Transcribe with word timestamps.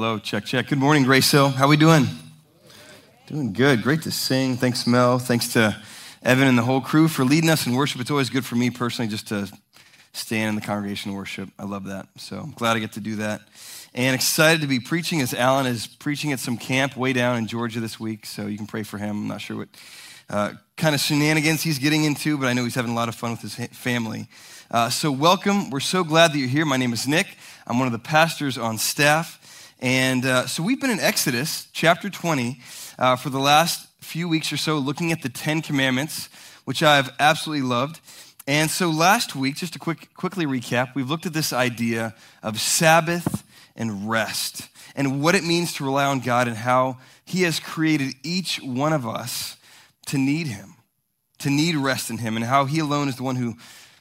Hello, 0.00 0.16
check, 0.16 0.44
check. 0.44 0.68
Good 0.68 0.78
morning, 0.78 1.02
Grace 1.02 1.28
Hill. 1.28 1.48
How 1.48 1.64
are 1.64 1.68
we 1.68 1.76
doing? 1.76 2.06
Doing 3.26 3.52
good. 3.52 3.82
Great 3.82 4.02
to 4.02 4.12
sing. 4.12 4.56
Thanks, 4.56 4.86
Mel. 4.86 5.18
Thanks 5.18 5.54
to 5.54 5.76
Evan 6.22 6.46
and 6.46 6.56
the 6.56 6.62
whole 6.62 6.80
crew 6.80 7.08
for 7.08 7.24
leading 7.24 7.50
us 7.50 7.66
in 7.66 7.74
worship. 7.74 8.00
It's 8.00 8.10
always 8.12 8.30
good 8.30 8.46
for 8.46 8.54
me 8.54 8.70
personally 8.70 9.10
just 9.10 9.26
to 9.26 9.50
stand 10.12 10.50
in 10.50 10.54
the 10.54 10.60
congregation 10.60 11.14
worship. 11.14 11.48
I 11.58 11.64
love 11.64 11.86
that. 11.86 12.06
So 12.16 12.38
I'm 12.38 12.52
glad 12.52 12.76
I 12.76 12.78
get 12.78 12.92
to 12.92 13.00
do 13.00 13.16
that. 13.16 13.40
And 13.92 14.14
excited 14.14 14.60
to 14.60 14.68
be 14.68 14.78
preaching 14.78 15.20
as 15.20 15.34
Alan 15.34 15.66
is 15.66 15.88
preaching 15.88 16.32
at 16.32 16.38
some 16.38 16.58
camp 16.58 16.96
way 16.96 17.12
down 17.12 17.36
in 17.36 17.48
Georgia 17.48 17.80
this 17.80 17.98
week. 17.98 18.24
So 18.24 18.46
you 18.46 18.56
can 18.56 18.68
pray 18.68 18.84
for 18.84 18.98
him. 18.98 19.22
I'm 19.22 19.26
not 19.26 19.40
sure 19.40 19.56
what 19.56 19.68
uh, 20.30 20.52
kind 20.76 20.94
of 20.94 21.00
shenanigans 21.00 21.62
he's 21.62 21.80
getting 21.80 22.04
into, 22.04 22.38
but 22.38 22.46
I 22.46 22.52
know 22.52 22.62
he's 22.62 22.76
having 22.76 22.92
a 22.92 22.94
lot 22.94 23.08
of 23.08 23.16
fun 23.16 23.32
with 23.32 23.40
his 23.40 23.56
family. 23.76 24.28
Uh, 24.70 24.90
so 24.90 25.10
welcome. 25.10 25.70
We're 25.70 25.80
so 25.80 26.04
glad 26.04 26.32
that 26.32 26.38
you're 26.38 26.46
here. 26.46 26.64
My 26.64 26.76
name 26.76 26.92
is 26.92 27.08
Nick. 27.08 27.26
I'm 27.66 27.80
one 27.80 27.86
of 27.86 27.92
the 27.92 27.98
pastors 27.98 28.56
on 28.56 28.78
staff. 28.78 29.37
And 29.80 30.24
uh, 30.24 30.48
so 30.48 30.64
we've 30.64 30.80
been 30.80 30.90
in 30.90 30.98
Exodus 30.98 31.68
chapter 31.72 32.10
20 32.10 32.60
uh, 32.98 33.14
for 33.14 33.30
the 33.30 33.38
last 33.38 33.86
few 34.00 34.28
weeks 34.28 34.52
or 34.52 34.56
so, 34.56 34.76
looking 34.78 35.12
at 35.12 35.22
the 35.22 35.28
Ten 35.28 35.62
Commandments, 35.62 36.28
which 36.64 36.82
I've 36.82 37.10
absolutely 37.20 37.64
loved. 37.64 38.00
And 38.48 38.68
so 38.70 38.90
last 38.90 39.36
week, 39.36 39.54
just 39.54 39.74
to 39.74 39.78
quick, 39.78 40.12
quickly 40.14 40.46
recap, 40.46 40.96
we've 40.96 41.08
looked 41.08 41.26
at 41.26 41.32
this 41.32 41.52
idea 41.52 42.16
of 42.42 42.58
Sabbath 42.58 43.44
and 43.76 44.10
rest 44.10 44.68
and 44.96 45.22
what 45.22 45.36
it 45.36 45.44
means 45.44 45.74
to 45.74 45.84
rely 45.84 46.06
on 46.06 46.20
God 46.20 46.48
and 46.48 46.56
how 46.56 46.98
He 47.24 47.42
has 47.42 47.60
created 47.60 48.14
each 48.24 48.60
one 48.60 48.92
of 48.92 49.06
us 49.06 49.56
to 50.06 50.18
need 50.18 50.48
Him, 50.48 50.74
to 51.38 51.50
need 51.50 51.76
rest 51.76 52.10
in 52.10 52.18
Him, 52.18 52.34
and 52.34 52.44
how 52.44 52.64
He 52.64 52.80
alone 52.80 53.08
is 53.08 53.14
the 53.14 53.22
one 53.22 53.36
who 53.36 53.54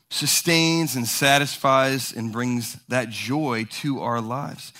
sustains 0.09 0.95
and 0.95 1.07
satisfies 1.07 2.13
and 2.13 2.31
brings 2.31 2.77
that 2.87 3.09
joy 3.09 3.65
to 3.69 3.99
our 3.99 4.21
lives. 4.21 4.73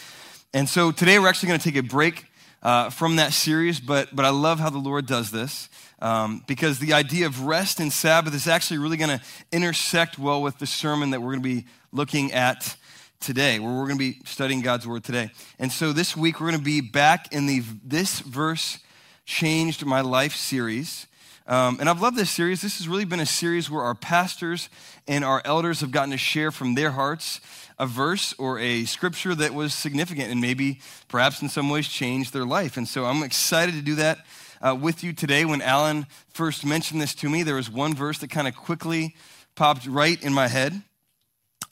And 0.53 0.69
so 0.69 0.91
today 0.93 1.19
we're 1.19 1.27
actually 1.27 1.49
going 1.49 1.59
to 1.59 1.63
take 1.71 1.75
a 1.75 1.87
break 1.87 2.25
uh, 2.63 2.89
from 2.89 3.17
that 3.17 3.33
series, 3.33 3.81
but, 3.81 4.15
but 4.15 4.23
I 4.23 4.29
love 4.29 4.59
how 4.59 4.69
the 4.69 4.77
Lord 4.77 5.05
does 5.05 5.29
this 5.29 5.67
um, 5.99 6.41
because 6.47 6.79
the 6.79 6.93
idea 6.93 7.25
of 7.25 7.41
rest 7.41 7.81
and 7.81 7.91
Sabbath 7.91 8.33
is 8.33 8.47
actually 8.47 8.77
really 8.77 8.95
going 8.95 9.19
to 9.19 9.25
intersect 9.51 10.17
well 10.17 10.41
with 10.41 10.57
the 10.57 10.65
sermon 10.65 11.09
that 11.09 11.21
we're 11.21 11.33
going 11.33 11.43
to 11.43 11.61
be 11.61 11.65
looking 11.91 12.31
at 12.31 12.77
today, 13.19 13.59
where 13.59 13.71
we're 13.71 13.87
going 13.87 13.97
to 13.97 14.13
be 14.13 14.21
studying 14.23 14.61
God's 14.61 14.87
Word 14.87 15.03
today. 15.03 15.31
And 15.59 15.69
so 15.69 15.91
this 15.91 16.15
week 16.15 16.39
we're 16.39 16.47
going 16.47 16.59
to 16.59 16.65
be 16.65 16.79
back 16.79 17.33
in 17.33 17.45
the 17.45 17.61
This 17.83 18.21
Verse 18.21 18.79
Changed 19.25 19.85
My 19.85 19.99
Life 19.99 20.35
series. 20.35 21.07
Um, 21.47 21.77
and 21.79 21.89
I've 21.89 22.01
loved 22.01 22.17
this 22.17 22.29
series. 22.29 22.61
This 22.61 22.77
has 22.77 22.89
really 22.89 23.05
been 23.05 23.21
a 23.21 23.25
series 23.25 23.71
where 23.71 23.81
our 23.81 23.95
pastors 23.95 24.67
and 25.07 25.23
our 25.23 25.41
elders 25.45 25.79
have 25.79 25.91
gotten 25.91 26.11
to 26.11 26.17
share 26.17 26.51
from 26.51 26.75
their 26.75 26.91
hearts 26.91 27.39
a 27.79 27.87
verse 27.87 28.35
or 28.37 28.59
a 28.59 28.83
scripture 28.83 29.33
that 29.33 29.53
was 29.53 29.73
significant 29.73 30.29
and 30.29 30.41
maybe 30.41 30.81
perhaps 31.07 31.41
in 31.41 31.47
some 31.47 31.69
ways 31.69 31.87
changed 31.87 32.33
their 32.33 32.43
life. 32.43 32.75
And 32.75 32.85
so 32.85 33.05
I'm 33.05 33.23
excited 33.23 33.75
to 33.75 33.81
do 33.81 33.95
that 33.95 34.25
uh, 34.61 34.75
with 34.75 35.05
you 35.05 35.13
today. 35.13 35.45
When 35.45 35.61
Alan 35.61 36.07
first 36.27 36.65
mentioned 36.65 36.99
this 36.99 37.15
to 37.15 37.29
me, 37.29 37.43
there 37.43 37.55
was 37.55 37.71
one 37.71 37.95
verse 37.95 38.17
that 38.17 38.29
kind 38.29 38.49
of 38.49 38.55
quickly 38.57 39.15
popped 39.55 39.87
right 39.87 40.21
in 40.21 40.33
my 40.33 40.49
head 40.49 40.81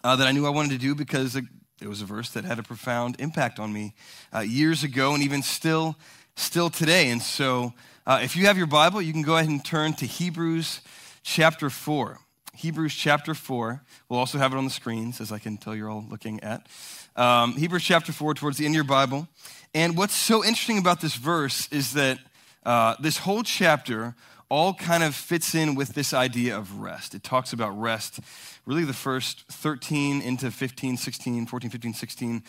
uh, 0.05 0.15
that 0.15 0.25
I 0.25 0.31
knew 0.31 0.45
I 0.45 0.51
wanted 0.51 0.71
to 0.71 0.77
do 0.77 0.95
because 0.95 1.35
it, 1.35 1.43
was 1.81 2.01
a 2.01 2.05
verse 2.05 2.29
that 2.29 2.45
had 2.45 2.59
a 2.59 2.63
profound 2.63 3.17
impact 3.19 3.59
on 3.59 3.73
me 3.73 3.93
uh, 4.33 4.39
years 4.39 4.83
ago 4.83 5.13
and 5.13 5.21
even 5.21 5.43
still, 5.43 5.97
still 6.37 6.69
today. 6.69 7.09
And 7.09 7.21
so 7.21 7.73
uh, 8.07 8.19
if 8.21 8.35
you 8.35 8.45
have 8.45 8.57
your 8.57 8.67
Bible, 8.67 9.01
you 9.01 9.11
can 9.11 9.23
go 9.23 9.35
ahead 9.35 9.49
and 9.49 9.65
turn 9.65 9.93
to 9.93 10.05
Hebrews 10.05 10.81
chapter 11.23 11.71
4. 11.71 12.19
Hebrews 12.53 12.93
chapter 12.93 13.33
4. 13.33 13.81
We'll 14.09 14.19
also 14.19 14.37
have 14.37 14.53
it 14.53 14.57
on 14.57 14.63
the 14.63 14.69
screens, 14.69 15.19
as 15.19 15.31
I 15.31 15.39
can 15.39 15.57
tell 15.57 15.75
you're 15.75 15.89
all 15.89 16.05
looking 16.07 16.39
at. 16.43 16.67
Um, 17.15 17.53
Hebrews 17.53 17.83
chapter 17.83 18.11
4, 18.11 18.35
towards 18.35 18.57
the 18.57 18.65
end 18.65 18.73
of 18.73 18.75
your 18.75 18.83
Bible. 18.83 19.27
And 19.73 19.97
what's 19.97 20.13
so 20.13 20.45
interesting 20.45 20.77
about 20.77 21.01
this 21.01 21.15
verse 21.15 21.67
is 21.71 21.93
that 21.93 22.19
uh, 22.63 22.95
this 22.99 23.17
whole 23.17 23.41
chapter 23.41 24.15
all 24.49 24.75
kind 24.75 25.03
of 25.03 25.15
fits 25.15 25.55
in 25.55 25.73
with 25.73 25.89
this 25.95 26.13
idea 26.13 26.55
of 26.55 26.79
rest. 26.79 27.15
It 27.15 27.23
talks 27.23 27.53
about 27.53 27.71
rest, 27.71 28.19
really 28.65 28.85
the 28.85 28.93
first 28.93 29.45
13 29.51 30.21
into 30.21 30.51
15, 30.51 30.97
16, 30.97 31.47
14, 31.47 31.69
15, 31.71 31.93
16 31.93 32.43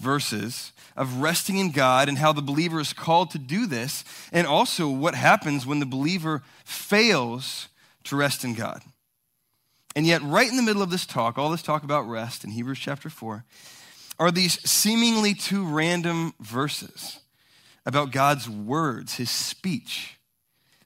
verses 0.00 0.72
of 0.96 1.20
resting 1.20 1.58
in 1.58 1.70
God 1.70 2.08
and 2.08 2.18
how 2.18 2.32
the 2.32 2.42
believer 2.42 2.80
is 2.80 2.92
called 2.92 3.30
to 3.30 3.38
do 3.38 3.66
this, 3.66 4.04
and 4.32 4.46
also 4.46 4.88
what 4.88 5.14
happens 5.14 5.66
when 5.66 5.80
the 5.80 5.86
believer 5.86 6.42
fails 6.64 7.68
to 8.04 8.16
rest 8.16 8.44
in 8.44 8.54
God. 8.54 8.82
And 9.96 10.06
yet, 10.06 10.22
right 10.22 10.48
in 10.48 10.56
the 10.56 10.62
middle 10.62 10.82
of 10.82 10.90
this 10.90 11.06
talk, 11.06 11.36
all 11.36 11.50
this 11.50 11.62
talk 11.62 11.82
about 11.82 12.08
rest 12.08 12.44
in 12.44 12.50
Hebrews 12.50 12.78
chapter 12.78 13.10
4, 13.10 13.44
are 14.18 14.30
these 14.30 14.60
seemingly 14.68 15.34
two 15.34 15.64
random 15.64 16.34
verses 16.40 17.20
about 17.86 18.12
God's 18.12 18.48
words, 18.48 19.14
his 19.14 19.30
speech. 19.30 20.18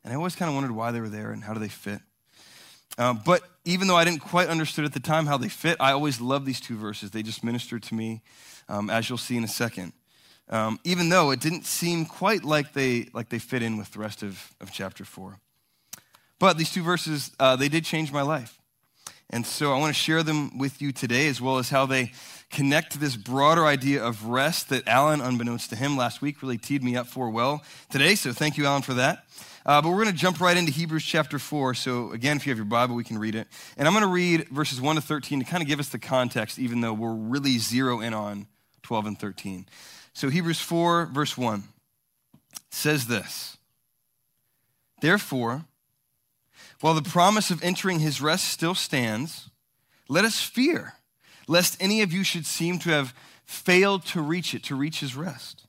And 0.03 0.13
I 0.13 0.17
always 0.17 0.37
kind 0.37 0.49
of 0.49 0.55
wondered 0.55 0.73
why 0.73 0.91
they 0.91 1.01
were 1.01 1.09
there 1.09 1.33
and 1.33 1.43
how 1.43 1.53
do 1.53 1.61
they 1.61 1.69
fit. 1.69 2.01
Um, 2.97 3.21
but 3.25 3.43
even 3.65 3.89
though 3.89 3.97
I 3.97 4.05
didn't 4.05 4.21
quite 4.21 4.49
understood 4.49 4.85
at 4.85 4.93
the 4.93 5.01
time 5.01 5.27
how 5.27 5.37
they 5.37 5.49
fit, 5.49 5.77
I 5.81 5.93
always 5.93 6.21
loved 6.21 6.47
these 6.47 6.61
two 6.61 6.77
verses. 6.77 7.11
They 7.11 7.23
just 7.23 7.43
ministered 7.43 7.83
to 7.85 7.95
me, 7.95 8.23
um, 8.69 8.91
as 8.91 9.09
you'll 9.09 9.19
see 9.19 9.37
in 9.37 9.45
a 9.45 9.49
second. 9.49 9.93
Um, 10.49 10.79
even 10.85 11.09
though 11.09 11.31
it 11.31 11.41
didn't 11.41 11.65
seem 11.65 12.05
quite 12.05 12.45
like 12.45 12.73
they, 12.75 13.09
like 13.15 13.31
they 13.31 13.39
fit 13.39 13.63
in 13.63 13.79
with 13.79 13.93
the 13.93 13.99
rest 13.99 14.23
of, 14.23 14.55
of 14.61 14.71
chapter 14.73 15.05
4. 15.05 15.39
But 16.39 16.59
these 16.59 16.71
two 16.71 16.83
verses, 16.83 17.31
uh, 17.41 17.57
they 17.57 17.69
did 17.69 17.85
change 17.85 18.13
my 18.13 18.23
life. 18.23 18.59
And 19.31 19.47
so 19.47 19.73
I 19.73 19.79
want 19.79 19.95
to 19.95 20.01
share 20.01 20.23
them 20.23 20.59
with 20.59 20.83
you 20.83 20.93
today, 20.93 21.29
as 21.29 21.41
well 21.41 21.59
as 21.59 21.71
how 21.71 21.87
they 21.87 22.13
connect 22.51 22.93
to 22.93 22.99
this 22.99 23.17
broader 23.17 23.65
idea 23.65 24.05
of 24.05 24.27
rest 24.27 24.69
that 24.69 24.87
Alan, 24.87 25.21
unbeknownst 25.21 25.71
to 25.71 25.77
him 25.77 25.97
last 25.97 26.21
week, 26.21 26.43
really 26.43 26.59
teed 26.59 26.85
me 26.85 26.95
up 26.95 27.07
for 27.07 27.31
well 27.31 27.65
today. 27.91 28.15
So 28.15 28.33
thank 28.33 28.59
you, 28.59 28.67
Alan, 28.67 28.83
for 28.83 28.95
that. 28.95 29.25
Uh, 29.67 29.81
but 29.81 29.89
we're 29.89 30.03
going 30.03 30.15
to 30.15 30.21
jump 30.21 30.41
right 30.41 30.57
into 30.59 30.71
Hebrews 30.71 31.05
chapter 31.05 31.39
4. 31.39 31.73
So, 31.73 32.13
again, 32.13 32.37
if 32.37 32.47
you 32.47 32.51
have 32.51 32.59
your 32.59 32.67
Bible, 32.67 32.95
we 32.95 33.03
can 33.03 33.17
read 33.17 33.35
it. 33.35 33.49
And 33.79 33.89
I'm 33.89 33.95
going 33.95 34.05
to 34.05 34.11
read 34.11 34.47
verses 34.51 34.79
1 34.79 34.97
to 34.97 35.03
13 35.03 35.39
to 35.39 35.45
kind 35.47 35.63
of 35.63 35.69
give 35.69 35.81
us 35.81 35.89
the 35.89 35.99
context, 35.99 36.59
even 36.59 36.83
though 36.83 36.93
we're 36.93 37.15
really 37.15 37.57
zero 37.57 38.01
in 38.01 38.13
on 38.13 38.47
12 38.85 39.07
and 39.07 39.19
13. 39.19 39.67
So, 40.13 40.29
Hebrews 40.29 40.61
4, 40.61 41.07
verse 41.07 41.37
1 41.37 41.65
says 42.71 43.07
this 43.07 43.57
Therefore, 45.01 45.65
while 46.81 46.95
the 46.95 47.03
promise 47.03 47.51
of 47.51 47.63
entering 47.63 47.99
his 47.99 48.21
rest 48.21 48.47
still 48.47 48.75
stands, 48.75 49.51
let 50.09 50.25
us 50.25 50.41
fear, 50.41 50.95
lest 51.49 51.77
any 51.81 52.03
of 52.03 52.13
you 52.13 52.23
should 52.23 52.47
seem 52.47 52.79
to 52.81 52.91
have 52.91 53.15
failed 53.45 54.05
to 54.07 54.21
reach 54.21 54.55
it, 54.55 54.63
to 54.65 54.75
reach 54.75 55.01
his 55.01 55.17
rest. 55.17 55.67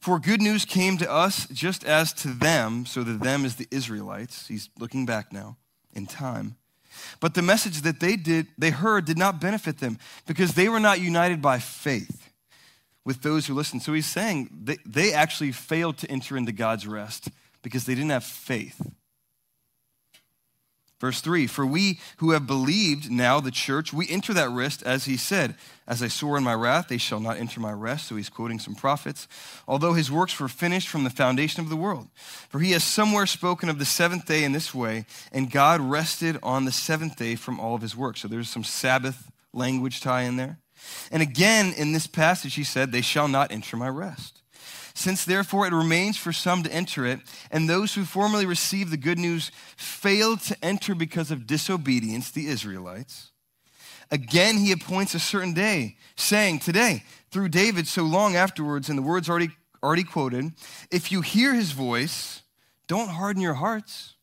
For 0.00 0.18
good 0.18 0.42
news 0.42 0.64
came 0.64 0.98
to 0.98 1.10
us 1.10 1.46
just 1.48 1.84
as 1.84 2.12
to 2.14 2.28
them, 2.28 2.86
so 2.86 3.04
that 3.04 3.22
them 3.22 3.44
is 3.44 3.56
the 3.56 3.68
Israelites. 3.70 4.48
He's 4.48 4.68
looking 4.78 5.06
back 5.06 5.32
now 5.32 5.58
in 5.94 6.06
time. 6.06 6.56
But 7.20 7.34
the 7.34 7.42
message 7.42 7.82
that 7.82 8.00
they 8.00 8.16
did 8.16 8.46
they 8.58 8.70
heard 8.70 9.04
did 9.04 9.18
not 9.18 9.40
benefit 9.40 9.78
them 9.78 9.98
because 10.26 10.54
they 10.54 10.68
were 10.68 10.80
not 10.80 11.00
united 11.00 11.40
by 11.40 11.58
faith 11.58 12.30
with 13.04 13.22
those 13.22 13.46
who 13.46 13.54
listened. 13.54 13.82
So 13.82 13.92
he's 13.92 14.06
saying 14.06 14.50
they, 14.64 14.78
they 14.86 15.12
actually 15.12 15.52
failed 15.52 15.98
to 15.98 16.10
enter 16.10 16.36
into 16.36 16.52
God's 16.52 16.86
rest 16.86 17.28
because 17.62 17.84
they 17.84 17.94
didn't 17.94 18.10
have 18.10 18.24
faith. 18.24 18.80
Verse 21.02 21.20
3 21.20 21.48
For 21.48 21.66
we 21.66 21.98
who 22.18 22.30
have 22.30 22.46
believed 22.46 23.10
now 23.10 23.40
the 23.40 23.50
church, 23.50 23.92
we 23.92 24.08
enter 24.08 24.32
that 24.34 24.50
rest 24.50 24.84
as 24.84 25.04
he 25.06 25.16
said, 25.16 25.56
As 25.84 26.00
I 26.00 26.06
swore 26.06 26.38
in 26.38 26.44
my 26.44 26.54
wrath, 26.54 26.86
they 26.86 26.96
shall 26.96 27.18
not 27.18 27.38
enter 27.38 27.58
my 27.58 27.72
rest. 27.72 28.06
So 28.06 28.14
he's 28.14 28.28
quoting 28.28 28.60
some 28.60 28.76
prophets. 28.76 29.26
Although 29.66 29.94
his 29.94 30.12
works 30.12 30.38
were 30.38 30.46
finished 30.46 30.86
from 30.86 31.02
the 31.02 31.10
foundation 31.10 31.60
of 31.60 31.70
the 31.70 31.76
world. 31.76 32.06
For 32.48 32.60
he 32.60 32.70
has 32.70 32.84
somewhere 32.84 33.26
spoken 33.26 33.68
of 33.68 33.80
the 33.80 33.84
seventh 33.84 34.26
day 34.26 34.44
in 34.44 34.52
this 34.52 34.72
way, 34.72 35.04
and 35.32 35.50
God 35.50 35.80
rested 35.80 36.38
on 36.40 36.66
the 36.66 36.72
seventh 36.72 37.16
day 37.16 37.34
from 37.34 37.58
all 37.58 37.74
of 37.74 37.82
his 37.82 37.96
works. 37.96 38.20
So 38.20 38.28
there's 38.28 38.48
some 38.48 38.62
Sabbath 38.62 39.28
language 39.52 40.02
tie 40.02 40.22
in 40.22 40.36
there. 40.36 40.58
And 41.10 41.20
again, 41.20 41.74
in 41.76 41.92
this 41.92 42.06
passage, 42.06 42.54
he 42.54 42.62
said, 42.62 42.92
They 42.92 43.00
shall 43.00 43.26
not 43.26 43.50
enter 43.50 43.76
my 43.76 43.88
rest. 43.88 44.41
Since 44.94 45.24
therefore 45.24 45.66
it 45.66 45.72
remains 45.72 46.16
for 46.16 46.32
some 46.32 46.62
to 46.62 46.72
enter 46.72 47.06
it, 47.06 47.20
and 47.50 47.68
those 47.68 47.94
who 47.94 48.04
formerly 48.04 48.46
received 48.46 48.90
the 48.90 48.96
good 48.96 49.18
news 49.18 49.50
failed 49.76 50.40
to 50.42 50.56
enter 50.62 50.94
because 50.94 51.30
of 51.30 51.46
disobedience, 51.46 52.30
the 52.30 52.46
Israelites, 52.48 53.30
again 54.10 54.58
he 54.58 54.72
appoints 54.72 55.14
a 55.14 55.20
certain 55.20 55.54
day, 55.54 55.96
saying, 56.16 56.58
Today, 56.58 57.04
through 57.30 57.48
David, 57.48 57.88
so 57.88 58.02
long 58.02 58.36
afterwards, 58.36 58.88
and 58.88 58.98
the 58.98 59.02
words 59.02 59.28
already, 59.28 59.50
already 59.82 60.04
quoted, 60.04 60.52
if 60.90 61.10
you 61.10 61.22
hear 61.22 61.54
his 61.54 61.72
voice, 61.72 62.42
don't 62.86 63.08
harden 63.08 63.42
your 63.42 63.54
hearts. 63.54 64.14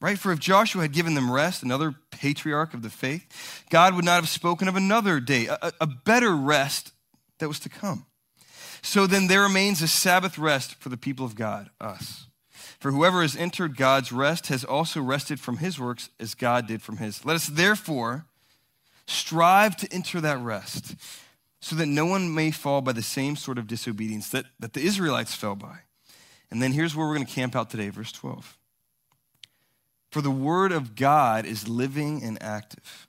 Right? 0.00 0.18
For 0.18 0.30
if 0.30 0.38
Joshua 0.38 0.82
had 0.82 0.92
given 0.92 1.14
them 1.14 1.30
rest, 1.30 1.62
another 1.62 1.94
patriarch 2.10 2.74
of 2.74 2.82
the 2.82 2.90
faith, 2.90 3.64
God 3.70 3.94
would 3.94 4.04
not 4.04 4.16
have 4.16 4.28
spoken 4.28 4.68
of 4.68 4.76
another 4.76 5.20
day, 5.20 5.46
a, 5.46 5.72
a 5.80 5.86
better 5.86 6.36
rest 6.36 6.92
that 7.38 7.48
was 7.48 7.58
to 7.60 7.68
come. 7.68 8.06
So 8.86 9.08
then 9.08 9.26
there 9.26 9.42
remains 9.42 9.82
a 9.82 9.88
Sabbath 9.88 10.38
rest 10.38 10.76
for 10.76 10.90
the 10.90 10.96
people 10.96 11.26
of 11.26 11.34
God, 11.34 11.70
us. 11.80 12.28
For 12.78 12.92
whoever 12.92 13.20
has 13.20 13.34
entered 13.34 13.76
God's 13.76 14.12
rest 14.12 14.46
has 14.46 14.62
also 14.62 15.02
rested 15.02 15.40
from 15.40 15.56
his 15.56 15.80
works 15.80 16.08
as 16.20 16.36
God 16.36 16.68
did 16.68 16.80
from 16.80 16.98
his. 16.98 17.24
Let 17.24 17.34
us 17.34 17.48
therefore 17.48 18.26
strive 19.08 19.76
to 19.78 19.92
enter 19.92 20.20
that 20.20 20.38
rest 20.38 20.94
so 21.60 21.74
that 21.74 21.86
no 21.86 22.06
one 22.06 22.32
may 22.32 22.52
fall 22.52 22.80
by 22.80 22.92
the 22.92 23.02
same 23.02 23.34
sort 23.34 23.58
of 23.58 23.66
disobedience 23.66 24.30
that, 24.30 24.44
that 24.60 24.72
the 24.72 24.82
Israelites 24.82 25.34
fell 25.34 25.56
by. 25.56 25.78
And 26.52 26.62
then 26.62 26.70
here's 26.70 26.94
where 26.94 27.08
we're 27.08 27.16
going 27.16 27.26
to 27.26 27.34
camp 27.34 27.56
out 27.56 27.70
today, 27.70 27.88
verse 27.88 28.12
12. 28.12 28.56
For 30.12 30.20
the 30.20 30.30
word 30.30 30.70
of 30.70 30.94
God 30.94 31.44
is 31.44 31.68
living 31.68 32.22
and 32.22 32.40
active, 32.40 33.05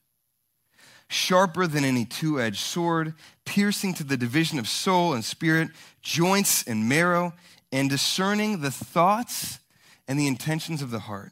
sharper 1.07 1.67
than 1.67 1.83
any 1.83 2.05
two 2.05 2.39
edged 2.39 2.59
sword, 2.59 3.13
piercing 3.45 3.93
to 3.95 4.03
the 4.03 4.17
division 4.17 4.59
of 4.59 4.67
soul 4.67 5.13
and 5.13 5.23
spirit, 5.23 5.69
joints 6.01 6.63
and 6.63 6.87
marrow, 6.87 7.33
and 7.71 7.89
discerning 7.89 8.61
the 8.61 8.71
thoughts 8.71 9.59
and 10.07 10.19
the 10.19 10.27
intentions 10.27 10.81
of 10.81 10.91
the 10.91 10.99
heart. 10.99 11.31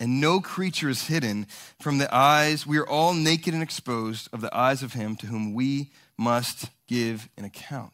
And 0.00 0.20
no 0.20 0.40
creature 0.40 0.88
is 0.88 1.06
hidden 1.06 1.46
from 1.80 1.98
the 1.98 2.12
eyes. 2.14 2.66
We 2.66 2.78
are 2.78 2.86
all 2.86 3.14
naked 3.14 3.54
and 3.54 3.62
exposed 3.62 4.28
of 4.32 4.40
the 4.40 4.54
eyes 4.54 4.82
of 4.82 4.92
him 4.92 5.16
to 5.16 5.26
whom 5.26 5.54
we 5.54 5.92
must 6.16 6.68
give 6.88 7.28
an 7.36 7.44
account. 7.44 7.92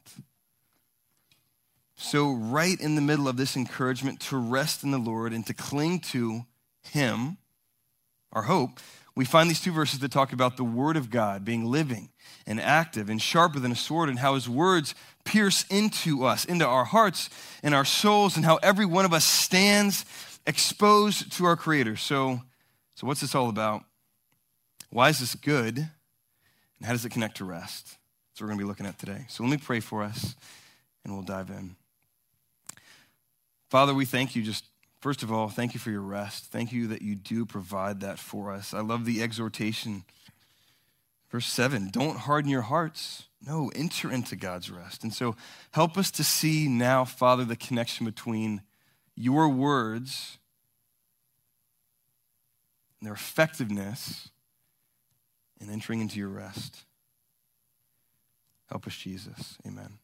So, 1.97 2.33
right 2.33 2.81
in 2.81 2.95
the 2.95 3.03
middle 3.03 3.29
of 3.29 3.37
this 3.37 3.57
encouragement 3.57 4.21
to 4.21 4.39
rest 4.39 4.83
in 4.83 4.91
the 4.91 4.99
Lord 4.99 5.35
and 5.35 5.47
to 5.47 5.53
cling 5.53 6.01
to 6.01 6.47
him, 6.83 7.37
our 8.33 8.43
hope, 8.43 8.81
we 9.21 9.27
find 9.27 9.51
these 9.51 9.61
two 9.61 9.71
verses 9.71 9.99
that 9.99 10.11
talk 10.11 10.33
about 10.33 10.57
the 10.57 10.65
Word 10.65 10.97
of 10.97 11.11
God 11.11 11.45
being 11.45 11.67
living 11.67 12.09
and 12.47 12.59
active 12.59 13.11
and 13.11 13.21
sharper 13.21 13.61
than 13.61 13.71
a 13.71 13.77
sword, 13.77 14.09
and 14.09 14.19
how 14.19 14.35
His 14.35 14.49
words 14.49 14.95
pierce 15.27 15.67
into 15.69 16.25
us, 16.25 16.47
into 16.47 16.67
our 16.67 16.87
hearts 16.87 17.29
and 17.63 17.75
our 17.75 17.85
souls, 17.85 18.37
and 18.37 18.47
how 18.47 18.57
every 18.63 18.87
one 18.87 19.05
of 19.05 19.13
us 19.13 19.27
stands 19.27 20.07
exposed 20.47 21.33
to 21.33 21.45
our 21.45 21.55
Creator. 21.55 21.97
So, 21.97 22.41
so 22.95 23.07
what's 23.07 23.21
this 23.21 23.35
all 23.35 23.51
about? 23.51 23.85
Why 24.89 25.11
is 25.11 25.19
this 25.19 25.35
good? 25.35 25.77
And 25.77 26.87
how 26.87 26.93
does 26.93 27.05
it 27.05 27.11
connect 27.11 27.37
to 27.37 27.45
rest? 27.45 27.99
That's 28.31 28.41
what 28.41 28.47
we're 28.47 28.47
going 28.47 28.59
to 28.61 28.65
be 28.65 28.69
looking 28.69 28.87
at 28.87 28.99
today. 28.99 29.27
So 29.29 29.43
let 29.43 29.51
me 29.51 29.59
pray 29.59 29.81
for 29.81 30.03
us, 30.03 30.35
and 31.05 31.13
we'll 31.13 31.25
dive 31.25 31.51
in. 31.51 31.77
Father, 33.69 33.93
we 33.93 34.07
thank 34.07 34.35
you 34.35 34.43
just, 34.43 34.65
first 35.01 35.23
of 35.23 35.33
all, 35.33 35.49
thank 35.49 35.75
you 35.75 35.81
for 35.81 35.91
your 35.91 36.01
rest. 36.01 36.47
Thank 36.47 36.73
you 36.73 36.87
that 36.89 37.03
you 37.03 37.15
do 37.15 37.45
provide 37.45 38.01
that 38.01 38.19
for 38.19 38.53
us. 38.53 38.73
I 38.73 38.81
love 38.81 39.05
the 39.05 39.23
exhortation. 39.23 40.05
Verse 41.31 41.47
7 41.47 41.89
Don't 41.91 42.19
harden 42.19 42.51
your 42.51 42.63
hearts. 42.63 43.25
No, 43.47 43.71
enter 43.75 44.13
into 44.13 44.37
God's 44.37 44.71
rest. 44.71 45.03
And 45.03 45.15
so 45.15 45.35
help 45.71 45.97
us 45.97 46.11
to 46.13 46.25
see 46.25 46.69
now, 46.69 47.07
Father, 47.07 47.45
the 47.45 47.57
connection 47.57 48.05
between 48.05 48.61
your 49.15 49.49
words 49.49 50.39
and 53.01 53.07
their 53.07 53.15
effectiveness 53.15 54.29
in 55.59 55.71
entering 55.71 56.01
into 56.01 56.19
your 56.19 56.29
rest. 56.29 56.85
Help 58.69 58.87
us, 58.87 58.97
Jesus. 58.97 59.57
Amen. 59.67 59.99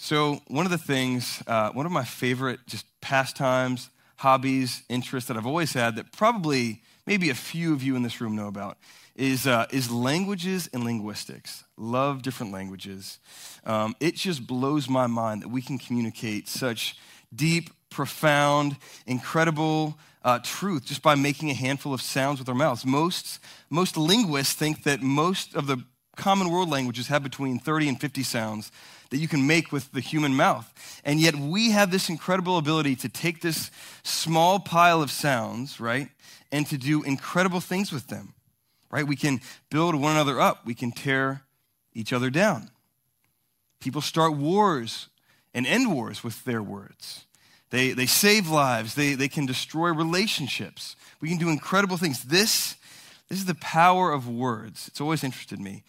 So, 0.00 0.40
one 0.46 0.64
of 0.64 0.70
the 0.70 0.78
things, 0.78 1.42
uh, 1.48 1.70
one 1.72 1.84
of 1.84 1.90
my 1.90 2.04
favorite 2.04 2.60
just 2.68 2.86
pastimes, 3.00 3.90
hobbies, 4.18 4.84
interests 4.88 5.26
that 5.26 5.36
I've 5.36 5.46
always 5.46 5.72
had 5.72 5.96
that 5.96 6.12
probably 6.12 6.82
maybe 7.04 7.30
a 7.30 7.34
few 7.34 7.72
of 7.72 7.82
you 7.82 7.96
in 7.96 8.04
this 8.04 8.20
room 8.20 8.36
know 8.36 8.46
about 8.46 8.78
is, 9.16 9.48
uh, 9.48 9.66
is 9.72 9.90
languages 9.90 10.70
and 10.72 10.84
linguistics. 10.84 11.64
Love 11.76 12.22
different 12.22 12.52
languages. 12.52 13.18
Um, 13.66 13.96
it 13.98 14.14
just 14.14 14.46
blows 14.46 14.88
my 14.88 15.08
mind 15.08 15.42
that 15.42 15.48
we 15.48 15.62
can 15.62 15.78
communicate 15.78 16.48
such 16.48 16.96
deep, 17.34 17.70
profound, 17.90 18.76
incredible 19.04 19.98
uh, 20.22 20.38
truth 20.44 20.84
just 20.84 21.02
by 21.02 21.16
making 21.16 21.50
a 21.50 21.54
handful 21.54 21.92
of 21.92 22.00
sounds 22.00 22.38
with 22.38 22.48
our 22.48 22.54
mouths. 22.54 22.86
Most, 22.86 23.40
most 23.68 23.96
linguists 23.96 24.54
think 24.54 24.84
that 24.84 25.02
most 25.02 25.56
of 25.56 25.66
the 25.66 25.82
common 26.14 26.50
world 26.50 26.68
languages 26.68 27.08
have 27.08 27.24
between 27.24 27.58
30 27.58 27.88
and 27.88 28.00
50 28.00 28.22
sounds 28.22 28.70
that 29.10 29.18
you 29.18 29.28
can 29.28 29.46
make 29.46 29.72
with 29.72 29.92
the 29.92 30.00
human 30.00 30.34
mouth. 30.34 31.00
And 31.04 31.20
yet 31.20 31.34
we 31.34 31.70
have 31.70 31.90
this 31.90 32.08
incredible 32.08 32.58
ability 32.58 32.96
to 32.96 33.08
take 33.08 33.40
this 33.40 33.70
small 34.02 34.58
pile 34.58 35.02
of 35.02 35.10
sounds, 35.10 35.80
right, 35.80 36.08
and 36.52 36.66
to 36.66 36.78
do 36.78 37.02
incredible 37.02 37.60
things 37.60 37.92
with 37.92 38.08
them, 38.08 38.34
right? 38.90 39.06
We 39.06 39.16
can 39.16 39.40
build 39.70 39.94
one 39.94 40.12
another 40.12 40.40
up, 40.40 40.66
we 40.66 40.74
can 40.74 40.92
tear 40.92 41.42
each 41.94 42.12
other 42.12 42.30
down. 42.30 42.70
People 43.80 44.00
start 44.00 44.34
wars 44.34 45.08
and 45.54 45.66
end 45.66 45.92
wars 45.92 46.22
with 46.22 46.44
their 46.44 46.62
words. 46.62 47.26
They, 47.70 47.92
they 47.92 48.06
save 48.06 48.48
lives, 48.48 48.94
they, 48.94 49.14
they 49.14 49.28
can 49.28 49.46
destroy 49.46 49.92
relationships. 49.92 50.96
We 51.20 51.28
can 51.28 51.38
do 51.38 51.50
incredible 51.50 51.96
things. 51.96 52.24
This, 52.24 52.76
this 53.28 53.38
is 53.38 53.44
the 53.44 53.54
power 53.56 54.10
of 54.10 54.28
words. 54.28 54.88
It's 54.88 55.00
always 55.00 55.22
interested 55.22 55.60
me. 55.60 55.82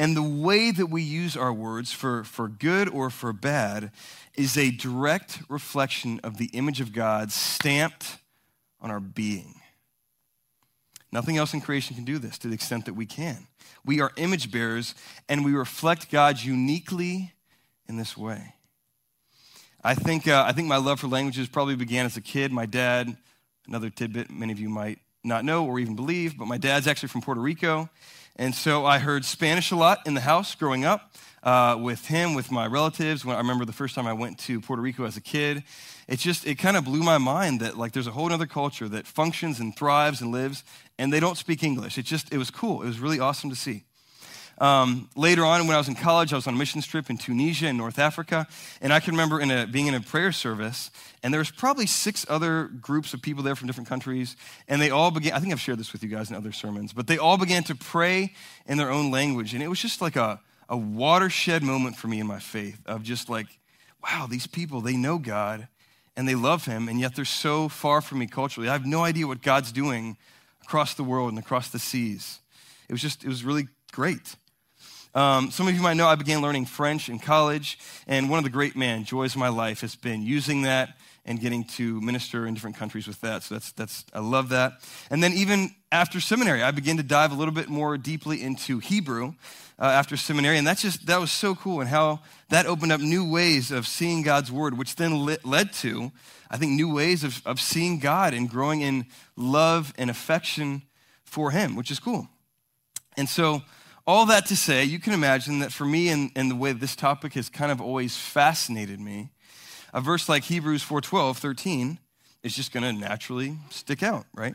And 0.00 0.16
the 0.16 0.22
way 0.22 0.70
that 0.70 0.86
we 0.86 1.02
use 1.02 1.36
our 1.36 1.52
words 1.52 1.92
for, 1.92 2.24
for 2.24 2.48
good 2.48 2.88
or 2.88 3.10
for 3.10 3.34
bad 3.34 3.92
is 4.34 4.56
a 4.56 4.70
direct 4.70 5.42
reflection 5.50 6.20
of 6.24 6.38
the 6.38 6.46
image 6.54 6.80
of 6.80 6.94
God 6.94 7.30
stamped 7.30 8.16
on 8.80 8.90
our 8.90 8.98
being. 8.98 9.56
Nothing 11.12 11.36
else 11.36 11.52
in 11.52 11.60
creation 11.60 11.96
can 11.96 12.06
do 12.06 12.18
this 12.18 12.38
to 12.38 12.48
the 12.48 12.54
extent 12.54 12.86
that 12.86 12.94
we 12.94 13.04
can. 13.04 13.46
We 13.84 14.00
are 14.00 14.10
image 14.16 14.50
bearers 14.50 14.94
and 15.28 15.44
we 15.44 15.52
reflect 15.52 16.10
God 16.10 16.40
uniquely 16.40 17.34
in 17.86 17.98
this 17.98 18.16
way. 18.16 18.54
I 19.84 19.94
think, 19.94 20.26
uh, 20.26 20.44
I 20.46 20.52
think 20.52 20.66
my 20.66 20.78
love 20.78 21.00
for 21.00 21.08
languages 21.08 21.46
probably 21.46 21.76
began 21.76 22.06
as 22.06 22.16
a 22.16 22.22
kid. 22.22 22.52
My 22.52 22.64
dad, 22.64 23.18
another 23.68 23.90
tidbit 23.90 24.30
many 24.30 24.50
of 24.50 24.60
you 24.60 24.70
might 24.70 24.98
not 25.22 25.44
know 25.44 25.66
or 25.66 25.78
even 25.78 25.94
believe, 25.94 26.38
but 26.38 26.46
my 26.46 26.56
dad's 26.56 26.86
actually 26.86 27.10
from 27.10 27.20
Puerto 27.20 27.42
Rico. 27.42 27.90
And 28.40 28.54
so 28.54 28.86
I 28.86 29.00
heard 29.00 29.26
Spanish 29.26 29.70
a 29.70 29.76
lot 29.76 30.06
in 30.06 30.14
the 30.14 30.22
house 30.22 30.54
growing 30.54 30.86
up 30.86 31.12
uh, 31.42 31.76
with 31.78 32.06
him, 32.06 32.32
with 32.32 32.50
my 32.50 32.66
relatives. 32.66 33.22
When 33.22 33.36
I 33.36 33.38
remember 33.38 33.66
the 33.66 33.74
first 33.74 33.94
time 33.94 34.06
I 34.06 34.14
went 34.14 34.38
to 34.38 34.62
Puerto 34.62 34.80
Rico 34.80 35.04
as 35.04 35.18
a 35.18 35.20
kid, 35.20 35.62
it 36.08 36.20
just, 36.20 36.46
it 36.46 36.54
kind 36.54 36.78
of 36.78 36.86
blew 36.86 37.02
my 37.02 37.18
mind 37.18 37.60
that 37.60 37.76
like 37.76 37.92
there's 37.92 38.06
a 38.06 38.12
whole 38.12 38.32
other 38.32 38.46
culture 38.46 38.88
that 38.88 39.06
functions 39.06 39.60
and 39.60 39.76
thrives 39.76 40.22
and 40.22 40.32
lives, 40.32 40.64
and 40.98 41.12
they 41.12 41.20
don't 41.20 41.36
speak 41.36 41.62
English. 41.62 41.98
It 41.98 42.06
just, 42.06 42.32
it 42.32 42.38
was 42.38 42.50
cool. 42.50 42.80
It 42.80 42.86
was 42.86 42.98
really 42.98 43.20
awesome 43.20 43.50
to 43.50 43.56
see. 43.56 43.84
Um, 44.60 45.08
later 45.16 45.42
on, 45.42 45.66
when 45.66 45.74
I 45.74 45.78
was 45.78 45.88
in 45.88 45.94
college, 45.94 46.34
I 46.34 46.36
was 46.36 46.46
on 46.46 46.52
a 46.52 46.56
missions 46.58 46.86
trip 46.86 47.08
in 47.08 47.16
Tunisia 47.16 47.66
in 47.66 47.78
North 47.78 47.98
Africa, 47.98 48.46
and 48.82 48.92
I 48.92 49.00
can 49.00 49.14
remember 49.14 49.40
in 49.40 49.50
a, 49.50 49.66
being 49.66 49.86
in 49.86 49.94
a 49.94 50.02
prayer 50.02 50.32
service, 50.32 50.90
and 51.22 51.32
there 51.32 51.38
was 51.38 51.50
probably 51.50 51.86
six 51.86 52.26
other 52.28 52.64
groups 52.64 53.14
of 53.14 53.22
people 53.22 53.42
there 53.42 53.56
from 53.56 53.66
different 53.66 53.88
countries, 53.88 54.36
and 54.68 54.80
they 54.80 54.90
all 54.90 55.10
began. 55.10 55.32
I 55.32 55.40
think 55.40 55.52
I've 55.52 55.60
shared 55.60 55.78
this 55.78 55.94
with 55.94 56.02
you 56.02 56.10
guys 56.10 56.28
in 56.28 56.36
other 56.36 56.52
sermons, 56.52 56.92
but 56.92 57.06
they 57.06 57.16
all 57.16 57.38
began 57.38 57.64
to 57.64 57.74
pray 57.74 58.34
in 58.66 58.76
their 58.76 58.90
own 58.90 59.10
language, 59.10 59.54
and 59.54 59.62
it 59.62 59.68
was 59.68 59.80
just 59.80 60.02
like 60.02 60.16
a, 60.16 60.38
a 60.68 60.76
watershed 60.76 61.62
moment 61.62 61.96
for 61.96 62.08
me 62.08 62.20
in 62.20 62.26
my 62.26 62.38
faith 62.38 62.80
of 62.84 63.02
just 63.02 63.30
like, 63.30 63.46
wow, 64.02 64.26
these 64.28 64.46
people 64.46 64.82
they 64.82 64.96
know 64.96 65.16
God 65.16 65.68
and 66.16 66.28
they 66.28 66.34
love 66.34 66.66
Him, 66.66 66.86
and 66.86 67.00
yet 67.00 67.16
they're 67.16 67.24
so 67.24 67.70
far 67.70 68.02
from 68.02 68.18
me 68.18 68.26
culturally. 68.26 68.68
I 68.68 68.72
have 68.72 68.84
no 68.84 69.04
idea 69.04 69.26
what 69.26 69.40
God's 69.40 69.72
doing 69.72 70.18
across 70.62 70.92
the 70.92 71.04
world 71.04 71.30
and 71.30 71.38
across 71.38 71.70
the 71.70 71.78
seas. 71.78 72.40
It 72.90 72.92
was 72.92 73.00
just, 73.00 73.24
it 73.24 73.28
was 73.28 73.42
really 73.42 73.68
great. 73.92 74.36
Um, 75.12 75.50
some 75.50 75.66
of 75.66 75.74
you 75.74 75.82
might 75.82 75.94
know 75.94 76.06
I 76.06 76.14
began 76.14 76.40
learning 76.40 76.66
French 76.66 77.08
in 77.08 77.18
college, 77.18 77.78
and 78.06 78.30
one 78.30 78.38
of 78.38 78.44
the 78.44 78.50
great 78.50 78.76
man 78.76 79.04
joys 79.04 79.34
of 79.34 79.38
my 79.38 79.48
life 79.48 79.80
has 79.80 79.96
been 79.96 80.22
using 80.22 80.62
that 80.62 80.96
and 81.24 81.40
getting 81.40 81.64
to 81.64 82.00
minister 82.00 82.46
in 82.46 82.54
different 82.54 82.76
countries 82.76 83.08
with 83.08 83.20
that. 83.20 83.42
So 83.42 83.56
that's 83.56 83.72
that's 83.72 84.04
I 84.14 84.20
love 84.20 84.50
that. 84.50 84.74
And 85.10 85.20
then 85.20 85.32
even 85.32 85.74
after 85.90 86.20
seminary, 86.20 86.62
I 86.62 86.70
began 86.70 86.96
to 86.98 87.02
dive 87.02 87.32
a 87.32 87.34
little 87.34 87.52
bit 87.52 87.68
more 87.68 87.98
deeply 87.98 88.40
into 88.40 88.78
Hebrew 88.78 89.34
uh, 89.80 89.86
after 89.86 90.16
seminary, 90.16 90.58
and 90.58 90.66
that's 90.66 90.82
just 90.82 91.06
that 91.06 91.18
was 91.18 91.32
so 91.32 91.56
cool, 91.56 91.80
and 91.80 91.90
how 91.90 92.20
that 92.50 92.66
opened 92.66 92.92
up 92.92 93.00
new 93.00 93.28
ways 93.28 93.72
of 93.72 93.88
seeing 93.88 94.22
God's 94.22 94.52
word, 94.52 94.78
which 94.78 94.94
then 94.94 95.26
led 95.42 95.72
to 95.72 96.12
I 96.48 96.56
think 96.56 96.72
new 96.72 96.94
ways 96.94 97.24
of 97.24 97.42
of 97.44 97.60
seeing 97.60 97.98
God 97.98 98.32
and 98.32 98.48
growing 98.48 98.80
in 98.80 99.06
love 99.34 99.92
and 99.98 100.08
affection 100.08 100.82
for 101.24 101.50
Him, 101.50 101.74
which 101.74 101.90
is 101.90 101.98
cool. 101.98 102.28
And 103.16 103.28
so 103.28 103.62
all 104.10 104.26
that 104.26 104.46
to 104.46 104.56
say, 104.56 104.84
you 104.84 104.98
can 104.98 105.12
imagine 105.12 105.60
that 105.60 105.72
for 105.72 105.84
me 105.84 106.08
and, 106.08 106.32
and 106.34 106.50
the 106.50 106.56
way 106.56 106.72
this 106.72 106.96
topic 106.96 107.34
has 107.34 107.48
kind 107.48 107.70
of 107.70 107.80
always 107.80 108.16
fascinated 108.16 108.98
me, 108.98 109.30
a 109.94 110.00
verse 110.00 110.28
like 110.28 110.42
Hebrews 110.42 110.82
4:12, 110.82 111.36
13 111.36 111.98
is 112.42 112.56
just 112.56 112.72
going 112.72 112.82
to 112.82 112.92
naturally 112.92 113.56
stick 113.70 114.02
out, 114.02 114.26
right? 114.34 114.54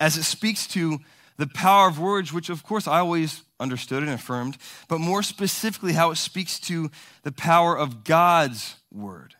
As 0.00 0.16
it 0.16 0.22
speaks 0.22 0.66
to 0.68 0.98
the 1.36 1.46
power 1.46 1.88
of 1.88 1.98
words, 1.98 2.32
which 2.32 2.48
of 2.48 2.62
course 2.62 2.88
I 2.88 3.00
always 3.00 3.42
understood 3.60 4.02
and 4.02 4.12
affirmed, 4.12 4.56
but 4.88 4.98
more 4.98 5.22
specifically 5.22 5.92
how 5.92 6.10
it 6.10 6.16
speaks 6.16 6.58
to 6.60 6.90
the 7.22 7.32
power 7.32 7.76
of 7.76 8.02
God's 8.02 8.76
word. 8.90 9.34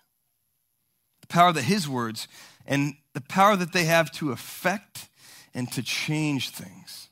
The 1.22 1.28
power 1.28 1.54
that 1.54 1.62
his 1.62 1.88
words 1.88 2.28
and 2.66 2.96
the 3.14 3.22
power 3.22 3.56
that 3.56 3.72
they 3.72 3.84
have 3.84 4.12
to 4.12 4.32
affect 4.32 5.08
and 5.54 5.72
to 5.72 5.82
change 5.82 6.50
things. 6.50 7.05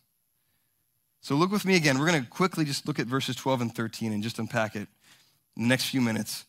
So 1.24 1.36
look 1.36 1.50
with 1.50 1.64
me 1.64 1.74
again. 1.74 1.98
We're 1.98 2.06
going 2.06 2.22
to 2.22 2.28
quickly 2.28 2.66
just 2.66 2.86
look 2.86 2.98
at 2.98 3.06
verses 3.06 3.34
12 3.34 3.62
and 3.62 3.74
13 3.74 4.12
and 4.12 4.22
just 4.22 4.38
unpack 4.38 4.76
it 4.76 4.86
in 5.56 5.62
the 5.62 5.68
next 5.68 5.86
few 5.86 6.02
minutes. 6.02 6.44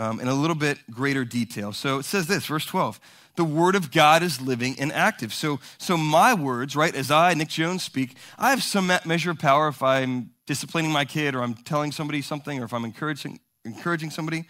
um, 0.00 0.18
in 0.18 0.26
a 0.26 0.34
little 0.34 0.56
bit 0.56 0.78
greater 0.90 1.24
detail. 1.24 1.72
So 1.72 2.00
it 2.00 2.02
says 2.02 2.26
this, 2.26 2.46
verse 2.46 2.66
12 2.66 2.98
the 3.36 3.44
word 3.44 3.76
of 3.76 3.92
God 3.92 4.24
is 4.24 4.40
living 4.40 4.74
and 4.80 4.90
active. 4.92 5.32
So, 5.32 5.60
so 5.78 5.96
my 5.96 6.34
words, 6.34 6.74
right, 6.74 6.92
as 6.92 7.10
I, 7.10 7.34
Nick 7.34 7.50
Jones, 7.50 7.84
speak, 7.84 8.16
I 8.36 8.50
have 8.50 8.64
some 8.64 8.90
measure 9.04 9.30
of 9.30 9.38
power 9.38 9.68
if 9.68 9.80
I'm 9.82 10.30
disciplining 10.46 10.90
my 10.90 11.04
kid 11.04 11.36
or 11.36 11.42
I'm 11.42 11.54
telling 11.54 11.92
somebody 11.92 12.20
something 12.20 12.60
or 12.60 12.64
if 12.64 12.72
I'm 12.72 12.84
encouraging, 12.84 13.38
encouraging 13.64 14.10
somebody. 14.10 14.46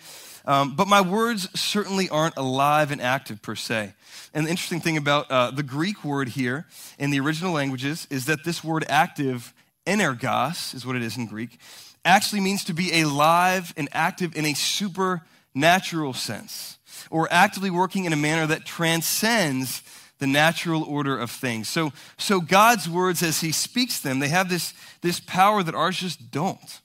Um, 0.46 0.76
but 0.76 0.86
my 0.86 1.00
words 1.00 1.48
certainly 1.58 2.08
aren't 2.08 2.36
alive 2.36 2.92
and 2.92 3.02
active 3.02 3.42
per 3.42 3.56
se. 3.56 3.92
And 4.32 4.46
the 4.46 4.50
interesting 4.50 4.80
thing 4.80 4.96
about 4.96 5.30
uh, 5.30 5.50
the 5.50 5.64
Greek 5.64 6.04
word 6.04 6.30
here 6.30 6.66
in 6.98 7.10
the 7.10 7.18
original 7.18 7.52
languages 7.52 8.06
is 8.08 8.26
that 8.26 8.44
this 8.44 8.62
word 8.62 8.84
active, 8.88 9.52
energos, 9.86 10.74
is 10.74 10.84
what 10.84 10.96
it 10.96 11.02
is 11.02 11.16
in 11.16 11.26
Greek, 11.26 11.58
actually 12.04 12.40
means 12.40 12.64
to 12.64 12.72
be 12.72 13.00
alive 13.00 13.72
and 13.76 13.88
active 13.92 14.36
in 14.36 14.44
a 14.44 14.54
supernatural 14.54 16.12
sense, 16.12 16.78
or 17.10 17.28
actively 17.30 17.70
working 17.70 18.04
in 18.04 18.12
a 18.12 18.16
manner 18.16 18.46
that 18.46 18.64
transcends 18.64 19.82
the 20.18 20.26
natural 20.26 20.82
order 20.82 21.18
of 21.18 21.30
things. 21.30 21.68
So, 21.68 21.92
so 22.16 22.40
God's 22.40 22.88
words, 22.88 23.22
as 23.22 23.40
He 23.40 23.52
speaks 23.52 24.00
them, 24.00 24.18
they 24.18 24.28
have 24.28 24.48
this, 24.48 24.72
this 25.02 25.20
power 25.20 25.62
that 25.62 25.74
ours 25.74 25.98
just 25.98 26.30
don't, 26.30 26.80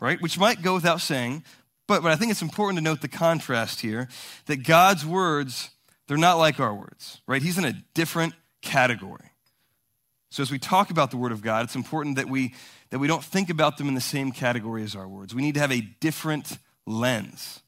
right? 0.00 0.20
Which 0.20 0.38
might 0.38 0.62
go 0.62 0.74
without 0.74 1.00
saying, 1.00 1.44
but, 1.86 2.02
but 2.02 2.10
I 2.10 2.16
think 2.16 2.30
it's 2.30 2.42
important 2.42 2.78
to 2.78 2.84
note 2.84 3.00
the 3.00 3.08
contrast 3.08 3.80
here 3.80 4.08
that 4.46 4.64
God's 4.64 5.06
words, 5.06 5.70
they're 6.08 6.16
not 6.16 6.38
like 6.38 6.58
our 6.58 6.74
words, 6.74 7.20
right? 7.28 7.42
He's 7.42 7.58
in 7.58 7.64
a 7.64 7.84
different 7.94 8.34
category. 8.62 9.30
So 10.30 10.42
as 10.42 10.50
we 10.50 10.58
talk 10.58 10.90
about 10.90 11.10
the 11.10 11.16
Word 11.16 11.32
of 11.32 11.40
God, 11.40 11.64
it's 11.64 11.76
important 11.76 12.16
that 12.16 12.28
we, 12.28 12.54
that 12.90 12.98
we 12.98 13.06
don't 13.06 13.24
think 13.24 13.48
about 13.50 13.78
them 13.78 13.88
in 13.88 13.94
the 13.94 14.00
same 14.00 14.32
category 14.32 14.82
as 14.82 14.96
our 14.96 15.08
words. 15.08 15.34
We 15.34 15.42
need 15.42 15.54
to 15.54 15.60
have 15.60 15.72
a 15.72 15.80
different 15.80 16.58
lens. 16.86 17.60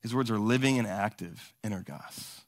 His 0.00 0.14
words 0.14 0.30
are 0.30 0.38
living 0.38 0.78
and 0.78 0.86
active, 0.86 1.54
energos. 1.64 2.43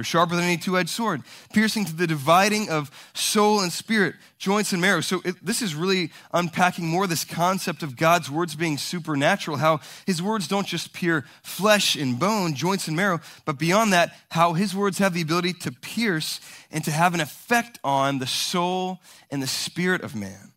They're 0.00 0.04
sharper 0.04 0.34
than 0.34 0.46
any 0.46 0.56
two 0.56 0.78
edged 0.78 0.88
sword, 0.88 1.24
piercing 1.52 1.84
to 1.84 1.94
the 1.94 2.06
dividing 2.06 2.70
of 2.70 2.90
soul 3.12 3.60
and 3.60 3.70
spirit, 3.70 4.14
joints 4.38 4.72
and 4.72 4.80
marrow. 4.80 5.02
So, 5.02 5.20
it, 5.26 5.44
this 5.44 5.60
is 5.60 5.74
really 5.74 6.10
unpacking 6.32 6.86
more 6.86 7.06
this 7.06 7.22
concept 7.22 7.82
of 7.82 7.98
God's 7.98 8.30
words 8.30 8.54
being 8.54 8.78
supernatural, 8.78 9.58
how 9.58 9.80
his 10.06 10.22
words 10.22 10.48
don't 10.48 10.66
just 10.66 10.94
pierce 10.94 11.24
flesh 11.42 11.96
and 11.96 12.18
bone, 12.18 12.54
joints 12.54 12.88
and 12.88 12.96
marrow, 12.96 13.20
but 13.44 13.58
beyond 13.58 13.92
that, 13.92 14.16
how 14.30 14.54
his 14.54 14.74
words 14.74 14.96
have 14.96 15.12
the 15.12 15.20
ability 15.20 15.52
to 15.52 15.70
pierce 15.70 16.40
and 16.70 16.82
to 16.84 16.90
have 16.90 17.12
an 17.12 17.20
effect 17.20 17.78
on 17.84 18.20
the 18.20 18.26
soul 18.26 19.00
and 19.30 19.42
the 19.42 19.46
spirit 19.46 20.00
of 20.00 20.16
man. 20.16 20.54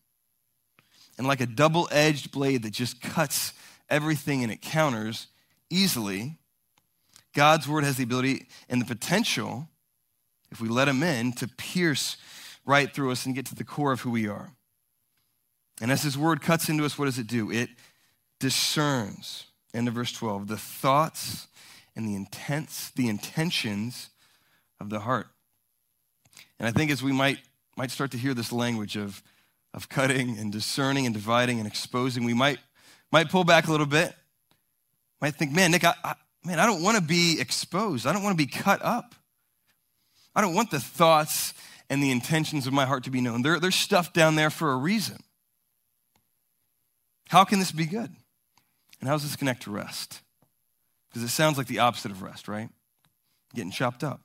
And 1.17 1.27
like 1.27 1.41
a 1.41 1.45
double 1.45 1.89
edged 1.91 2.31
blade 2.31 2.63
that 2.63 2.71
just 2.71 3.01
cuts 3.01 3.51
everything 3.89 4.41
and 4.41 4.53
it 4.53 4.61
counters 4.61 5.27
easily 5.69 6.37
God's 7.33 7.67
word 7.67 7.83
has 7.83 7.97
the 7.97 8.03
ability 8.03 8.47
and 8.69 8.79
the 8.79 8.85
potential, 8.85 9.67
if 10.51 10.61
we 10.61 10.69
let 10.69 10.87
him 10.87 11.01
in, 11.03 11.33
to 11.33 11.47
pierce 11.47 12.17
right 12.65 12.93
through 12.93 13.11
us 13.11 13.25
and 13.25 13.35
get 13.35 13.45
to 13.47 13.55
the 13.55 13.63
core 13.63 13.91
of 13.91 14.01
who 14.01 14.11
we 14.11 14.27
are. 14.27 14.51
And 15.81 15.91
as 15.91 16.03
his 16.03 16.17
word 16.17 16.41
cuts 16.41 16.69
into 16.69 16.85
us, 16.85 16.97
what 16.97 17.05
does 17.05 17.19
it 17.19 17.27
do? 17.27 17.51
It 17.51 17.69
discerns, 18.39 19.47
end 19.73 19.87
of 19.87 19.95
verse 19.95 20.11
12, 20.11 20.47
the 20.47 20.57
thoughts 20.57 21.47
and 21.95 22.07
the 22.07 22.15
intents, 22.15 22.91
the 22.91 23.07
intentions 23.07 24.09
of 24.79 24.89
the 24.89 24.99
heart. 25.01 25.27
And 26.59 26.67
I 26.67 26.71
think 26.71 26.91
as 26.91 27.01
we 27.01 27.11
might, 27.11 27.39
might 27.75 27.91
start 27.91 28.11
to 28.11 28.17
hear 28.17 28.33
this 28.33 28.51
language 28.51 28.95
of, 28.95 29.23
of 29.73 29.89
cutting 29.89 30.37
and 30.37 30.51
discerning 30.51 31.05
and 31.05 31.13
dividing 31.13 31.59
and 31.59 31.67
exposing, 31.67 32.23
we 32.23 32.33
might, 32.33 32.59
might 33.11 33.29
pull 33.29 33.43
back 33.43 33.67
a 33.67 33.71
little 33.71 33.85
bit. 33.85 34.13
Might 35.21 35.35
think, 35.35 35.51
man, 35.51 35.71
Nick, 35.71 35.83
I, 35.83 35.93
I, 36.03 36.15
man, 36.45 36.59
I 36.59 36.65
don't 36.65 36.81
want 36.81 36.97
to 36.97 37.03
be 37.03 37.39
exposed. 37.39 38.05
I 38.05 38.13
don't 38.13 38.23
want 38.23 38.37
to 38.37 38.45
be 38.45 38.51
cut 38.51 38.83
up. 38.83 39.15
I 40.35 40.41
don't 40.41 40.53
want 40.53 40.71
the 40.71 40.79
thoughts 40.79 41.53
and 41.89 42.01
the 42.01 42.11
intentions 42.11 42.65
of 42.67 42.73
my 42.73 42.85
heart 42.85 43.03
to 43.03 43.11
be 43.11 43.21
known. 43.21 43.41
There, 43.41 43.59
there's 43.59 43.75
stuff 43.75 44.13
down 44.13 44.35
there 44.35 44.49
for 44.49 44.71
a 44.71 44.77
reason. 44.77 45.17
How 47.29 47.43
can 47.43 47.59
this 47.59 47.71
be 47.71 47.85
good? 47.85 48.09
And 48.99 49.07
how 49.07 49.15
does 49.15 49.23
this 49.23 49.35
connect 49.35 49.63
to 49.63 49.71
rest? 49.71 50.21
Because 51.09 51.23
it 51.23 51.29
sounds 51.29 51.57
like 51.57 51.67
the 51.67 51.79
opposite 51.79 52.11
of 52.11 52.21
rest, 52.21 52.47
right? 52.47 52.69
Getting 53.53 53.71
chopped 53.71 54.03
up. 54.03 54.21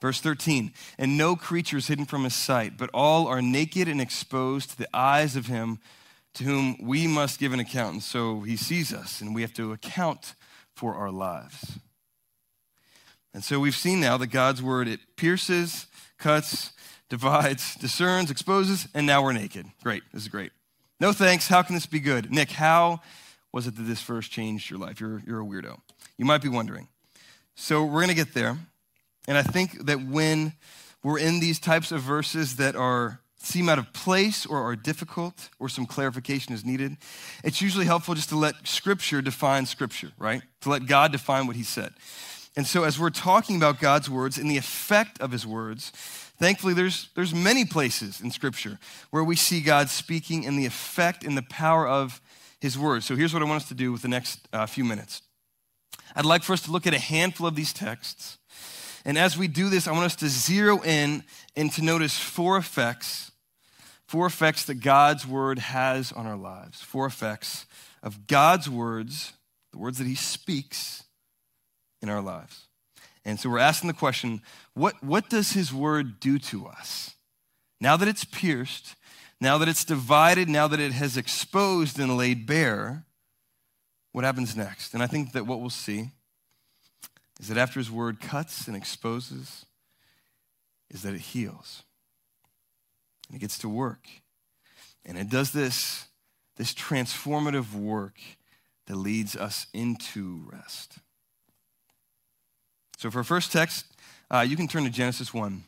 Verse 0.00 0.20
13, 0.20 0.72
and 0.96 1.18
no 1.18 1.34
creature 1.34 1.76
is 1.76 1.88
hidden 1.88 2.04
from 2.04 2.22
his 2.22 2.34
sight, 2.34 2.78
but 2.78 2.88
all 2.94 3.26
are 3.26 3.42
naked 3.42 3.88
and 3.88 4.00
exposed 4.00 4.70
to 4.70 4.78
the 4.78 4.88
eyes 4.94 5.34
of 5.34 5.46
him 5.46 5.80
to 6.34 6.44
whom 6.44 6.76
we 6.80 7.06
must 7.06 7.40
give 7.40 7.52
an 7.52 7.60
account. 7.60 7.94
And 7.94 8.02
so 8.02 8.40
he 8.40 8.56
sees 8.56 8.92
us, 8.92 9.20
and 9.20 9.34
we 9.34 9.42
have 9.42 9.52
to 9.54 9.72
account 9.72 10.34
for 10.74 10.94
our 10.94 11.10
lives. 11.10 11.78
And 13.34 13.44
so 13.44 13.60
we've 13.60 13.76
seen 13.76 14.00
now 14.00 14.16
that 14.16 14.28
God's 14.28 14.62
word, 14.62 14.88
it 14.88 15.00
pierces, 15.16 15.86
cuts, 16.18 16.72
divides, 17.08 17.74
discerns, 17.76 18.30
exposes, 18.30 18.88
and 18.94 19.06
now 19.06 19.22
we're 19.22 19.32
naked. 19.32 19.66
Great. 19.82 20.02
This 20.12 20.22
is 20.22 20.28
great. 20.28 20.52
No 21.00 21.12
thanks. 21.12 21.48
How 21.48 21.62
can 21.62 21.74
this 21.74 21.86
be 21.86 22.00
good? 22.00 22.30
Nick, 22.30 22.50
how 22.50 23.00
was 23.52 23.66
it 23.66 23.76
that 23.76 23.82
this 23.82 24.02
verse 24.02 24.28
changed 24.28 24.70
your 24.70 24.78
life? 24.78 25.00
You're, 25.00 25.22
you're 25.26 25.40
a 25.40 25.44
weirdo. 25.44 25.78
You 26.16 26.24
might 26.24 26.42
be 26.42 26.48
wondering. 26.48 26.88
So 27.54 27.84
we're 27.84 28.00
going 28.00 28.08
to 28.08 28.14
get 28.14 28.34
there. 28.34 28.58
And 29.26 29.36
I 29.36 29.42
think 29.42 29.86
that 29.86 30.02
when 30.02 30.54
we're 31.02 31.18
in 31.18 31.40
these 31.40 31.60
types 31.60 31.92
of 31.92 32.00
verses 32.00 32.56
that 32.56 32.74
are 32.76 33.20
seem 33.38 33.68
out 33.68 33.78
of 33.78 33.92
place 33.92 34.44
or 34.44 34.62
are 34.62 34.76
difficult 34.76 35.48
or 35.58 35.68
some 35.68 35.86
clarification 35.86 36.52
is 36.52 36.64
needed, 36.64 36.96
it's 37.44 37.62
usually 37.62 37.86
helpful 37.86 38.14
just 38.14 38.28
to 38.30 38.36
let 38.36 38.66
Scripture 38.66 39.22
define 39.22 39.66
Scripture, 39.66 40.12
right? 40.18 40.42
To 40.62 40.70
let 40.70 40.86
God 40.86 41.12
define 41.12 41.46
what 41.46 41.56
He 41.56 41.62
said. 41.62 41.92
And 42.56 42.66
so, 42.66 42.82
as 42.82 42.98
we're 42.98 43.10
talking 43.10 43.56
about 43.56 43.78
God's 43.78 44.10
words 44.10 44.36
and 44.36 44.50
the 44.50 44.56
effect 44.56 45.20
of 45.20 45.30
His 45.30 45.46
words, 45.46 45.90
thankfully, 46.40 46.74
there's, 46.74 47.08
there's 47.14 47.32
many 47.32 47.64
places 47.64 48.20
in 48.20 48.32
Scripture 48.32 48.80
where 49.10 49.22
we 49.22 49.36
see 49.36 49.60
God 49.60 49.88
speaking 49.88 50.44
and 50.44 50.58
the 50.58 50.66
effect 50.66 51.22
and 51.22 51.36
the 51.36 51.42
power 51.42 51.86
of 51.86 52.20
His 52.60 52.76
words. 52.76 53.06
So, 53.06 53.14
here's 53.14 53.32
what 53.32 53.42
I 53.42 53.44
want 53.44 53.62
us 53.62 53.68
to 53.68 53.74
do 53.74 53.92
with 53.92 54.02
the 54.02 54.08
next 54.08 54.48
uh, 54.52 54.66
few 54.66 54.84
minutes. 54.84 55.22
I'd 56.16 56.24
like 56.24 56.42
for 56.42 56.52
us 56.52 56.62
to 56.62 56.72
look 56.72 56.86
at 56.86 56.94
a 56.94 56.98
handful 56.98 57.46
of 57.46 57.54
these 57.54 57.72
texts. 57.72 58.37
And 59.08 59.16
as 59.16 59.38
we 59.38 59.48
do 59.48 59.70
this, 59.70 59.88
I 59.88 59.92
want 59.92 60.04
us 60.04 60.16
to 60.16 60.28
zero 60.28 60.82
in 60.82 61.24
and 61.56 61.72
to 61.72 61.82
notice 61.82 62.18
four 62.18 62.58
effects 62.58 63.32
four 64.08 64.24
effects 64.24 64.64
that 64.64 64.76
God's 64.76 65.26
word 65.26 65.58
has 65.58 66.12
on 66.12 66.26
our 66.26 66.36
lives. 66.36 66.80
Four 66.80 67.04
effects 67.04 67.66
of 68.02 68.26
God's 68.26 68.68
words, 68.68 69.34
the 69.70 69.78
words 69.78 69.98
that 69.98 70.06
he 70.06 70.14
speaks 70.14 71.04
in 72.00 72.08
our 72.08 72.22
lives. 72.22 72.68
And 73.26 73.38
so 73.38 73.50
we're 73.50 73.58
asking 73.58 73.88
the 73.88 73.94
question 73.94 74.40
what, 74.74 75.02
what 75.04 75.28
does 75.28 75.52
his 75.52 75.72
word 75.72 76.20
do 76.20 76.38
to 76.38 76.66
us? 76.66 77.14
Now 77.80 77.96
that 77.98 78.08
it's 78.08 78.24
pierced, 78.24 78.96
now 79.40 79.58
that 79.58 79.68
it's 79.68 79.84
divided, 79.84 80.48
now 80.48 80.68
that 80.68 80.80
it 80.80 80.92
has 80.92 81.16
exposed 81.16 81.98
and 81.98 82.16
laid 82.16 82.46
bare, 82.46 83.04
what 84.12 84.24
happens 84.24 84.56
next? 84.56 84.94
And 84.94 85.02
I 85.02 85.06
think 85.06 85.32
that 85.32 85.46
what 85.46 85.60
we'll 85.60 85.70
see 85.70 86.12
is 87.38 87.48
that 87.48 87.58
after 87.58 87.78
his 87.78 87.90
word 87.90 88.20
cuts 88.20 88.66
and 88.66 88.76
exposes, 88.76 89.66
is 90.90 91.02
that 91.02 91.14
it 91.14 91.20
heals 91.20 91.82
and 93.28 93.36
it 93.36 93.40
gets 93.40 93.58
to 93.58 93.68
work. 93.68 94.08
And 95.04 95.16
it 95.16 95.28
does 95.28 95.52
this, 95.52 96.06
this 96.56 96.74
transformative 96.74 97.74
work 97.74 98.18
that 98.86 98.96
leads 98.96 99.36
us 99.36 99.66
into 99.72 100.48
rest. 100.50 100.98
So, 102.96 103.10
for 103.10 103.18
our 103.18 103.24
first 103.24 103.52
text, 103.52 103.86
uh, 104.30 104.40
you 104.40 104.56
can 104.56 104.66
turn 104.66 104.84
to 104.84 104.90
Genesis 104.90 105.32
1. 105.32 105.62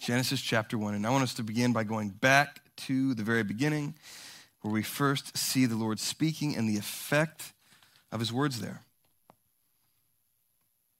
Genesis 0.00 0.40
chapter 0.42 0.76
1. 0.76 0.94
And 0.94 1.06
I 1.06 1.10
want 1.10 1.22
us 1.22 1.34
to 1.34 1.42
begin 1.42 1.72
by 1.72 1.84
going 1.84 2.10
back 2.10 2.60
to 2.76 3.14
the 3.14 3.22
very 3.22 3.42
beginning, 3.44 3.94
where 4.60 4.72
we 4.72 4.82
first 4.82 5.36
see 5.36 5.64
the 5.66 5.76
Lord 5.76 6.00
speaking 6.00 6.56
and 6.56 6.68
the 6.68 6.76
effect 6.76 7.52
of 8.10 8.20
his 8.20 8.32
words 8.32 8.60
there. 8.60 8.82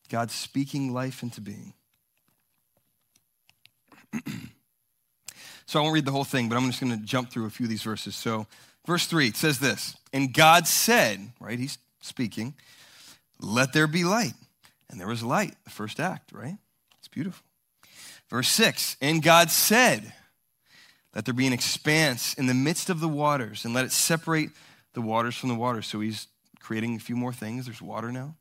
God 0.09 0.31
speaking 0.31 0.93
life 0.93 1.23
into 1.23 1.41
being. 1.41 1.75
So 5.67 5.79
I 5.79 5.83
won't 5.83 5.95
read 5.95 6.05
the 6.05 6.13
whole 6.13 6.25
thing, 6.25 6.49
but 6.49 6.57
I'm 6.57 6.67
just 6.67 6.81
going 6.81 6.93
to 6.97 7.05
jump 7.05 7.31
through 7.31 7.47
a 7.47 7.51
few 7.51 7.65
of 7.65 7.71
these 7.71 7.83
verses. 7.83 8.15
So, 8.15 8.47
verse 8.87 9.07
3, 9.07 9.29
it 9.29 9.37
says 9.37 9.59
this 9.59 9.97
And 10.13 10.33
God 10.33 10.67
said, 10.67 11.33
right? 11.41 11.59
He's 11.59 11.79
speaking, 12.01 12.55
let 13.41 13.73
there 13.73 13.87
be 13.87 14.05
light. 14.05 14.35
And 14.91 15.01
there 15.01 15.09
was 15.09 15.23
light, 15.23 15.55
the 15.65 15.71
first 15.71 15.99
act, 15.99 16.33
right? 16.33 16.59
It's 16.99 17.09
beautiful. 17.09 17.45
Verse 18.29 18.49
6, 18.49 18.97
and 19.01 19.23
God 19.23 19.51
said, 19.51 20.13
let 21.15 21.25
there 21.25 21.35
be 21.35 21.47
an 21.47 21.53
expanse 21.53 22.35
in 22.35 22.47
the 22.47 22.55
midst 22.55 22.91
of 22.91 23.01
the 23.01 23.09
waters, 23.09 23.65
and 23.65 23.73
let 23.73 23.85
it 23.85 23.93
separate 23.93 24.51
the 24.95 25.01
waters 25.01 25.37
from 25.37 25.49
the 25.49 25.55
waters. 25.55 25.87
So 25.87 26.01
he's 26.01 26.27
creating 26.61 26.97
a 26.97 26.99
few 26.99 27.17
more 27.17 27.33
things. 27.33 27.67
There's 27.67 27.83
water 27.83 28.11
now. 28.11 28.35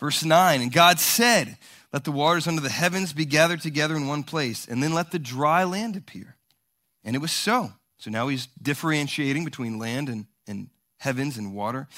Verse 0.00 0.24
9, 0.24 0.60
and 0.60 0.72
God 0.72 0.98
said, 0.98 1.56
Let 1.92 2.04
the 2.04 2.12
waters 2.12 2.46
under 2.46 2.60
the 2.60 2.70
heavens 2.70 3.12
be 3.12 3.24
gathered 3.24 3.60
together 3.60 3.96
in 3.96 4.06
one 4.06 4.22
place, 4.22 4.66
and 4.66 4.82
then 4.82 4.92
let 4.92 5.10
the 5.10 5.18
dry 5.18 5.64
land 5.64 5.96
appear. 5.96 6.36
And 7.04 7.14
it 7.14 7.20
was 7.20 7.32
so. 7.32 7.72
So 7.98 8.10
now 8.10 8.28
he's 8.28 8.46
differentiating 8.60 9.44
between 9.44 9.78
land 9.78 10.08
and, 10.08 10.26
and 10.46 10.68
heavens 10.98 11.38
and 11.38 11.54
water. 11.54 11.88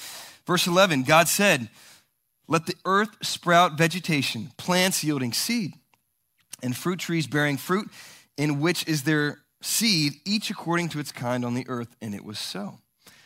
Verse 0.45 0.67
11 0.67 1.03
God 1.03 1.27
said, 1.27 1.69
Let 2.47 2.65
the 2.65 2.75
earth 2.85 3.17
sprout 3.21 3.77
vegetation, 3.77 4.51
plants 4.57 5.03
yielding 5.03 5.33
seed, 5.33 5.73
and 6.61 6.75
fruit 6.75 6.99
trees 6.99 7.27
bearing 7.27 7.57
fruit, 7.57 7.89
in 8.37 8.59
which 8.59 8.87
is 8.87 9.03
their 9.03 9.39
seed, 9.61 10.13
each 10.25 10.49
according 10.49 10.89
to 10.89 10.99
its 10.99 11.11
kind 11.11 11.43
on 11.43 11.55
the 11.55 11.65
earth. 11.67 11.95
And 12.01 12.13
it 12.13 12.23
was 12.23 12.39
so. 12.39 12.79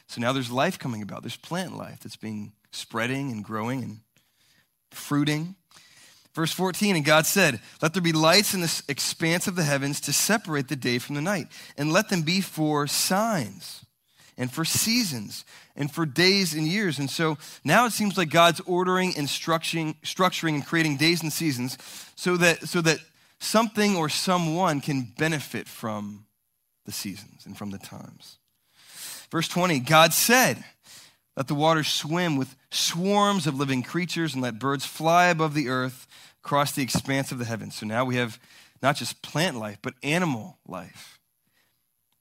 So 0.08 0.20
now 0.20 0.34
there's 0.34 0.52
life 0.52 0.78
coming 0.80 1.02
about. 1.02 1.22
There's 1.24 1.38
plant 1.38 1.78
life 1.78 2.00
that's 2.02 2.18
being 2.18 2.54
spreading 2.72 3.32
and 3.32 3.44
growing 3.44 3.84
and 3.84 4.00
fruiting. 5.12 5.56
Verse 6.34 6.54
14, 6.54 6.96
and 6.96 7.04
God 7.04 7.26
said, 7.26 7.60
Let 7.82 7.92
there 7.92 8.02
be 8.02 8.14
lights 8.14 8.54
in 8.54 8.62
the 8.62 8.84
expanse 8.88 9.46
of 9.46 9.58
the 9.58 9.64
heavens 9.66 10.00
to 10.00 10.14
separate 10.14 10.70
the 10.70 10.78
day 10.78 11.00
from 11.00 11.16
the 11.16 11.22
night, 11.22 11.48
and 11.78 11.92
let 11.92 12.08
them 12.08 12.22
be 12.22 12.40
for 12.40 12.88
signs 12.88 13.86
and 14.38 14.50
for 14.50 14.64
seasons 14.64 15.44
and 15.76 15.92
for 15.92 16.06
days 16.06 16.54
and 16.54 16.66
years. 16.66 16.98
And 16.98 17.10
so 17.10 17.38
now 17.66 17.86
it 17.86 17.92
seems 17.92 18.18
like 18.18 18.30
God's 18.30 18.62
ordering 18.62 19.14
and 19.18 19.28
structuring, 19.28 19.98
structuring 20.02 20.54
and 20.54 20.66
creating 20.66 20.96
days 20.96 21.22
and 21.24 21.34
seasons 21.34 21.78
so 22.16 22.38
that, 22.38 22.70
so 22.70 22.80
that 22.80 23.00
something 23.38 23.98
or 23.98 24.08
someone 24.08 24.80
can 24.80 25.12
benefit 25.18 25.68
from 25.68 26.26
the 26.86 26.94
seasons 26.94 27.46
and 27.46 27.58
from 27.58 27.72
the 27.72 27.80
times. 27.80 28.38
Verse 29.30 29.50
20, 29.50 29.80
God 29.80 30.14
said, 30.14 30.64
Let 31.38 31.48
the 31.48 31.56
waters 31.56 31.88
swim 31.88 32.36
with 32.36 32.56
swarms 32.72 33.48
of 33.48 33.58
living 33.58 33.84
creatures 33.84 34.34
and 34.34 34.44
let 34.44 34.60
birds 34.60 34.86
fly 34.86 35.28
above 35.28 35.54
the 35.54 35.70
earth 35.70 36.08
across 36.44 36.74
the 36.74 36.84
expanse 36.84 37.32
of 37.32 37.40
the 37.40 37.46
heavens. 37.46 37.76
So 37.76 37.86
now 37.86 38.04
we 38.04 38.16
have 38.16 38.40
not 38.82 38.96
just 38.96 39.22
plant 39.22 39.58
life, 39.58 39.78
but 39.82 39.94
animal 40.04 40.58
life. 40.68 41.20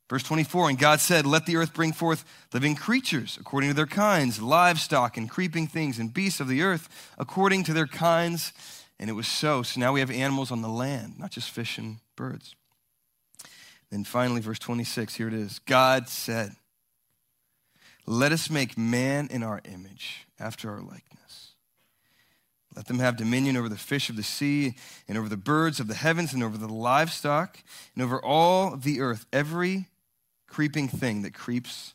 Verse 0.09 0.23
24, 0.25 0.71
and 0.71 0.79
God 0.79 0.99
said, 0.99 1.25
Let 1.25 1.47
the 1.47 1.57
earth 1.57 1.73
bring 1.73 1.93
forth 1.93 2.25
living 2.53 2.75
creatures 2.75 3.39
according 3.41 3.71
to 3.71 3.77
their 3.77 3.87
kinds, 3.87 4.43
livestock 4.43 5.17
and 5.17 5.31
creeping 5.31 5.69
things, 5.69 6.01
and 6.01 6.13
beasts 6.13 6.41
of 6.41 6.49
the 6.49 6.63
earth 6.63 6.89
according 7.17 7.63
to 7.65 7.73
their 7.73 7.87
kinds. 7.87 8.53
And 8.99 9.09
it 9.09 9.15
was 9.15 9.29
so. 9.29 9.63
So 9.63 9.81
now 9.81 9.93
we 9.93 10.01
have 10.01 10.11
animals 10.11 10.51
on 10.51 10.63
the 10.63 10.69
land, 10.69 11.15
not 11.19 11.31
just 11.31 11.51
fish 11.51 11.79
and 11.79 11.99
birds. 12.17 12.55
Then 13.91 14.05
finally, 14.05 14.41
verse 14.41 14.59
26, 14.59 15.15
here 15.15 15.29
it 15.29 15.35
is 15.35 15.61
God 15.61 16.09
said, 16.09 16.57
Let 18.11 18.33
us 18.33 18.51
make 18.51 18.77
man 18.77 19.29
in 19.31 19.43
our 19.43 19.61
image, 19.65 20.27
after 20.39 20.71
our 20.71 20.81
likeness 20.81 21.11
let 22.77 22.87
them 22.87 23.01
have 23.01 23.17
dominion 23.17 23.57
over 23.57 23.69
the 23.69 23.77
fish 23.77 24.11
of 24.11 24.17
the 24.17 24.23
sea, 24.23 24.75
and 25.09 25.19
over 25.19 25.29
the 25.29 25.37
birds 25.37 25.81
of 25.81 25.89
the 25.89 25.95
heavens, 25.95 26.33
and 26.33 26.43
over 26.43 26.57
the 26.57 26.69
livestock, 26.69 27.59
and 27.95 28.05
over 28.05 28.23
all 28.23 28.77
the 28.77 29.01
earth, 29.01 29.27
every 29.33 29.87
creeping 30.47 30.89
thing 30.89 31.23
that 31.23 31.35
creeps 31.35 31.95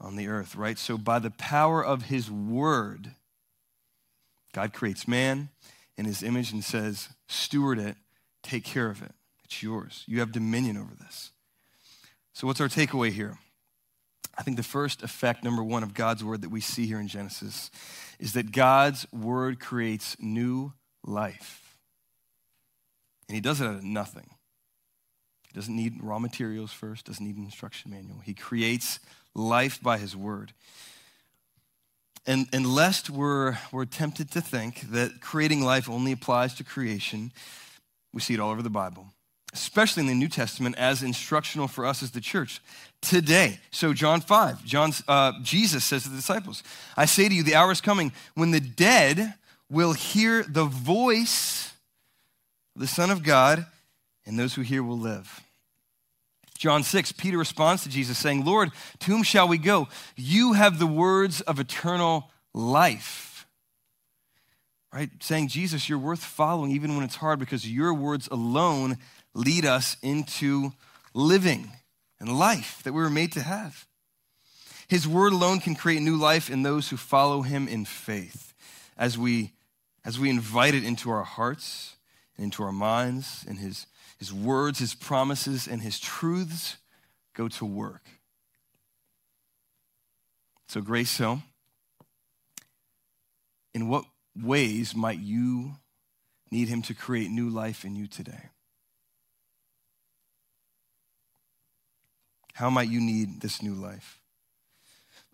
on 0.00 0.16
the 0.16 0.28
earth, 0.28 0.54
right? 0.54 0.78
So, 0.78 0.98
by 0.98 1.18
the 1.18 1.30
power 1.30 1.84
of 1.84 2.04
his 2.04 2.30
word, 2.30 3.14
God 4.52 4.72
creates 4.72 5.08
man 5.08 5.48
in 5.96 6.04
his 6.04 6.22
image 6.22 6.52
and 6.52 6.62
says, 6.62 7.08
Steward 7.26 7.78
it, 7.78 7.96
take 8.42 8.64
care 8.64 8.90
of 8.90 9.02
it. 9.02 9.12
It's 9.44 9.62
yours. 9.62 10.04
You 10.06 10.20
have 10.20 10.32
dominion 10.32 10.76
over 10.76 10.94
this. 10.94 11.30
So, 12.34 12.46
what's 12.46 12.60
our 12.60 12.68
takeaway 12.68 13.12
here? 13.12 13.38
I 14.36 14.42
think 14.42 14.56
the 14.56 14.62
first 14.62 15.02
effect, 15.02 15.44
number 15.44 15.62
one, 15.62 15.82
of 15.82 15.94
God's 15.94 16.24
word 16.24 16.42
that 16.42 16.50
we 16.50 16.60
see 16.60 16.86
here 16.86 17.00
in 17.00 17.08
Genesis 17.08 17.70
is 18.18 18.32
that 18.32 18.52
God's 18.52 19.06
word 19.12 19.60
creates 19.60 20.16
new 20.20 20.72
life. 21.04 21.76
And 23.28 23.34
he 23.34 23.40
does 23.40 23.60
it 23.60 23.66
out 23.66 23.74
of 23.74 23.84
nothing. 23.84 24.30
He 25.48 25.54
doesn't 25.54 25.74
need 25.74 26.02
raw 26.02 26.18
materials 26.18 26.72
first, 26.72 27.06
doesn't 27.06 27.24
need 27.24 27.36
an 27.36 27.44
instruction 27.44 27.90
manual. 27.90 28.20
He 28.20 28.34
creates 28.34 29.00
life 29.34 29.82
by 29.82 29.98
his 29.98 30.16
word. 30.16 30.52
And, 32.26 32.46
and 32.52 32.66
lest 32.66 33.10
we're, 33.10 33.58
we're 33.70 33.84
tempted 33.84 34.30
to 34.30 34.40
think 34.40 34.92
that 34.92 35.20
creating 35.20 35.62
life 35.62 35.90
only 35.90 36.12
applies 36.12 36.54
to 36.54 36.64
creation, 36.64 37.32
we 38.14 38.20
see 38.20 38.34
it 38.34 38.40
all 38.40 38.50
over 38.50 38.62
the 38.62 38.70
Bible 38.70 39.08
especially 39.52 40.02
in 40.02 40.06
the 40.06 40.14
New 40.14 40.28
Testament, 40.28 40.76
as 40.78 41.02
instructional 41.02 41.68
for 41.68 41.84
us 41.84 42.02
as 42.02 42.10
the 42.12 42.20
church 42.20 42.60
today. 43.00 43.58
So, 43.70 43.92
John 43.92 44.20
5, 44.20 44.64
John's, 44.64 45.02
uh, 45.06 45.32
Jesus 45.42 45.84
says 45.84 46.04
to 46.04 46.08
the 46.08 46.16
disciples, 46.16 46.62
I 46.96 47.04
say 47.04 47.28
to 47.28 47.34
you, 47.34 47.42
the 47.42 47.54
hour 47.54 47.70
is 47.70 47.80
coming 47.80 48.12
when 48.34 48.50
the 48.50 48.60
dead 48.60 49.34
will 49.68 49.92
hear 49.92 50.42
the 50.42 50.64
voice 50.64 51.72
of 52.74 52.80
the 52.80 52.86
Son 52.86 53.10
of 53.10 53.22
God, 53.22 53.66
and 54.24 54.38
those 54.38 54.54
who 54.54 54.62
hear 54.62 54.82
will 54.82 54.98
live. 54.98 55.42
John 56.56 56.84
6, 56.84 57.12
Peter 57.12 57.38
responds 57.38 57.82
to 57.82 57.88
Jesus, 57.88 58.16
saying, 58.16 58.44
Lord, 58.44 58.70
to 59.00 59.10
whom 59.10 59.24
shall 59.24 59.48
we 59.48 59.58
go? 59.58 59.88
You 60.14 60.52
have 60.52 60.78
the 60.78 60.86
words 60.86 61.40
of 61.40 61.58
eternal 61.58 62.30
life. 62.54 63.46
Right? 64.92 65.10
Saying, 65.20 65.48
Jesus, 65.48 65.88
you're 65.88 65.98
worth 65.98 66.22
following 66.22 66.70
even 66.70 66.94
when 66.94 67.04
it's 67.04 67.16
hard 67.16 67.40
because 67.40 67.68
your 67.68 67.92
words 67.94 68.28
alone 68.30 68.98
lead 69.34 69.64
us 69.64 69.96
into 70.02 70.72
living 71.14 71.70
and 72.20 72.38
life 72.38 72.82
that 72.84 72.92
we 72.92 73.02
were 73.02 73.10
made 73.10 73.32
to 73.32 73.42
have. 73.42 73.86
His 74.88 75.08
word 75.08 75.32
alone 75.32 75.60
can 75.60 75.74
create 75.74 76.02
new 76.02 76.16
life 76.16 76.50
in 76.50 76.62
those 76.62 76.90
who 76.90 76.96
follow 76.96 77.42
him 77.42 77.66
in 77.66 77.84
faith 77.84 78.52
as 78.96 79.16
we, 79.16 79.52
as 80.04 80.18
we 80.18 80.28
invite 80.28 80.74
it 80.74 80.84
into 80.84 81.10
our 81.10 81.22
hearts 81.22 81.96
and 82.36 82.44
into 82.44 82.62
our 82.62 82.72
minds, 82.72 83.44
and 83.48 83.58
his, 83.58 83.86
his 84.18 84.32
words, 84.32 84.78
his 84.78 84.94
promises, 84.94 85.66
and 85.66 85.82
his 85.82 85.98
truths 85.98 86.76
go 87.34 87.48
to 87.48 87.64
work. 87.64 88.02
So, 90.68 90.80
Grace 90.80 91.16
Hill, 91.16 91.42
in 93.74 93.88
what 93.88 94.04
ways 94.36 94.94
might 94.94 95.18
you 95.18 95.72
need 96.50 96.68
him 96.68 96.82
to 96.82 96.94
create 96.94 97.30
new 97.30 97.48
life 97.48 97.84
in 97.84 97.96
you 97.96 98.06
today? 98.06 98.50
How 102.62 102.70
might 102.70 102.88
you 102.88 103.00
need 103.00 103.40
this 103.40 103.60
new 103.60 103.74
life? 103.74 104.20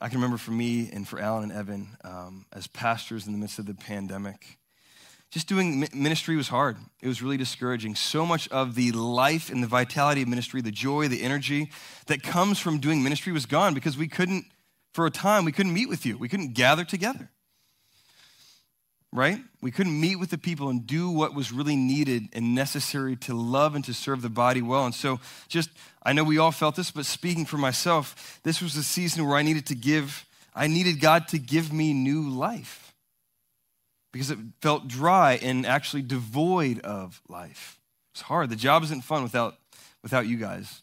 I 0.00 0.08
can 0.08 0.16
remember 0.16 0.38
for 0.38 0.50
me 0.50 0.88
and 0.90 1.06
for 1.06 1.20
Alan 1.20 1.42
and 1.42 1.52
Evan, 1.52 1.88
um, 2.02 2.46
as 2.54 2.66
pastors 2.68 3.26
in 3.26 3.34
the 3.34 3.38
midst 3.38 3.58
of 3.58 3.66
the 3.66 3.74
pandemic, 3.74 4.56
just 5.30 5.46
doing 5.46 5.86
ministry 5.92 6.36
was 6.36 6.48
hard. 6.48 6.78
It 7.02 7.06
was 7.06 7.20
really 7.20 7.36
discouraging. 7.36 7.96
So 7.96 8.24
much 8.24 8.48
of 8.48 8.76
the 8.76 8.92
life 8.92 9.50
and 9.50 9.62
the 9.62 9.66
vitality 9.66 10.22
of 10.22 10.28
ministry, 10.28 10.62
the 10.62 10.70
joy, 10.70 11.06
the 11.08 11.22
energy 11.22 11.70
that 12.06 12.22
comes 12.22 12.60
from 12.60 12.78
doing 12.78 13.02
ministry 13.02 13.34
was 13.34 13.44
gone 13.44 13.74
because 13.74 13.98
we 13.98 14.08
couldn't, 14.08 14.46
for 14.94 15.04
a 15.04 15.10
time, 15.10 15.44
we 15.44 15.52
couldn't 15.52 15.74
meet 15.74 15.90
with 15.90 16.06
you. 16.06 16.16
We 16.16 16.30
couldn't 16.30 16.54
gather 16.54 16.82
together 16.82 17.28
right? 19.12 19.40
We 19.62 19.70
couldn't 19.70 19.98
meet 19.98 20.16
with 20.16 20.30
the 20.30 20.38
people 20.38 20.68
and 20.68 20.86
do 20.86 21.10
what 21.10 21.34
was 21.34 21.50
really 21.50 21.76
needed 21.76 22.24
and 22.32 22.54
necessary 22.54 23.16
to 23.16 23.34
love 23.34 23.74
and 23.74 23.84
to 23.86 23.94
serve 23.94 24.22
the 24.22 24.28
body 24.28 24.60
well. 24.60 24.84
And 24.84 24.94
so, 24.94 25.20
just, 25.48 25.70
I 26.02 26.12
know 26.12 26.24
we 26.24 26.38
all 26.38 26.52
felt 26.52 26.76
this, 26.76 26.90
but 26.90 27.06
speaking 27.06 27.46
for 27.46 27.56
myself, 27.56 28.40
this 28.42 28.60
was 28.60 28.76
a 28.76 28.82
season 28.82 29.26
where 29.26 29.36
I 29.36 29.42
needed 29.42 29.66
to 29.66 29.74
give, 29.74 30.26
I 30.54 30.66
needed 30.66 31.00
God 31.00 31.28
to 31.28 31.38
give 31.38 31.72
me 31.72 31.94
new 31.94 32.28
life 32.28 32.94
because 34.12 34.30
it 34.30 34.38
felt 34.60 34.88
dry 34.88 35.38
and 35.42 35.64
actually 35.64 36.02
devoid 36.02 36.80
of 36.80 37.22
life. 37.28 37.78
It's 38.12 38.22
hard. 38.22 38.50
The 38.50 38.56
job 38.56 38.82
isn't 38.84 39.04
fun 39.04 39.22
without, 39.22 39.56
without 40.02 40.26
you 40.26 40.36
guys. 40.36 40.82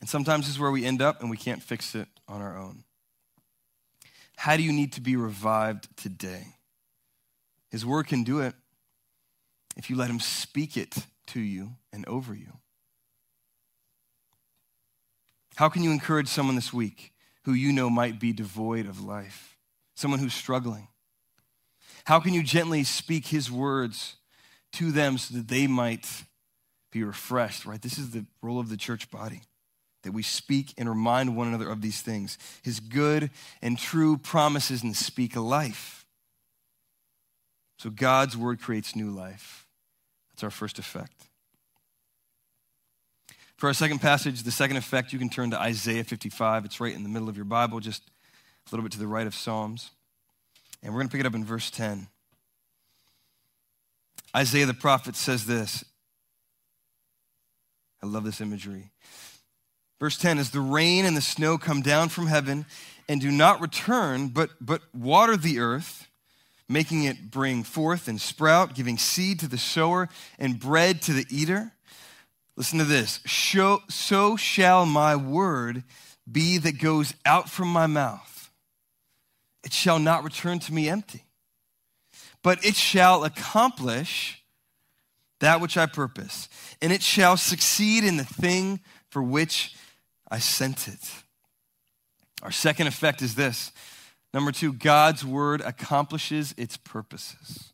And 0.00 0.08
sometimes 0.08 0.46
this 0.46 0.54
is 0.54 0.60
where 0.60 0.70
we 0.70 0.84
end 0.84 1.00
up 1.00 1.20
and 1.22 1.30
we 1.30 1.36
can't 1.36 1.62
fix 1.62 1.94
it 1.94 2.08
on 2.28 2.42
our 2.42 2.58
own. 2.58 2.84
How 4.36 4.56
do 4.56 4.62
you 4.62 4.72
need 4.72 4.92
to 4.92 5.00
be 5.00 5.16
revived 5.16 5.88
today? 5.96 6.46
His 7.70 7.84
word 7.84 8.06
can 8.06 8.22
do 8.22 8.40
it 8.40 8.54
if 9.76 9.90
you 9.90 9.96
let 9.96 10.10
him 10.10 10.20
speak 10.20 10.76
it 10.76 10.94
to 11.28 11.40
you 11.40 11.72
and 11.92 12.06
over 12.06 12.34
you. 12.34 12.52
How 15.56 15.68
can 15.68 15.82
you 15.82 15.90
encourage 15.90 16.28
someone 16.28 16.54
this 16.54 16.72
week 16.72 17.12
who 17.44 17.52
you 17.52 17.72
know 17.72 17.88
might 17.88 18.20
be 18.20 18.32
devoid 18.32 18.86
of 18.86 19.02
life? 19.02 19.56
Someone 19.94 20.20
who's 20.20 20.34
struggling? 20.34 20.88
How 22.04 22.20
can 22.20 22.34
you 22.34 22.42
gently 22.42 22.84
speak 22.84 23.26
his 23.26 23.50
words 23.50 24.16
to 24.72 24.92
them 24.92 25.18
so 25.18 25.34
that 25.34 25.48
they 25.48 25.66
might 25.66 26.06
be 26.92 27.02
refreshed, 27.02 27.64
right? 27.64 27.80
This 27.80 27.98
is 27.98 28.10
the 28.10 28.26
role 28.42 28.60
of 28.60 28.68
the 28.68 28.76
church 28.76 29.10
body 29.10 29.40
that 30.06 30.12
we 30.12 30.22
speak 30.22 30.72
and 30.78 30.88
remind 30.88 31.36
one 31.36 31.48
another 31.48 31.68
of 31.68 31.82
these 31.82 32.00
things, 32.00 32.38
his 32.62 32.78
good 32.78 33.28
and 33.60 33.76
true 33.76 34.16
promises, 34.16 34.84
and 34.84 34.96
speak 34.96 35.34
a 35.34 35.40
life. 35.40 36.06
So 37.78 37.90
God's 37.90 38.36
word 38.36 38.60
creates 38.60 38.94
new 38.94 39.10
life. 39.10 39.66
That's 40.30 40.44
our 40.44 40.52
first 40.52 40.78
effect. 40.78 41.24
For 43.56 43.66
our 43.66 43.74
second 43.74 43.98
passage, 43.98 44.44
the 44.44 44.52
second 44.52 44.76
effect, 44.76 45.12
you 45.12 45.18
can 45.18 45.28
turn 45.28 45.50
to 45.50 45.60
Isaiah 45.60 46.04
55. 46.04 46.66
It's 46.66 46.78
right 46.78 46.94
in 46.94 47.02
the 47.02 47.08
middle 47.08 47.28
of 47.28 47.34
your 47.34 47.44
Bible, 47.44 47.80
just 47.80 48.04
a 48.04 48.70
little 48.70 48.84
bit 48.84 48.92
to 48.92 49.00
the 49.00 49.08
right 49.08 49.26
of 49.26 49.34
Psalms. 49.34 49.90
And 50.84 50.94
we're 50.94 51.00
going 51.00 51.08
to 51.08 51.12
pick 51.12 51.20
it 51.20 51.26
up 51.26 51.34
in 51.34 51.44
verse 51.44 51.68
10. 51.68 52.06
Isaiah 54.36 54.66
the 54.66 54.74
prophet 54.74 55.16
says 55.16 55.46
this. 55.46 55.84
I 58.00 58.06
love 58.06 58.22
this 58.22 58.40
imagery. 58.40 58.92
Verse 59.98 60.18
10 60.18 60.38
As 60.38 60.50
the 60.50 60.60
rain 60.60 61.04
and 61.04 61.16
the 61.16 61.22
snow 61.22 61.58
come 61.58 61.82
down 61.82 62.08
from 62.08 62.26
heaven 62.26 62.66
and 63.08 63.20
do 63.20 63.30
not 63.30 63.60
return, 63.60 64.28
but, 64.28 64.50
but 64.60 64.82
water 64.94 65.36
the 65.36 65.58
earth, 65.58 66.08
making 66.68 67.04
it 67.04 67.30
bring 67.30 67.62
forth 67.62 68.08
and 68.08 68.20
sprout, 68.20 68.74
giving 68.74 68.98
seed 68.98 69.40
to 69.40 69.48
the 69.48 69.58
sower 69.58 70.08
and 70.38 70.58
bread 70.58 71.02
to 71.02 71.12
the 71.12 71.26
eater. 71.30 71.72
Listen 72.56 72.78
to 72.78 72.84
this. 72.84 73.20
So 73.88 74.36
shall 74.36 74.86
my 74.86 75.14
word 75.14 75.84
be 76.30 76.58
that 76.58 76.80
goes 76.80 77.14
out 77.24 77.48
from 77.48 77.68
my 77.68 77.86
mouth. 77.86 78.50
It 79.62 79.72
shall 79.72 79.98
not 79.98 80.24
return 80.24 80.58
to 80.60 80.72
me 80.72 80.88
empty, 80.88 81.24
but 82.42 82.64
it 82.64 82.76
shall 82.76 83.24
accomplish 83.24 84.42
that 85.40 85.60
which 85.60 85.76
I 85.76 85.86
purpose, 85.86 86.48
and 86.80 86.92
it 86.92 87.02
shall 87.02 87.36
succeed 87.36 88.04
in 88.04 88.16
the 88.16 88.24
thing 88.24 88.80
for 89.10 89.22
which 89.22 89.74
I 90.30 90.38
sent 90.38 90.88
it. 90.88 91.00
Our 92.42 92.52
second 92.52 92.86
effect 92.86 93.22
is 93.22 93.34
this. 93.34 93.72
Number 94.34 94.52
two, 94.52 94.72
God's 94.72 95.24
word 95.24 95.60
accomplishes 95.62 96.54
its 96.58 96.76
purposes, 96.76 97.72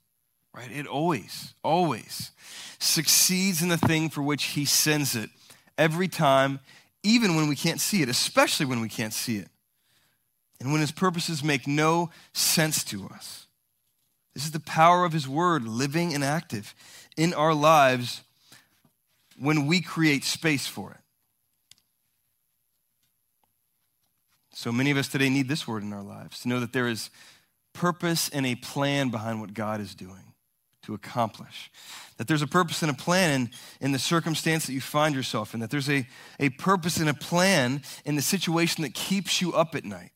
right? 0.55 0.71
It 0.71 0.87
always, 0.87 1.55
always 1.65 2.31
succeeds 2.79 3.63
in 3.63 3.69
the 3.69 3.79
thing 3.79 4.11
for 4.11 4.23
which 4.23 4.45
he 4.45 4.65
sends 4.65 5.17
it 5.17 5.31
every 5.79 6.09
time, 6.09 6.61
even 7.03 7.37
when 7.37 7.49
we 7.49 7.57
can't 7.57 7.81
see 7.81 8.03
it, 8.03 8.09
especially 8.09 8.67
when 8.67 8.81
we 8.81 8.89
can't 8.89 9.13
see 9.13 9.39
it. 9.39 9.49
And 10.61 10.71
when 10.71 10.81
his 10.81 10.93
purposes 10.93 11.43
make 11.43 11.67
no 11.67 12.11
sense 12.33 12.85
to 12.85 13.09
us. 13.09 13.47
This 14.35 14.45
is 14.45 14.53
the 14.53 14.61
power 14.61 15.05
of 15.05 15.13
his 15.13 15.29
word 15.29 15.67
living 15.67 16.15
and 16.15 16.23
active 16.23 16.75
in 17.17 17.35
our 17.35 17.55
lives 17.55 18.23
when 19.39 19.67
we 19.67 19.81
create 19.81 20.25
space 20.25 20.67
for 20.67 20.93
it. 20.93 21.02
So 24.55 24.71
many 24.71 24.91
of 24.91 24.97
us 24.99 25.09
today 25.09 25.29
need 25.29 25.49
this 25.49 25.67
word 25.67 25.83
in 25.83 25.93
our 25.93 26.03
lives 26.03 26.41
to 26.41 26.49
know 26.49 26.61
that 26.61 26.73
there 26.73 26.89
is 26.89 27.11
purpose 27.73 28.29
and 28.29 28.47
a 28.47 28.55
plan 28.55 29.09
behind 29.09 29.41
what 29.41 29.55
God 29.55 29.81
is 29.81 29.95
doing 29.95 30.35
to 30.83 30.95
accomplish. 30.95 31.71
That 32.19 32.29
there's 32.29 32.43
a 32.43 32.47
purpose 32.47 32.83
and 32.83 32.91
a 32.91 32.95
plan 32.95 33.31
in, 33.31 33.51
in 33.81 33.93
the 33.93 33.99
circumstance 33.99 34.67
that 34.67 34.73
you 34.73 34.81
find 34.81 35.15
yourself 35.15 35.55
in. 35.55 35.61
That 35.61 35.71
there's 35.71 35.89
a, 35.89 36.07
a 36.39 36.51
purpose 36.51 36.99
and 36.99 37.09
a 37.09 37.15
plan 37.15 37.83
in 38.05 38.17
the 38.17 38.23
situation 38.23 38.83
that 38.83 38.93
keeps 38.93 39.41
you 39.41 39.53
up 39.53 39.75
at 39.75 39.85
night. 39.85 40.13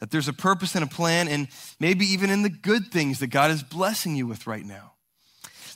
That 0.00 0.10
there's 0.10 0.28
a 0.28 0.32
purpose 0.32 0.74
and 0.74 0.82
a 0.82 0.88
plan, 0.88 1.28
and 1.28 1.48
maybe 1.78 2.04
even 2.06 2.30
in 2.30 2.42
the 2.42 2.50
good 2.50 2.86
things 2.86 3.18
that 3.18 3.28
God 3.28 3.50
is 3.50 3.62
blessing 3.62 4.16
you 4.16 4.26
with 4.26 4.46
right 4.46 4.64
now. 4.64 4.92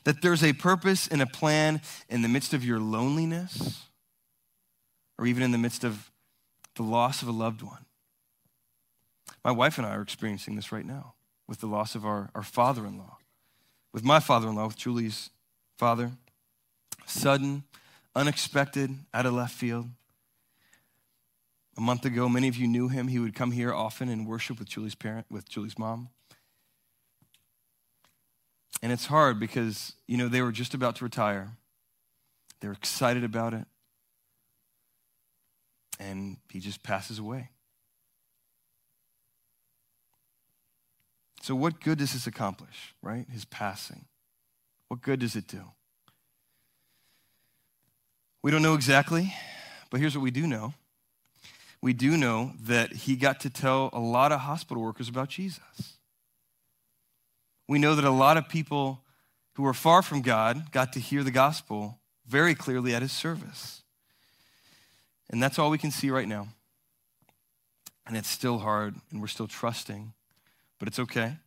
That 0.05 0.22
there's 0.22 0.42
a 0.42 0.53
purpose 0.53 1.07
and 1.07 1.20
a 1.20 1.27
plan 1.27 1.81
in 2.09 2.22
the 2.22 2.29
midst 2.29 2.55
of 2.55 2.64
your 2.64 2.81
loneliness, 2.81 3.83
or 5.18 5.27
even 5.27 5.42
in 5.42 5.53
the 5.53 5.59
midst 5.59 5.85
of 5.85 6.11
the 6.76 6.82
loss 6.82 7.22
of 7.22 7.28
a 7.28 7.32
loved 7.32 7.62
one. 7.62 7.84
My 9.44 9.50
wife 9.50 9.78
and 9.78 9.86
I 9.86 9.94
are 9.94 10.02
experiencing 10.02 10.56
this 10.56 10.70
right 10.70 10.84
now 10.84 11.14
with 11.48 11.60
the 11.60 11.66
loss 11.66 11.94
of 11.94 12.04
our, 12.04 12.30
our 12.34 12.42
father 12.42 12.86
in 12.86 12.98
law, 12.98 13.18
with 13.92 14.04
my 14.04 14.20
father 14.20 14.48
in 14.48 14.54
law, 14.54 14.66
with 14.66 14.76
Julie's 14.76 15.30
father. 15.76 16.12
Sudden, 17.06 17.64
unexpected, 18.14 18.90
out 19.14 19.26
of 19.26 19.34
left 19.34 19.54
field. 19.54 19.88
A 21.76 21.80
month 21.80 22.04
ago, 22.04 22.28
many 22.28 22.48
of 22.48 22.56
you 22.56 22.66
knew 22.66 22.88
him. 22.88 23.08
He 23.08 23.18
would 23.18 23.34
come 23.34 23.52
here 23.52 23.72
often 23.72 24.08
and 24.08 24.26
worship 24.26 24.58
with 24.58 24.68
Julie's 24.68 24.94
parent, 24.94 25.26
with 25.30 25.48
Julie's 25.48 25.78
mom. 25.78 26.08
And 28.82 28.92
it's 28.92 29.06
hard 29.06 29.38
because, 29.38 29.92
you 30.06 30.16
know, 30.16 30.28
they 30.28 30.42
were 30.42 30.52
just 30.52 30.74
about 30.74 30.96
to 30.96 31.04
retire. 31.04 31.50
They're 32.60 32.72
excited 32.72 33.24
about 33.24 33.54
it 33.54 33.66
and 35.98 36.37
he 36.50 36.61
just 36.61 36.82
passes 36.82 37.18
away. 37.18 37.50
So, 41.42 41.54
what 41.54 41.80
good 41.80 41.98
does 41.98 42.12
this 42.12 42.26
accomplish, 42.26 42.94
right? 43.02 43.26
His 43.30 43.44
passing. 43.44 44.06
What 44.88 45.00
good 45.00 45.20
does 45.20 45.37
it 45.37 45.46
do? 45.46 45.62
We 48.42 48.50
don't 48.50 48.62
know 48.62 48.74
exactly, 48.74 49.32
but 49.90 50.00
here's 50.00 50.16
what 50.16 50.22
we 50.22 50.30
do 50.30 50.46
know. 50.46 50.74
We 51.82 51.92
do 51.92 52.16
know 52.16 52.52
that 52.62 52.92
he 52.92 53.16
got 53.16 53.40
to 53.40 53.50
tell 53.50 53.90
a 53.92 54.00
lot 54.00 54.32
of 54.32 54.40
hospital 54.40 54.82
workers 54.82 55.09
about 55.09 55.28
Jesus. 55.28 55.98
We 57.68 57.78
know 57.78 57.94
that 57.94 58.04
a 58.04 58.11
lot 58.11 58.37
of 58.37 58.48
people 58.48 59.02
who 59.54 59.62
were 59.62 59.74
far 59.74 60.02
from 60.02 60.22
God 60.22 60.70
got 60.72 60.92
to 60.94 61.00
hear 61.00 61.22
the 61.22 61.30
gospel 61.30 62.00
very 62.26 62.54
clearly 62.54 62.94
at 62.94 63.02
his 63.02 63.12
service. 63.12 63.82
And 65.30 65.42
that's 65.42 65.58
all 65.58 65.70
we 65.70 65.78
can 65.78 65.90
see 65.90 66.10
right 66.10 66.28
now. 66.28 66.48
And 68.06 68.16
it's 68.16 68.28
still 68.28 68.58
hard, 68.58 68.94
and 69.10 69.20
we're 69.20 69.26
still 69.26 69.48
trusting, 69.48 70.12
but 70.78 70.86
it's 70.86 71.00
okay. 71.00 71.38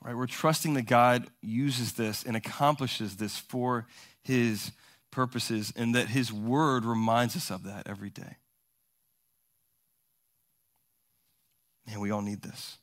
Right? 0.00 0.16
We're 0.16 0.26
trusting 0.26 0.74
that 0.74 0.86
God 0.86 1.26
uses 1.42 1.94
this 1.94 2.22
and 2.22 2.36
accomplishes 2.36 3.16
this 3.16 3.36
for 3.36 3.86
his 4.22 4.70
purposes, 5.10 5.72
and 5.74 5.94
that 5.94 6.08
his 6.08 6.32
word 6.32 6.84
reminds 6.84 7.36
us 7.36 7.50
of 7.50 7.64
that 7.64 7.88
every 7.88 8.10
day. 8.10 8.36
And 11.90 12.00
we 12.00 12.10
all 12.10 12.22
need 12.22 12.42
this. 12.42 12.78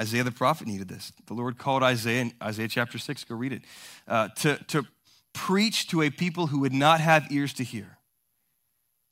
Isaiah 0.00 0.24
the 0.24 0.30
prophet 0.30 0.66
needed 0.66 0.88
this. 0.88 1.12
The 1.26 1.34
Lord 1.34 1.58
called 1.58 1.82
Isaiah 1.82 2.22
in 2.22 2.32
Isaiah 2.42 2.68
chapter 2.68 2.98
6, 2.98 3.24
go 3.24 3.34
read 3.34 3.52
it, 3.52 3.62
uh, 4.06 4.28
to, 4.36 4.56
to 4.68 4.86
preach 5.32 5.88
to 5.88 6.02
a 6.02 6.10
people 6.10 6.48
who 6.48 6.60
would 6.60 6.72
not 6.72 7.00
have 7.00 7.30
ears 7.30 7.52
to 7.54 7.64
hear 7.64 7.97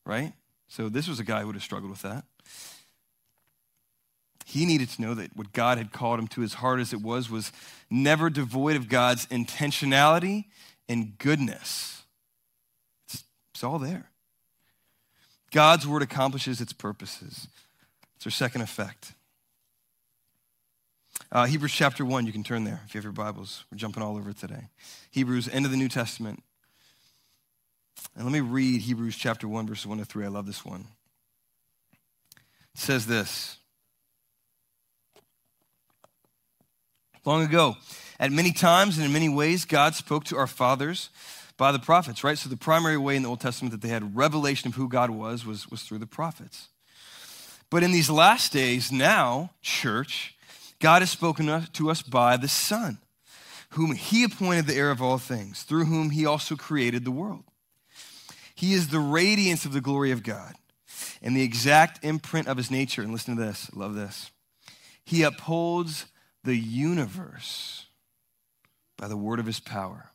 right? 0.07 0.33
So 0.69 0.88
this 0.88 1.09
was 1.09 1.21
a 1.21 1.25
guy 1.25 1.40
who 1.40 1.49
would 1.49 1.57
have 1.57 1.62
struggled 1.62 1.90
with 1.90 2.03
that. 2.03 2.25
He 4.47 4.64
needed 4.64 4.88
to 4.90 5.03
know 5.03 5.14
that 5.14 5.37
what 5.37 5.53
God 5.53 5.77
had 5.77 5.92
called 5.92 6.21
him 6.21 6.29
to, 6.29 6.42
as 6.42 6.55
hard 6.55 6.81
as 6.81 6.92
it 6.92 7.03
was, 7.03 7.29
was 7.29 7.51
never 7.90 8.31
devoid 8.31 8.77
of 8.77 8.88
God's 8.88 9.27
intentionality 9.27 10.45
and 10.88 11.19
goodness. 11.19 12.05
It's, 13.07 13.25
it's 13.53 13.64
all 13.64 13.81
there. 13.81 14.09
God's 15.51 15.87
word 15.87 16.03
accomplishes 16.03 16.61
its 16.61 16.73
purposes. 16.73 17.49
It's 18.16 18.27
our 18.27 18.31
second 18.31 18.62
effect. 18.62 19.14
Uh, 21.33 21.47
Hebrews 21.47 21.73
chapter 21.73 22.05
1, 22.05 22.27
you 22.27 22.33
can 22.33 22.45
turn 22.45 22.62
there 22.62 22.83
if 22.87 22.95
you 22.95 22.99
have 22.99 23.05
your 23.05 23.12
Bibles. 23.12 23.64
We're 23.71 23.79
jumping 23.79 24.03
all 24.03 24.16
over 24.16 24.33
today. 24.33 24.69
Hebrews, 25.11 25.49
end 25.49 25.64
of 25.64 25.73
the 25.73 25.77
New 25.77 25.88
Testament. 25.88 26.42
And 28.14 28.25
let 28.25 28.33
me 28.33 28.40
read 28.40 28.83
Hebrews 28.83 29.16
chapter 29.16 29.49
1, 29.49 29.66
verses 29.66 29.87
1 29.87 29.99
to 29.99 30.05
3. 30.05 30.27
I 30.27 30.29
love 30.29 30.47
this 30.47 30.64
one. 30.64 30.87
It 32.75 32.81
says 32.81 33.07
this 33.07 33.57
Long 37.25 37.42
ago, 37.42 37.77
at 38.21 38.31
many 38.31 38.53
times 38.53 38.97
and 38.97 39.05
in 39.05 39.12
many 39.12 39.29
ways, 39.29 39.64
God 39.64 39.95
spoke 39.95 40.25
to 40.25 40.37
our 40.37 40.47
fathers 40.47 41.11
by 41.57 41.73
the 41.73 41.79
prophets, 41.79 42.23
right? 42.23 42.38
So 42.38 42.49
the 42.49 42.57
primary 42.57 42.97
way 42.97 43.16
in 43.16 43.23
the 43.23 43.29
Old 43.29 43.40
Testament 43.40 43.73
that 43.73 43.81
they 43.81 43.92
had 43.92 44.16
revelation 44.16 44.69
of 44.69 44.77
who 44.77 44.88
God 44.88 45.11
was 45.11 45.45
was, 45.45 45.69
was 45.69 45.83
through 45.83 45.99
the 45.99 46.07
prophets. 46.07 46.69
But 47.69 47.83
in 47.83 47.90
these 47.90 48.09
last 48.09 48.53
days, 48.53 48.92
now, 48.92 49.51
church, 49.61 50.37
God 50.79 51.03
has 51.03 51.11
spoken 51.11 51.66
to 51.73 51.90
us 51.90 52.03
by 52.03 52.37
the 52.37 52.49
Son, 52.49 52.99
whom 53.71 53.95
he 53.95 54.23
appointed 54.23 54.66
the 54.66 54.77
heir 54.77 54.90
of 54.90 55.03
all 55.03 55.19
things, 55.19 55.64
through 55.64 55.87
whom 55.87 56.11
he 56.11 56.25
also 56.25 56.55
created 56.55 57.05
the 57.05 57.11
world. 57.11 57.45
He 58.57 58.73
is 58.73 58.88
the 58.88 58.99
radiance 58.99 59.64
of 59.66 59.73
the 59.73 59.83
glory 59.83 60.11
of 60.11 60.23
God 60.23 60.55
and 61.23 61.37
the 61.37 61.42
exact 61.42 62.03
imprint 62.03 62.49
of 62.49 62.57
his 62.57 62.71
nature. 62.71 63.03
And 63.03 63.12
listen 63.12 63.37
to 63.37 63.42
this, 63.42 63.71
love 63.75 63.95
this. 63.95 64.31
He 65.05 65.23
upholds 65.23 66.07
the 66.42 66.57
universe 66.57 67.87
by 68.97 69.09
the 69.09 69.16
word 69.16 69.38
of 69.38 69.47
his 69.47 69.61
power. 69.61 70.11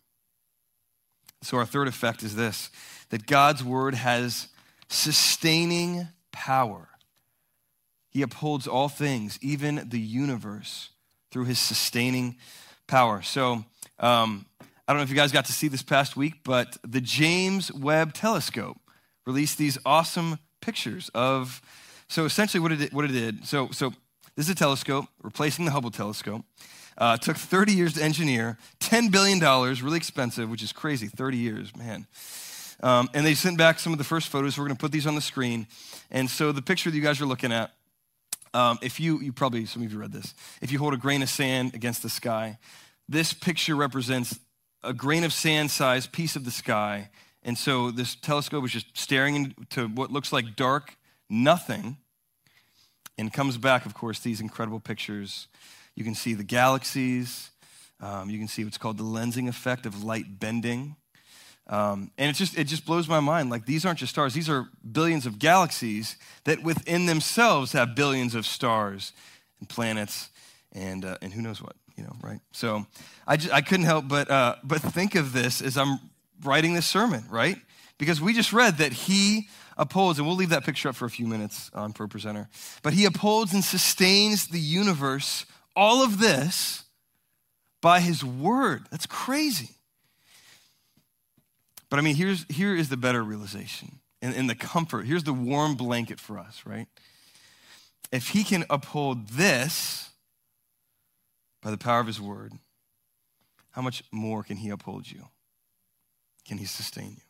So, 1.43 1.57
our 1.57 1.65
third 1.65 1.87
effect 1.87 2.23
is 2.23 2.35
this 2.35 2.69
that 3.09 3.25
God's 3.25 3.63
word 3.63 3.95
has 3.95 4.47
sustaining 4.89 6.07
power. 6.31 6.89
He 8.09 8.21
upholds 8.21 8.67
all 8.67 8.89
things, 8.89 9.37
even 9.41 9.87
the 9.89 9.99
universe, 9.99 10.89
through 11.31 11.45
his 11.45 11.59
sustaining 11.59 12.37
power. 12.87 13.21
So, 13.21 13.63
um, 13.99 14.45
I 14.87 14.93
don't 14.93 14.99
know 14.99 15.03
if 15.03 15.09
you 15.09 15.15
guys 15.15 15.31
got 15.31 15.45
to 15.45 15.53
see 15.53 15.67
this 15.67 15.83
past 15.83 16.17
week, 16.17 16.43
but 16.43 16.77
the 16.85 17.01
James 17.01 17.71
Webb 17.71 18.13
Telescope 18.13 18.77
released 19.25 19.57
these 19.57 19.77
awesome 19.85 20.39
pictures 20.61 21.09
of. 21.13 21.61
So 22.07 22.25
essentially, 22.25 22.59
what 22.59 22.71
it 22.71 22.77
did, 22.77 22.93
what 22.93 23.05
it 23.05 23.13
did 23.13 23.45
so 23.45 23.69
so 23.71 23.93
this 24.35 24.45
is 24.47 24.51
a 24.51 24.55
telescope 24.55 25.05
replacing 25.21 25.65
the 25.65 25.71
Hubble 25.71 25.91
telescope. 25.91 26.43
Uh, 26.97 27.17
took 27.17 27.37
30 27.37 27.73
years 27.73 27.93
to 27.93 28.03
engineer, 28.03 28.57
$10 28.79 29.11
billion, 29.11 29.39
really 29.39 29.97
expensive, 29.97 30.49
which 30.49 30.61
is 30.61 30.71
crazy. 30.71 31.07
30 31.07 31.37
years, 31.37 31.75
man. 31.75 32.05
Um, 32.83 33.09
and 33.13 33.25
they 33.25 33.33
sent 33.33 33.57
back 33.57 33.79
some 33.79 33.93
of 33.93 33.97
the 33.97 34.03
first 34.03 34.27
photos. 34.27 34.57
We're 34.57 34.65
going 34.65 34.75
to 34.75 34.79
put 34.79 34.91
these 34.91 35.07
on 35.07 35.15
the 35.15 35.21
screen. 35.21 35.67
And 36.09 36.29
so 36.29 36.51
the 36.51 36.61
picture 36.61 36.89
that 36.89 36.95
you 36.95 37.01
guys 37.01 37.21
are 37.21 37.25
looking 37.25 37.51
at, 37.51 37.71
um, 38.53 38.79
if 38.81 38.99
you, 38.99 39.19
you 39.19 39.31
probably, 39.31 39.65
some 39.65 39.83
of 39.83 39.91
you 39.91 39.99
read 39.99 40.11
this, 40.11 40.33
if 40.61 40.71
you 40.71 40.79
hold 40.79 40.93
a 40.93 40.97
grain 40.97 41.21
of 41.21 41.29
sand 41.29 41.73
against 41.73 42.03
the 42.03 42.09
sky, 42.09 42.57
this 43.07 43.33
picture 43.33 43.75
represents 43.75 44.39
a 44.83 44.93
grain 44.93 45.23
of 45.23 45.33
sand 45.33 45.71
sized 45.71 46.11
piece 46.11 46.35
of 46.35 46.45
the 46.45 46.51
sky 46.51 47.09
And 47.43 47.57
so 47.57 47.91
this 47.91 48.15
telescope 48.15 48.63
is 48.65 48.71
just 48.71 48.97
staring 48.97 49.55
into 49.57 49.87
what 49.87 50.11
looks 50.11 50.31
like 50.31 50.55
dark 50.55 50.95
nothing 51.29 51.97
and 53.17 53.33
comes 53.33 53.57
back, 53.57 53.85
of 53.85 53.93
course, 53.93 54.19
these 54.19 54.41
incredible 54.41 54.79
pictures. 54.79 55.47
You 55.95 56.03
can 56.03 56.15
see 56.15 56.33
the 56.33 56.43
galaxies. 56.43 57.49
Um, 57.99 58.29
you 58.29 58.37
can 58.37 58.47
see 58.47 58.63
what's 58.63 58.77
called 58.77 58.97
the 58.97 59.03
lensing 59.03 59.47
effect 59.47 59.85
of 59.85 60.03
light 60.03 60.39
bending. 60.39 60.95
Um, 61.67 62.11
and 62.17 62.29
it 62.29 62.33
just, 62.33 62.57
it 62.57 62.65
just 62.65 62.85
blows 62.85 63.07
my 63.07 63.19
mind. 63.19 63.49
Like, 63.49 63.65
these 63.65 63.85
aren't 63.85 63.99
just 63.99 64.11
stars, 64.11 64.33
these 64.33 64.49
are 64.49 64.69
billions 64.91 65.25
of 65.25 65.39
galaxies 65.39 66.17
that 66.43 66.63
within 66.63 67.05
themselves 67.05 67.71
have 67.73 67.95
billions 67.95 68.35
of 68.35 68.45
stars 68.45 69.13
and 69.59 69.69
planets 69.69 70.29
and, 70.73 71.05
uh, 71.05 71.17
and 71.21 71.33
who 71.33 71.41
knows 71.41 71.61
what, 71.61 71.75
you 72.01 72.07
know, 72.07 72.15
right? 72.21 72.39
So 72.51 72.85
I, 73.27 73.37
just, 73.37 73.53
I 73.53 73.61
couldn't 73.61 73.85
help 73.85 74.07
but, 74.07 74.29
uh, 74.29 74.55
but 74.63 74.81
think 74.81 75.15
of 75.15 75.33
this 75.33 75.61
as 75.61 75.77
I'm 75.77 75.99
writing 76.43 76.73
this 76.73 76.87
sermon, 76.87 77.23
right? 77.29 77.57
Because 77.99 78.19
we 78.19 78.33
just 78.33 78.51
read 78.51 78.79
that 78.79 78.91
he 78.91 79.47
upholds, 79.77 80.17
and 80.17 80.27
we'll 80.27 80.35
leave 80.35 80.49
that 80.49 80.65
picture 80.65 80.89
up 80.89 80.95
for 80.95 81.05
a 81.05 81.09
few 81.09 81.27
minutes 81.27 81.69
on 81.73 81.93
Pro 81.93 82.07
Presenter, 82.07 82.49
but 82.81 82.93
he 82.93 83.05
upholds 83.05 83.53
and 83.53 83.63
sustains 83.63 84.47
the 84.47 84.59
universe, 84.59 85.45
all 85.75 86.03
of 86.03 86.19
this, 86.19 86.83
by 87.81 87.99
his 87.99 88.23
word. 88.23 88.87
That's 88.89 89.05
crazy. 89.05 89.75
But 91.89 91.99
I 91.99 92.01
mean, 92.01 92.15
here's, 92.15 92.45
here 92.49 92.75
is 92.75 92.89
the 92.89 92.97
better 92.97 93.23
realization 93.23 93.99
and, 94.21 94.33
and 94.33 94.49
the 94.49 94.55
comfort. 94.55 95.05
Here's 95.05 95.23
the 95.23 95.33
warm 95.33 95.75
blanket 95.75 96.19
for 96.19 96.39
us, 96.39 96.63
right? 96.65 96.87
If 98.11 98.29
he 98.29 98.43
can 98.43 98.65
uphold 98.69 99.29
this 99.29 100.10
by 101.61 101.71
the 101.71 101.77
power 101.77 101.99
of 101.99 102.07
his 102.07 102.21
word, 102.21 102.53
how 103.71 103.81
much 103.81 104.03
more 104.11 104.43
can 104.43 104.57
he 104.57 104.69
uphold 104.69 105.09
you? 105.09 105.27
Can 106.45 106.57
he 106.57 106.65
sustain 106.65 107.11
you? 107.11 107.21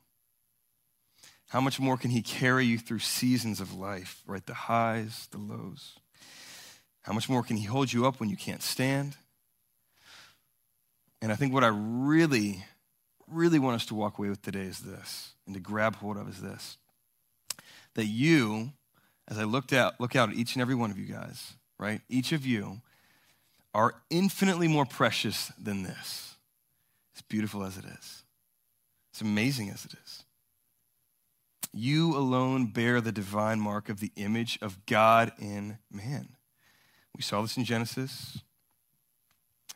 How 1.50 1.60
much 1.60 1.80
more 1.80 1.98
can 1.98 2.12
he 2.12 2.22
carry 2.22 2.66
you 2.66 2.78
through 2.78 3.00
seasons 3.00 3.60
of 3.60 3.74
life, 3.74 4.22
right? 4.26 4.46
The 4.46 4.54
highs, 4.54 5.28
the 5.32 5.38
lows. 5.38 6.00
How 7.02 7.14
much 7.14 7.28
more 7.28 7.44
can 7.44 7.58
he 7.58 7.66
hold 7.66 7.92
you 7.92 8.06
up 8.06 8.20
when 8.20 8.30
you 8.30 8.38
can't 8.38 8.64
stand? 8.64 9.18
And 11.22 11.32
I 11.32 11.36
think 11.36 11.54
what 11.54 11.64
I 11.64 11.72
really 11.72 12.64
really 13.32 13.60
want 13.60 13.76
us 13.76 13.86
to 13.88 13.96
walk 13.96 14.18
away 14.18 14.30
with 14.30 14.42
today 14.42 14.64
is 14.64 14.80
this, 14.80 15.34
and 15.46 15.56
to 15.56 15.62
grab 15.62 15.96
hold 15.96 16.18
of 16.18 16.30
is 16.30 16.42
this 16.42 16.78
that 17.94 18.06
you, 18.06 18.72
as 19.28 19.38
I 19.38 19.44
looked 19.44 19.74
out, 19.74 20.00
look 20.00 20.16
out 20.16 20.30
at 20.30 20.36
each 20.36 20.56
and 20.56 20.62
every 20.62 20.76
one 20.76 20.92
of 20.92 20.98
you 20.98 21.06
guys, 21.06 21.54
right? 21.78 22.00
Each 22.08 22.32
of 22.32 22.46
you 22.46 22.80
are 23.74 23.96
infinitely 24.10 24.68
more 24.68 24.86
precious 24.86 25.52
than 25.62 25.84
this. 25.84 26.36
As 27.16 27.22
beautiful 27.22 27.64
as 27.64 27.78
it 27.78 27.86
is, 27.86 28.24
it's 29.12 29.22
amazing 29.22 29.70
as 29.70 29.86
it 29.86 29.94
is. 30.04 30.24
You 31.74 32.18
alone 32.18 32.68
bear 32.68 33.00
the 33.00 33.12
divine 33.12 33.60
mark 33.60 33.90
of 33.90 34.00
the 34.00 34.12
image 34.16 34.60
of 34.62 34.86
God 34.86 35.32
in 35.40 35.78
man. 35.92 36.30
We 37.16 37.22
saw 37.22 37.42
this 37.42 37.58
in 37.58 37.66
Genesis, 37.66 38.40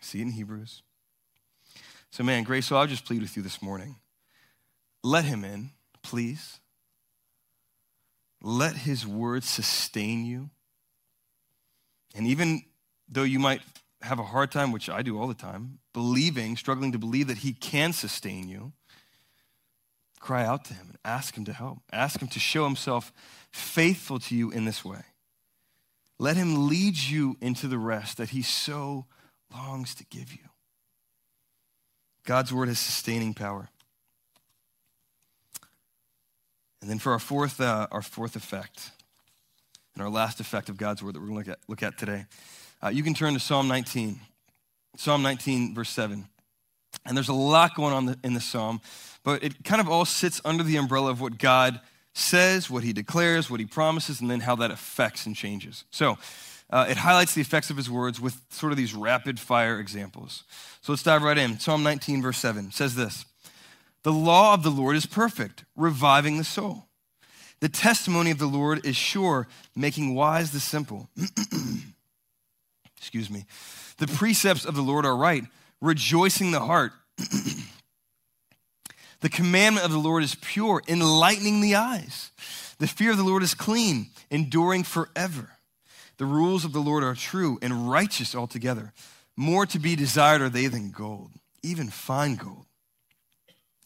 see 0.02 0.20
it 0.20 0.24
in 0.24 0.32
Hebrews. 0.32 0.82
So, 2.12 2.24
man, 2.24 2.44
Grace, 2.44 2.66
so 2.66 2.78
I'll 2.78 2.88
just 2.88 3.06
plead 3.06 3.22
with 3.22 3.36
you 3.36 3.44
this 3.44 3.62
morning. 3.62 3.98
Let 5.04 5.26
him 5.26 5.44
in, 5.44 5.72
please. 6.02 6.60
Let 8.42 8.76
his 8.76 9.06
word 9.06 9.44
sustain 9.44 10.26
you. 10.26 10.50
And 12.16 12.28
even 12.28 12.64
though 13.10 13.24
you 13.24 13.40
might 13.40 13.62
have 14.06 14.20
a 14.20 14.24
hard 14.24 14.52
time, 14.52 14.72
which 14.72 14.90
I 14.90 15.02
do 15.02 15.20
all 15.20 15.28
the 15.28 15.34
time, 15.34 15.80
believing, 15.94 16.56
struggling 16.56 16.92
to 16.92 16.98
believe 16.98 17.28
that 17.28 17.40
he 17.40 17.54
can 17.54 17.94
sustain 17.94 18.48
you, 18.48 18.74
cry 20.20 20.46
out 20.46 20.66
to 20.66 20.74
him 20.74 20.88
and 20.90 20.98
ask 21.04 21.38
him 21.38 21.46
to 21.46 21.54
help. 21.54 21.80
Ask 21.92 22.22
him 22.22 22.28
to 22.30 22.40
show 22.40 22.64
himself 22.66 23.12
faithful 23.52 24.20
to 24.20 24.36
you 24.36 24.52
in 24.52 24.66
this 24.66 24.84
way. 24.86 25.02
Let 26.18 26.38
him 26.38 26.68
lead 26.68 26.98
you 26.98 27.36
into 27.42 27.68
the 27.68 27.78
rest 27.78 28.18
that 28.18 28.30
he 28.30 28.42
so 28.42 29.06
longs 29.54 29.94
to 29.96 30.06
give 30.06 30.32
you. 30.32 30.50
God's 32.26 32.54
word 32.54 32.70
has 32.70 32.80
sustaining 32.80 33.34
power. 33.34 33.70
And 36.82 36.90
then 36.90 37.00
for 37.00 37.12
our 37.12 37.20
fourth, 37.20 37.60
uh, 37.60 37.88
our 37.92 38.02
fourth 38.02 38.36
effect, 38.36 38.92
and 39.96 40.04
our 40.04 40.10
last 40.10 40.40
effect 40.40 40.70
of 40.70 40.78
God's 40.78 41.02
word 41.02 41.16
that 41.16 41.20
we're 41.20 41.28
going 41.28 41.44
to 41.44 41.50
look 41.50 41.58
at, 41.58 41.70
look 41.70 41.84
at 41.84 41.98
today, 41.98 42.26
uh, 42.86 42.90
you 42.90 43.02
can 43.02 43.16
turn 43.16 43.34
to 43.34 43.40
Psalm 43.40 43.68
19. 43.68 44.20
Psalm 44.96 45.24
19, 45.24 45.74
verse 45.74 45.90
7. 45.90 46.28
And 47.06 47.18
there's 47.18 47.30
a 47.30 47.34
lot 47.34 47.76
going 47.76 47.94
on 47.94 48.16
in 48.24 48.34
the 48.36 48.42
psalm, 48.42 48.80
but 49.24 49.44
it 49.44 49.64
kind 49.64 49.82
of 49.82 49.90
all 49.90 50.06
sits 50.06 50.40
under 50.46 50.64
the 50.64 50.78
umbrella 50.78 51.10
of 51.10 51.20
what 51.20 51.40
God 51.40 51.82
says, 52.14 52.70
what 52.70 52.84
he 52.84 52.94
declares, 52.94 53.50
what 53.50 53.60
he 53.60 53.66
promises, 53.66 54.22
and 54.22 54.30
then 54.30 54.40
how 54.40 54.56
that 54.58 54.70
affects 54.70 55.26
and 55.26 55.36
changes. 55.36 55.84
So 55.90 56.18
uh, 56.70 56.86
it 56.88 56.98
highlights 56.98 57.34
the 57.34 57.42
effects 57.42 57.72
of 57.72 57.78
his 57.78 57.90
words 57.90 58.22
with 58.22 58.40
sort 58.50 58.72
of 58.72 58.78
these 58.78 58.94
rapid 58.94 59.40
fire 59.40 59.80
examples. 59.80 60.44
So 60.82 60.92
let's 60.92 61.04
dive 61.04 61.24
right 61.24 61.38
in. 61.38 61.60
Psalm 61.60 61.82
19, 61.82 62.22
verse 62.22 62.38
7 62.38 62.72
says 62.72 62.96
this 62.96 63.26
The 64.04 64.14
law 64.14 64.54
of 64.54 64.62
the 64.62 64.70
Lord 64.70 64.96
is 64.96 65.08
perfect, 65.08 65.66
reviving 65.76 66.38
the 66.38 66.44
soul. 66.44 66.86
The 67.62 67.70
testimony 67.70 68.30
of 68.30 68.38
the 68.38 68.46
Lord 68.46 68.86
is 68.86 68.96
sure, 68.96 69.48
making 69.76 70.14
wise 70.14 70.52
the 70.52 70.60
simple. 70.60 71.10
Excuse 73.06 73.30
me. 73.30 73.46
The 74.00 74.08
precepts 74.08 74.66
of 74.66 74.74
the 74.74 74.82
Lord 74.82 75.06
are 75.06 75.16
right, 75.16 75.44
rejoicing 75.80 76.50
the 76.50 76.62
heart. 76.62 76.92
the 79.22 79.30
commandment 79.30 79.86
of 79.86 79.92
the 79.92 80.00
Lord 80.00 80.24
is 80.24 80.34
pure, 80.34 80.82
enlightening 80.88 81.62
the 81.62 81.76
eyes. 81.76 82.32
The 82.80 82.88
fear 82.88 83.12
of 83.12 83.18
the 83.18 83.24
Lord 83.24 83.44
is 83.44 83.54
clean, 83.54 84.08
enduring 84.32 84.86
forever. 84.86 85.52
The 86.18 86.26
rules 86.26 86.66
of 86.66 86.74
the 86.74 86.80
Lord 86.80 87.04
are 87.04 87.14
true 87.14 87.60
and 87.62 87.92
righteous 87.92 88.34
altogether. 88.34 88.92
More 89.38 89.68
to 89.68 89.78
be 89.78 89.96
desired 89.96 90.42
are 90.42 90.50
they 90.50 90.66
than 90.66 90.90
gold, 90.90 91.30
even 91.62 91.90
fine 91.90 92.38
gold, 92.38 92.66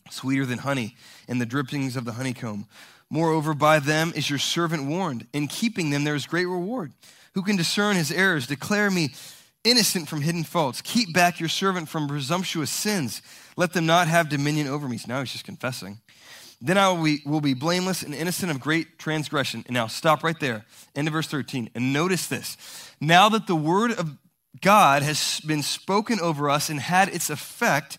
sweeter 0.10 0.45
than 0.45 0.60
honey 0.60 0.95
and 1.27 1.41
the 1.41 1.45
drippings 1.45 1.97
of 1.97 2.05
the 2.05 2.13
honeycomb. 2.13 2.67
Moreover, 3.10 3.53
by 3.53 3.79
them 3.79 4.13
is 4.15 4.29
your 4.29 4.39
servant 4.39 4.86
warned. 4.86 5.27
In 5.34 5.49
keeping 5.49 5.89
them, 5.89 6.05
there 6.05 6.15
is 6.15 6.25
great 6.25 6.45
reward. 6.45 6.93
Who 7.39 7.45
can 7.45 7.56
discern 7.56 7.95
his 7.95 8.12
errors? 8.12 8.47
Declare 8.47 8.91
me 8.91 9.12
innocent 9.63 10.10
from 10.10 10.19
hidden 10.19 10.43
faults. 10.43 10.82
Keep 10.82 11.13
back 11.13 11.39
your 11.39 11.47
servant 11.47 11.88
from 11.88 12.06
presumptuous 12.06 12.69
sins. 12.69 13.21
Let 13.56 13.71
them 13.71 13.86
not 13.86 14.10
have 14.10 14.28
dominion 14.28 14.67
over 14.67 14.89
me. 14.89 14.97
So 14.97 15.06
now 15.08 15.21
he's 15.21 15.32
just 15.32 15.45
confessing. 15.45 16.02
Then 16.60 16.78
I 16.78 16.89
will 16.89 17.02
be, 17.02 17.21
will 17.25 17.39
be 17.39 17.54
blameless 17.54 18.04
and 18.04 18.13
innocent 18.13 18.52
of 18.52 18.60
great 18.60 18.99
transgression. 18.99 19.63
And 19.67 19.73
now 19.73 19.88
stop 19.88 20.21
right 20.21 20.38
there. 20.38 20.65
End 20.97 21.08
of 21.08 21.13
verse 21.13 21.28
13. 21.28 21.69
And 21.75 21.93
notice 21.93 22.28
this. 22.28 22.58
Now 22.99 23.30
that 23.30 23.47
the 23.47 23.56
word 23.56 23.93
of 23.93 24.17
God 24.60 25.02
has 25.02 25.39
been 25.47 25.63
spoken 25.63 26.19
over 26.19 26.49
us 26.49 26.69
and 26.69 26.82
had 26.82 27.08
its 27.08 27.30
effect, 27.30 27.97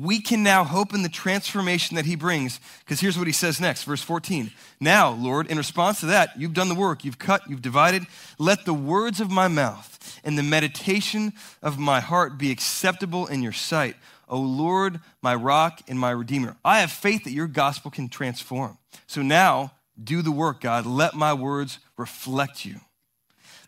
we 0.00 0.20
can 0.20 0.42
now 0.42 0.64
hope 0.64 0.94
in 0.94 1.02
the 1.02 1.08
transformation 1.08 1.96
that 1.96 2.06
he 2.06 2.16
brings. 2.16 2.60
Because 2.80 3.00
here's 3.00 3.18
what 3.18 3.26
he 3.26 3.32
says 3.32 3.60
next, 3.60 3.84
verse 3.84 4.02
14. 4.02 4.50
Now, 4.80 5.10
Lord, 5.10 5.48
in 5.48 5.58
response 5.58 6.00
to 6.00 6.06
that, 6.06 6.30
you've 6.38 6.54
done 6.54 6.68
the 6.68 6.74
work, 6.74 7.04
you've 7.04 7.18
cut, 7.18 7.42
you've 7.48 7.62
divided. 7.62 8.06
Let 8.38 8.64
the 8.64 8.74
words 8.74 9.20
of 9.20 9.30
my 9.30 9.48
mouth 9.48 10.20
and 10.24 10.38
the 10.38 10.42
meditation 10.42 11.32
of 11.62 11.78
my 11.78 12.00
heart 12.00 12.38
be 12.38 12.50
acceptable 12.50 13.26
in 13.26 13.42
your 13.42 13.52
sight. 13.52 13.96
O 14.28 14.38
Lord, 14.38 15.00
my 15.20 15.34
rock 15.34 15.82
and 15.88 15.98
my 15.98 16.10
redeemer. 16.10 16.56
I 16.64 16.80
have 16.80 16.90
faith 16.90 17.24
that 17.24 17.32
your 17.32 17.46
gospel 17.46 17.90
can 17.90 18.08
transform. 18.08 18.78
So 19.06 19.20
now, 19.20 19.72
do 20.02 20.22
the 20.22 20.32
work, 20.32 20.60
God. 20.62 20.86
Let 20.86 21.14
my 21.14 21.34
words 21.34 21.78
reflect 21.98 22.64
you. 22.64 22.76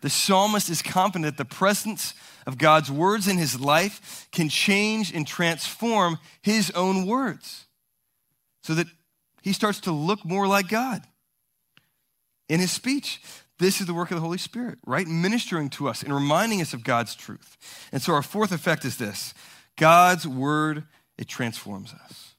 The 0.00 0.10
psalmist 0.10 0.70
is 0.70 0.82
confident 0.82 1.24
that 1.24 1.48
the 1.48 1.54
presence 1.54 2.14
of 2.46 2.58
God's 2.58 2.90
words 2.90 3.28
in 3.28 3.38
his 3.38 3.60
life 3.60 4.28
can 4.32 4.48
change 4.48 5.12
and 5.12 5.26
transform 5.26 6.18
his 6.42 6.70
own 6.72 7.06
words 7.06 7.66
so 8.62 8.74
that 8.74 8.86
he 9.42 9.52
starts 9.52 9.80
to 9.80 9.92
look 9.92 10.24
more 10.24 10.46
like 10.46 10.68
God 10.68 11.02
in 12.48 12.60
his 12.60 12.72
speech. 12.72 13.20
This 13.58 13.80
is 13.80 13.86
the 13.86 13.94
work 13.94 14.10
of 14.10 14.16
the 14.16 14.22
Holy 14.22 14.38
Spirit, 14.38 14.78
right? 14.86 15.06
Ministering 15.06 15.70
to 15.70 15.88
us 15.88 16.02
and 16.02 16.12
reminding 16.12 16.60
us 16.60 16.74
of 16.74 16.82
God's 16.82 17.14
truth. 17.14 17.88
And 17.92 18.02
so 18.02 18.12
our 18.12 18.22
fourth 18.22 18.52
effect 18.52 18.84
is 18.84 18.96
this 18.96 19.34
God's 19.76 20.26
word, 20.26 20.84
it 21.18 21.28
transforms 21.28 21.92
us. 22.04 22.34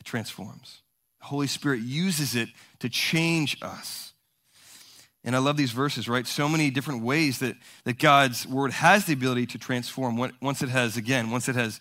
It 0.00 0.06
transforms. 0.06 0.82
The 1.20 1.26
Holy 1.26 1.46
Spirit 1.46 1.80
uses 1.80 2.36
it 2.36 2.48
to 2.78 2.88
change 2.88 3.58
us. 3.62 4.12
And 5.28 5.36
I 5.36 5.40
love 5.40 5.58
these 5.58 5.72
verses, 5.72 6.08
right? 6.08 6.26
So 6.26 6.48
many 6.48 6.70
different 6.70 7.02
ways 7.02 7.40
that, 7.40 7.54
that 7.84 7.98
God's 7.98 8.46
word 8.46 8.72
has 8.72 9.04
the 9.04 9.12
ability 9.12 9.44
to 9.48 9.58
transform 9.58 10.16
once 10.40 10.62
it 10.62 10.70
has, 10.70 10.96
again, 10.96 11.30
once 11.30 11.50
it 11.50 11.54
has 11.54 11.80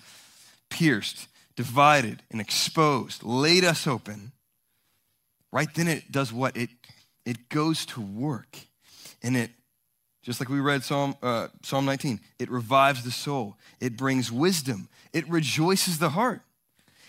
pierced, 0.69 1.29
divided, 1.55 2.23
and 2.29 2.41
exposed, 2.41 3.23
laid 3.23 3.63
us 3.63 3.87
open. 3.87 4.33
Right 5.53 5.73
then 5.73 5.87
it 5.87 6.11
does 6.11 6.33
what? 6.33 6.57
It, 6.57 6.71
it 7.25 7.47
goes 7.47 7.85
to 7.85 8.01
work 8.01 8.57
and 9.23 9.37
it 9.37 9.51
just 10.23 10.41
like 10.41 10.49
we 10.49 10.59
read 10.59 10.83
Psalm, 10.83 11.15
uh, 11.23 11.47
Psalm 11.63 11.85
19, 11.85 12.19
it 12.39 12.51
revives 12.51 13.05
the 13.05 13.11
soul, 13.11 13.55
it 13.79 13.95
brings 13.95 14.29
wisdom, 14.29 14.89
it 15.13 15.25
rejoices 15.29 15.99
the 15.99 16.09
heart, 16.09 16.41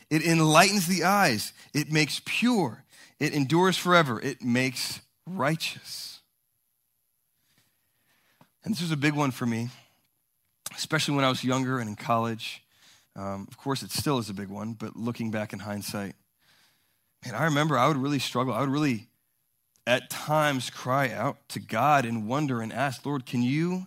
It 0.08 0.24
enlightens 0.24 0.86
the 0.86 1.02
eyes. 1.02 1.52
It 1.74 1.90
makes 1.90 2.22
pure. 2.24 2.84
It 3.18 3.34
endures 3.34 3.76
forever. 3.76 4.20
It 4.20 4.40
makes 4.40 5.00
righteous. 5.26 6.17
And 8.68 8.74
this 8.74 8.82
was 8.82 8.92
a 8.92 8.98
big 8.98 9.14
one 9.14 9.30
for 9.30 9.46
me, 9.46 9.70
especially 10.76 11.16
when 11.16 11.24
I 11.24 11.30
was 11.30 11.42
younger 11.42 11.78
and 11.78 11.88
in 11.88 11.96
college. 11.96 12.62
Um, 13.16 13.46
of 13.48 13.56
course, 13.56 13.82
it 13.82 13.90
still 13.90 14.18
is 14.18 14.28
a 14.28 14.34
big 14.34 14.48
one, 14.48 14.74
but 14.74 14.94
looking 14.94 15.30
back 15.30 15.54
in 15.54 15.60
hindsight, 15.60 16.14
man, 17.24 17.34
I 17.34 17.44
remember 17.44 17.78
I 17.78 17.88
would 17.88 17.96
really 17.96 18.18
struggle. 18.18 18.52
I 18.52 18.60
would 18.60 18.68
really, 18.68 19.06
at 19.86 20.10
times, 20.10 20.68
cry 20.68 21.10
out 21.10 21.38
to 21.48 21.60
God 21.60 22.04
and 22.04 22.28
wonder 22.28 22.60
and 22.60 22.70
ask, 22.70 23.06
Lord, 23.06 23.24
can 23.24 23.42
you, 23.42 23.86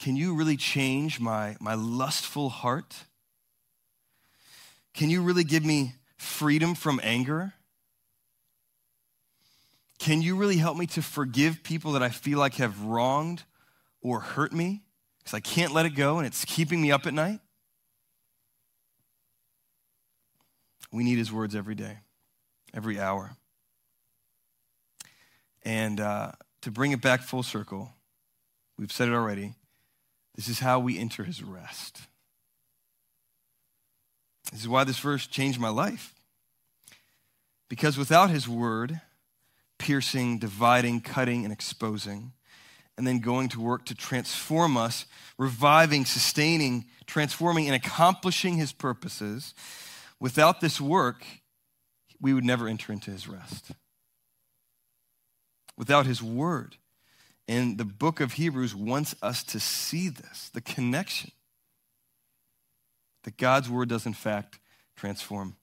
can 0.00 0.16
you 0.16 0.34
really 0.34 0.56
change 0.56 1.20
my, 1.20 1.56
my 1.60 1.74
lustful 1.74 2.48
heart? 2.48 3.04
Can 4.94 5.10
you 5.10 5.22
really 5.22 5.44
give 5.44 5.64
me 5.64 5.94
freedom 6.16 6.74
from 6.74 7.00
anger? 7.04 7.52
Can 10.00 10.22
you 10.22 10.34
really 10.34 10.56
help 10.56 10.76
me 10.76 10.86
to 10.86 11.02
forgive 11.02 11.62
people 11.62 11.92
that 11.92 12.02
I 12.02 12.08
feel 12.08 12.40
like 12.40 12.54
have 12.56 12.82
wronged 12.82 13.44
or 14.02 14.20
hurt 14.20 14.52
me? 14.52 14.82
Because 15.18 15.34
I 15.34 15.40
can't 15.40 15.72
let 15.72 15.86
it 15.86 15.90
go 15.90 16.18
and 16.18 16.26
it's 16.26 16.44
keeping 16.44 16.80
me 16.80 16.92
up 16.92 17.06
at 17.06 17.14
night. 17.14 17.40
We 20.92 21.04
need 21.04 21.18
his 21.18 21.30
words 21.32 21.54
every 21.54 21.74
day, 21.74 21.98
every 22.74 22.98
hour. 22.98 23.36
And 25.62 26.00
uh, 26.00 26.32
to 26.62 26.70
bring 26.70 26.92
it 26.92 27.00
back 27.00 27.22
full 27.22 27.42
circle, 27.42 27.92
we've 28.78 28.92
said 28.92 29.08
it 29.08 29.14
already. 29.14 29.54
This 30.34 30.48
is 30.48 30.60
how 30.60 30.80
we 30.80 30.98
enter 30.98 31.24
his 31.24 31.42
rest. 31.42 32.00
This 34.50 34.62
is 34.62 34.68
why 34.68 34.84
this 34.84 34.98
verse 34.98 35.26
changed 35.26 35.60
my 35.60 35.68
life. 35.68 36.14
Because 37.68 37.96
without 37.96 38.30
his 38.30 38.48
word, 38.48 39.00
piercing, 39.78 40.38
dividing, 40.38 41.00
cutting, 41.02 41.44
and 41.44 41.52
exposing, 41.52 42.32
and 43.00 43.06
then 43.06 43.18
going 43.20 43.48
to 43.48 43.62
work 43.62 43.86
to 43.86 43.94
transform 43.94 44.76
us, 44.76 45.06
reviving, 45.38 46.04
sustaining, 46.04 46.84
transforming, 47.06 47.64
and 47.64 47.74
accomplishing 47.74 48.58
his 48.58 48.74
purposes, 48.74 49.54
without 50.20 50.60
this 50.60 50.82
work, 50.82 51.24
we 52.20 52.34
would 52.34 52.44
never 52.44 52.68
enter 52.68 52.92
into 52.92 53.10
his 53.10 53.26
rest. 53.26 53.70
Without 55.78 56.04
his 56.04 56.22
word. 56.22 56.76
And 57.48 57.78
the 57.78 57.86
book 57.86 58.20
of 58.20 58.34
Hebrews 58.34 58.74
wants 58.74 59.14
us 59.22 59.42
to 59.44 59.58
see 59.58 60.10
this 60.10 60.50
the 60.52 60.60
connection 60.60 61.30
that 63.24 63.38
God's 63.38 63.70
word 63.70 63.88
does, 63.88 64.04
in 64.04 64.12
fact, 64.12 64.58
transform. 64.94 65.56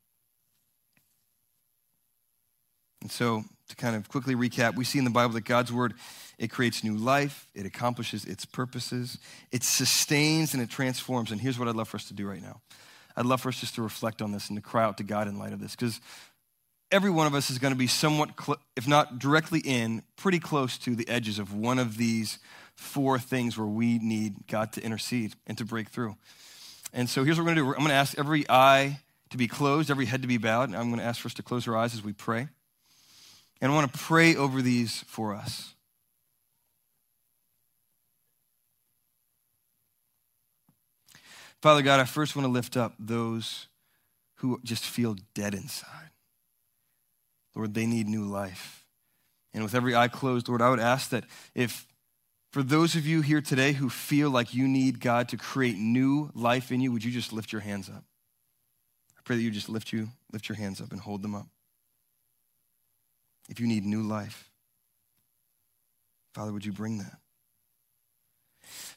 And 2.99 3.11
so, 3.11 3.43
to 3.69 3.75
kind 3.75 3.95
of 3.95 4.07
quickly 4.09 4.35
recap, 4.35 4.75
we 4.75 4.83
see 4.83 4.99
in 4.99 5.05
the 5.05 5.11
Bible 5.11 5.33
that 5.33 5.45
God's 5.45 5.71
word 5.71 5.93
it 6.37 6.49
creates 6.49 6.83
new 6.83 6.95
life, 6.95 7.47
it 7.55 7.65
accomplishes 7.65 8.23
its 8.25 8.45
purposes, 8.45 9.17
it 9.51 9.63
sustains 9.63 10.53
and 10.53 10.61
it 10.61 10.69
transforms. 10.69 11.31
And 11.31 11.41
here's 11.41 11.57
what 11.57 11.67
I'd 11.67 11.75
love 11.75 11.87
for 11.87 11.97
us 11.97 12.05
to 12.05 12.13
do 12.13 12.27
right 12.27 12.41
now. 12.41 12.61
I'd 13.15 13.25
love 13.25 13.41
for 13.41 13.49
us 13.49 13.59
just 13.59 13.75
to 13.75 13.81
reflect 13.81 14.21
on 14.21 14.31
this 14.31 14.49
and 14.49 14.57
to 14.57 14.61
cry 14.61 14.83
out 14.83 14.97
to 14.97 15.03
God 15.03 15.27
in 15.27 15.39
light 15.39 15.53
of 15.53 15.59
this 15.59 15.75
because 15.75 15.99
every 16.91 17.09
one 17.09 17.25
of 17.25 17.33
us 17.33 17.49
is 17.49 17.57
going 17.57 17.73
to 17.73 17.77
be 17.77 17.87
somewhat, 17.87 18.29
cl- 18.39 18.59
if 18.75 18.87
not 18.87 19.17
directly 19.17 19.59
in, 19.59 20.03
pretty 20.15 20.39
close 20.39 20.77
to 20.79 20.95
the 20.95 21.07
edges 21.09 21.39
of 21.39 21.53
one 21.53 21.79
of 21.79 21.97
these 21.97 22.37
four 22.75 23.17
things 23.17 23.57
where 23.57 23.67
we 23.67 23.97
need 23.97 24.47
God 24.47 24.71
to 24.73 24.81
intercede 24.83 25.33
and 25.47 25.57
to 25.57 25.65
break 25.65 25.89
through. 25.89 26.15
And 26.93 27.09
so 27.09 27.23
here's 27.23 27.37
what 27.37 27.45
we're 27.45 27.55
going 27.55 27.57
to 27.57 27.61
do. 27.63 27.67
I'm 27.69 27.79
going 27.79 27.89
to 27.89 27.95
ask 27.95 28.17
every 28.17 28.45
eye 28.47 28.99
to 29.31 29.37
be 29.37 29.47
closed, 29.47 29.91
every 29.91 30.05
head 30.05 30.21
to 30.21 30.27
be 30.27 30.37
bowed. 30.37 30.69
And 30.69 30.77
I'm 30.77 30.89
going 30.89 30.99
to 30.99 31.05
ask 31.05 31.21
for 31.21 31.27
us 31.27 31.33
to 31.35 31.43
close 31.43 31.67
our 31.67 31.75
eyes 31.75 31.93
as 31.93 32.03
we 32.03 32.13
pray. 32.13 32.47
And 33.61 33.71
I 33.71 33.75
want 33.75 33.91
to 33.91 33.99
pray 33.99 34.35
over 34.35 34.61
these 34.61 35.03
for 35.07 35.33
us. 35.33 35.73
Father 41.61 41.81
God, 41.81 41.99
I 41.99 42.05
first 42.05 42.35
want 42.35 42.45
to 42.45 42.51
lift 42.51 42.77
up 42.77 42.93
those 42.99 43.67
who 44.35 44.59
just 44.63 44.85
feel 44.85 45.15
dead 45.33 45.55
inside. 45.55 46.11
Lord, 47.55 47.73
they 47.73 47.87
need 47.87 48.07
new 48.07 48.25
life. 48.25 48.85
And 49.53 49.63
with 49.63 49.73
every 49.73 49.95
eye 49.95 50.07
closed, 50.07 50.47
Lord, 50.47 50.61
I 50.61 50.69
would 50.69 50.79
ask 50.79 51.09
that 51.09 51.23
if 51.55 51.87
for 52.51 52.61
those 52.61 52.95
of 52.95 53.07
you 53.07 53.21
here 53.21 53.41
today 53.41 53.73
who 53.73 53.89
feel 53.89 54.29
like 54.29 54.53
you 54.53 54.67
need 54.67 54.99
God 54.99 55.29
to 55.29 55.37
create 55.37 55.77
new 55.77 56.29
life 56.35 56.71
in 56.71 56.79
you, 56.79 56.91
would 56.91 57.03
you 57.03 57.11
just 57.11 57.33
lift 57.33 57.51
your 57.51 57.61
hands 57.61 57.89
up? 57.89 58.03
I 59.17 59.21
pray 59.23 59.35
that 59.35 59.41
you 59.41 59.49
just 59.49 59.69
lift 59.69 59.91
you, 59.91 60.09
lift 60.31 60.47
your 60.47 60.55
hands 60.55 60.79
up 60.79 60.91
and 60.91 61.01
hold 61.01 61.23
them 61.23 61.33
up. 61.33 61.47
If 63.47 63.59
you 63.59 63.67
need 63.67 63.85
new 63.85 64.01
life, 64.01 64.49
Father, 66.33 66.51
would 66.51 66.65
you 66.65 66.73
bring 66.73 66.97
that? 66.99 67.17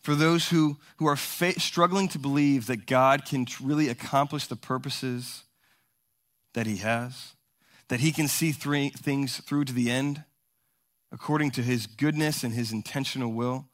For 0.02 0.14
those 0.14 0.48
who, 0.48 0.78
who 0.96 1.06
are 1.06 1.16
fa- 1.16 1.60
struggling 1.60 2.08
to 2.08 2.18
believe 2.18 2.66
that 2.66 2.86
God 2.86 3.24
can 3.24 3.46
really 3.62 3.88
accomplish 3.88 4.46
the 4.46 4.56
purposes 4.56 5.44
that 6.54 6.66
He 6.66 6.78
has, 6.78 7.34
that 7.88 8.00
He 8.00 8.12
can 8.12 8.28
see 8.28 8.52
th- 8.52 8.94
things 8.94 9.38
through 9.38 9.66
to 9.66 9.72
the 9.72 9.90
end, 9.90 10.24
according 11.12 11.50
to 11.52 11.62
his 11.62 11.86
goodness 11.86 12.44
and 12.44 12.54
his 12.54 12.72
intentional 12.72 13.32
will. 13.32 13.69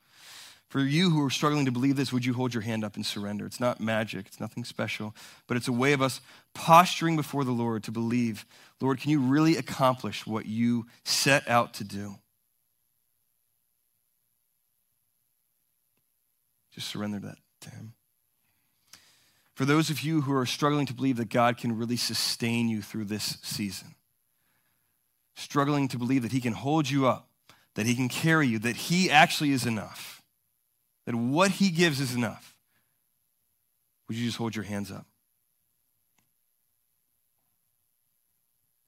For 0.69 0.81
you 0.81 1.11
who 1.11 1.25
are 1.25 1.31
struggling 1.31 1.65
to 1.67 1.73
believe 1.73 1.97
this, 1.97 2.13
would 2.13 2.25
you 2.25 2.35
hold 2.35 2.53
your 2.53 2.63
hand 2.63 2.85
up 2.85 2.97
and 2.97 3.07
surrender? 3.07 3.47
It's 3.47 3.61
not 3.61 3.81
magic, 3.81 4.27
it's 4.27 4.41
nothing 4.41 4.65
special, 4.65 5.15
but 5.47 5.57
it's 5.57 5.69
a 5.69 5.73
way 5.73 5.93
of 5.93 6.03
us 6.03 6.21
posturing 6.55 7.15
before 7.15 7.45
the 7.45 7.53
Lord 7.53 7.85
to 7.85 7.93
believe, 7.93 8.45
Lord, 8.81 9.01
can 9.01 9.11
you 9.11 9.21
really 9.21 9.57
accomplish 9.57 10.27
what 10.27 10.47
you 10.47 10.87
set 11.05 11.49
out 11.49 11.75
to 11.75 11.85
do? 11.85 12.17
Just 16.73 16.89
surrender 16.89 17.21
that 17.21 17.39
to 17.63 17.71
him. 17.71 17.95
For 19.55 19.65
those 19.65 19.89
of 19.89 20.03
you 20.03 20.21
who 20.21 20.35
are 20.35 20.45
struggling 20.45 20.85
to 20.85 20.93
believe 20.93 21.17
that 21.17 21.31
God 21.31 21.57
can 21.57 21.79
really 21.79 21.97
sustain 21.97 22.69
you 22.69 22.83
through 22.83 23.07
this 23.07 23.39
season, 23.43 23.95
struggling 25.35 25.89
to 25.89 25.99
believe 25.99 26.23
that 26.23 26.33
He 26.33 26.43
can 26.43 26.53
hold 26.53 26.91
you 26.91 27.07
up, 27.07 27.31
that 27.75 27.87
He 27.87 27.95
can 27.95 28.11
carry 28.11 28.47
you, 28.47 28.59
that 28.59 28.77
He 28.77 29.11
actually 29.11 29.53
is 29.53 29.65
enough, 29.65 30.16
that 31.07 31.15
what 31.15 31.53
He 31.53 31.71
gives 31.71 32.01
is 32.01 32.15
enough, 32.15 32.57
would 34.09 34.17
you 34.17 34.27
just 34.27 34.39
hold 34.39 34.55
your 34.55 34.65
hands 34.65 34.91
up? 34.91 35.07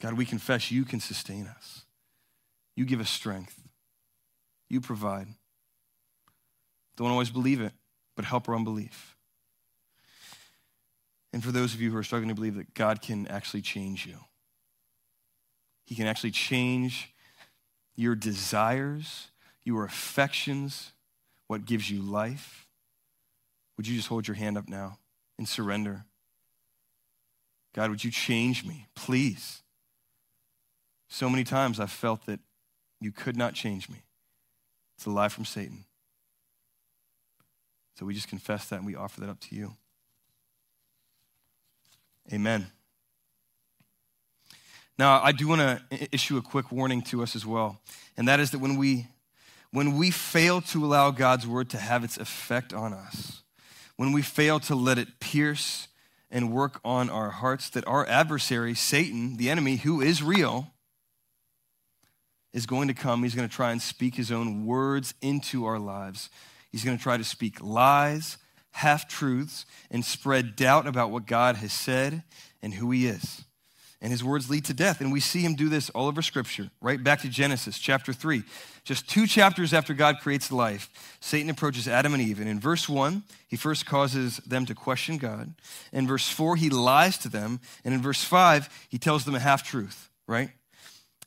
God, 0.00 0.14
we 0.14 0.24
confess 0.24 0.70
you 0.70 0.85
can 0.85 1.00
sustain 1.00 1.46
us. 1.46 1.85
You 2.76 2.85
give 2.85 3.00
us 3.00 3.11
strength. 3.11 3.61
You 4.68 4.81
provide. 4.81 5.26
Don't 6.96 7.11
always 7.11 7.31
believe 7.31 7.61
it, 7.61 7.72
but 8.14 8.24
help 8.24 8.48
our 8.48 8.54
unbelief. 8.54 9.16
And 11.33 11.44
for 11.44 11.52
those 11.52 11.74
of 11.74 11.81
you 11.81 11.90
who 11.90 11.96
are 11.96 12.02
struggling 12.02 12.28
to 12.28 12.35
believe 12.35 12.57
that 12.57 12.74
God 12.74 13.02
can 13.02 13.26
actually 13.26 13.62
change 13.62 14.07
you, 14.07 14.18
he 15.85 15.94
can 15.94 16.07
actually 16.07 16.31
change 16.31 17.12
your 17.96 18.14
desires, 18.14 19.28
your 19.64 19.85
affections, 19.85 20.92
what 21.48 21.66
gives 21.66 21.90
you 21.90 22.00
life. 22.00 22.66
Would 23.76 23.88
you 23.88 23.96
just 23.96 24.08
hold 24.08 24.28
your 24.28 24.37
hand 24.37 24.56
up 24.56 24.68
now 24.68 24.98
and 25.38 25.48
surrender? 25.48 26.04
God, 27.74 27.90
would 27.90 28.04
you 28.04 28.11
change 28.11 28.64
me, 28.64 28.87
please? 28.94 29.62
So 31.08 31.28
many 31.28 31.44
times 31.44 31.80
I've 31.80 31.90
felt 31.90 32.26
that 32.26 32.40
you 33.00 33.12
could 33.12 33.37
not 33.37 33.54
change 33.54 33.88
me. 33.88 34.02
It's 34.96 35.06
a 35.06 35.11
lie 35.11 35.28
from 35.28 35.44
Satan. 35.44 35.84
So 37.98 38.06
we 38.06 38.14
just 38.14 38.28
confess 38.28 38.66
that 38.66 38.76
and 38.76 38.87
we 38.87 38.94
offer 38.94 39.20
that 39.20 39.28
up 39.28 39.40
to 39.40 39.54
you. 39.54 39.74
Amen. 42.32 42.66
Now, 44.98 45.22
I 45.22 45.32
do 45.32 45.48
want 45.48 45.61
to 45.61 46.08
issue 46.12 46.37
a 46.37 46.42
quick 46.42 46.72
warning 46.72 47.02
to 47.02 47.22
us 47.22 47.37
as 47.37 47.46
well, 47.46 47.80
and 48.16 48.26
that 48.26 48.40
is 48.40 48.50
that 48.50 48.58
when 48.58 48.76
we 48.76 49.06
when 49.70 49.96
we 49.96 50.11
fail 50.11 50.61
to 50.61 50.85
allow 50.85 51.11
God's 51.11 51.46
word 51.46 51.69
to 51.71 51.79
have 51.79 52.04
its 52.04 52.16
effect 52.16 52.73
on 52.73 52.92
us, 52.92 53.42
when 53.96 54.12
we 54.12 54.23
fail 54.23 54.60
to 54.60 54.75
let 54.75 54.98
it 54.98 55.21
pierce 55.21 55.88
and 56.31 56.52
work 56.52 56.81
on 56.85 57.10
our 57.10 57.31
hearts, 57.31 57.69
that 57.71 57.87
our 57.87 58.06
adversary, 58.06 58.75
Satan, 58.75 59.37
the 59.37 59.50
enemy, 59.50 59.77
who 59.77 60.00
is 60.00 60.23
real, 60.23 60.73
is 62.52 62.66
going 62.66 62.88
to 62.88 62.94
come. 62.94 63.23
He's 63.23 63.35
going 63.35 63.48
to 63.48 63.54
try 63.54 63.73
and 63.73 63.81
speak 63.81 64.14
his 64.14 64.33
own 64.33 64.66
words 64.66 65.14
into 65.21 65.64
our 65.64 65.79
lives. 65.79 66.31
He's 66.71 66.85
going 66.85 66.96
to 66.96 67.02
try 67.02 67.16
to 67.16 67.25
speak 67.25 67.62
lies, 67.62 68.38
half 68.73 69.08
truths, 69.08 69.66
and 69.90 70.04
spread 70.04 70.56
doubt 70.56 70.87
about 70.87 71.10
what 71.10 71.27
God 71.27 71.56
has 71.56 71.73
said 71.73 72.23
and 72.62 72.75
who 72.75 72.90
he 72.90 73.06
is. 73.06 73.44
And 74.01 74.13
his 74.13 74.23
words 74.23 74.49
lead 74.49 74.65
to 74.67 74.75
death. 74.75 75.01
And 75.01 75.13
we 75.13 75.21
see 75.21 75.40
him 75.40 75.55
do 75.55 75.69
this 75.69 75.90
all 75.90 76.07
over 76.07 76.23
Scripture, 76.23 76.71
right 76.81 77.03
back 77.03 77.23
to 77.23 77.29
Genesis 77.29 77.79
chapter 77.79 78.13
3. 78.13 78.42
Just 78.85 79.09
two 79.09 79.27
chapters 79.27 79.75
after 79.75 79.92
God 79.92 80.19
creates 80.21 80.53
life, 80.53 80.88
Satan 81.21 81.51
approaches 81.51 81.88
Adam 81.88 82.15
and 82.15 82.23
Eve. 82.23 82.40
And 82.40 82.49
in 82.49 82.61
verse 82.61 82.88
1, 82.88 83.23
he 83.49 83.57
first 83.57 83.87
causes 83.87 84.38
them 84.38 84.67
to 84.67 84.75
question 84.75 85.19
God. 85.19 85.55
In 85.92 86.07
verse 86.07 86.29
4, 86.29 86.57
he 86.57 86.71
lies 86.71 87.19
to 87.19 87.29
them. 87.29 87.61
And 87.85 87.92
in 87.92 88.01
verse 88.01 88.23
5, 88.23 88.87
he 88.88 88.99
tells 88.99 89.25
them 89.25 89.35
a 89.35 89.40
half 89.40 89.63
truth, 89.63 90.11
right? 90.27 90.51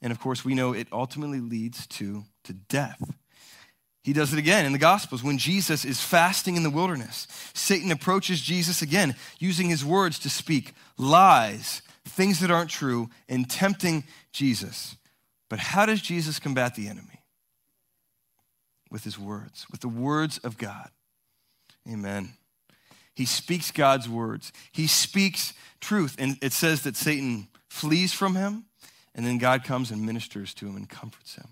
And 0.01 0.11
of 0.11 0.19
course, 0.19 0.43
we 0.43 0.55
know 0.55 0.73
it 0.73 0.87
ultimately 0.91 1.39
leads 1.39 1.85
to, 1.87 2.23
to 2.45 2.53
death. 2.53 3.01
He 4.03 4.13
does 4.13 4.33
it 4.33 4.39
again 4.39 4.65
in 4.65 4.71
the 4.71 4.79
Gospels 4.79 5.21
when 5.21 5.37
Jesus 5.37 5.85
is 5.85 6.01
fasting 6.01 6.55
in 6.55 6.63
the 6.63 6.71
wilderness. 6.71 7.27
Satan 7.53 7.91
approaches 7.91 8.41
Jesus 8.41 8.81
again, 8.81 9.15
using 9.37 9.69
his 9.69 9.85
words 9.85 10.17
to 10.19 10.29
speak 10.29 10.73
lies, 10.97 11.83
things 12.11 12.39
that 12.39 12.51
aren't 12.51 12.69
true, 12.69 13.09
and 13.27 13.49
tempting 13.49 14.03
Jesus. 14.31 14.95
But 15.49 15.59
how 15.59 15.85
does 15.85 16.01
Jesus 16.01 16.39
combat 16.39 16.75
the 16.75 16.87
enemy? 16.87 17.23
With 18.89 19.03
his 19.03 19.17
words, 19.17 19.65
with 19.71 19.81
the 19.81 19.87
words 19.87 20.37
of 20.39 20.57
God. 20.57 20.89
Amen. 21.89 22.33
He 23.13 23.25
speaks 23.25 23.71
God's 23.71 24.07
words, 24.07 24.51
he 24.71 24.87
speaks 24.87 25.53
truth. 25.79 26.15
And 26.19 26.37
it 26.41 26.53
says 26.53 26.83
that 26.83 26.95
Satan 26.95 27.47
flees 27.69 28.13
from 28.13 28.35
him, 28.35 28.65
and 29.13 29.25
then 29.25 29.37
God 29.37 29.63
comes 29.63 29.91
and 29.91 30.05
ministers 30.05 30.53
to 30.55 30.67
him 30.67 30.75
and 30.75 30.89
comforts 30.89 31.35
him. 31.35 31.47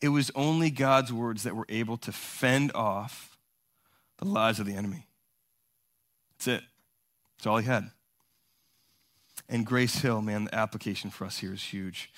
It 0.00 0.08
was 0.08 0.30
only 0.34 0.70
God's 0.70 1.12
words 1.12 1.44
that 1.44 1.56
were 1.56 1.66
able 1.68 1.96
to 1.98 2.12
fend 2.12 2.72
off 2.74 3.38
the 4.18 4.26
lies 4.26 4.58
of 4.60 4.66
the 4.66 4.74
enemy. 4.74 5.06
That's 6.32 6.48
it. 6.48 6.62
That's 7.36 7.46
all 7.46 7.58
he 7.58 7.66
had. 7.66 7.90
And 9.48 9.64
Grace 9.64 9.96
Hill, 9.96 10.22
man, 10.22 10.44
the 10.44 10.54
application 10.54 11.10
for 11.10 11.24
us 11.24 11.38
here 11.38 11.52
is 11.52 11.62
huge. 11.62 12.10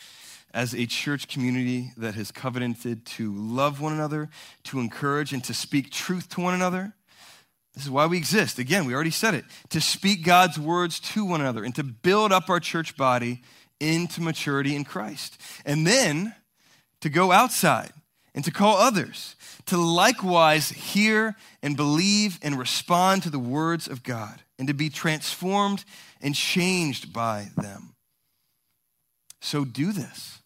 As 0.55 0.75
a 0.75 0.87
church 0.87 1.29
community 1.29 1.93
that 1.99 2.15
has 2.15 2.31
covenanted 2.31 3.05
to 3.05 3.35
love 3.35 3.81
one 3.81 3.93
another, 3.93 4.31
to 4.65 4.81
encourage 4.81 5.33
and 5.33 5.45
to 5.45 5.53
speak 5.53 5.91
truth 5.91 6.29
to 6.31 6.41
one 6.41 6.55
another, 6.55 6.95
this 7.75 7.85
is 7.85 7.91
why 7.91 8.07
we 8.07 8.17
exist. 8.17 8.59
Again, 8.59 8.87
we 8.87 8.95
already 8.95 9.11
said 9.11 9.35
it 9.35 9.45
to 9.69 9.81
speak 9.81 10.25
God's 10.25 10.59
words 10.59 10.99
to 11.01 11.25
one 11.25 11.41
another 11.41 11.63
and 11.63 11.75
to 11.75 11.85
build 11.85 12.33
up 12.33 12.49
our 12.49 12.61
church 12.61 12.97
body 12.97 13.43
into 13.79 14.23
maturity 14.23 14.75
in 14.75 14.85
Christ. 14.85 15.41
And 15.65 15.87
then 15.87 16.35
to 17.03 17.09
go 17.09 17.31
outside 17.31 17.93
and 18.35 18.45
to 18.45 18.51
call 18.51 18.79
others 18.79 19.37
to 19.67 19.77
likewise 19.77 20.71
hear 20.71 21.37
and 21.63 21.77
believe 21.77 22.39
and 22.43 22.59
respond 22.59 23.23
to 23.23 23.31
the 23.31 23.39
words 23.39 23.87
of 23.87 24.03
God 24.03 24.41
and 24.59 24.69
to 24.69 24.75
be 24.75 24.91
transformed 24.91 25.85
and 26.21 26.35
changed 26.35 27.13
by 27.13 27.49
them. 27.57 27.95
So 29.41 29.65
do 29.65 29.93
this 29.93 30.41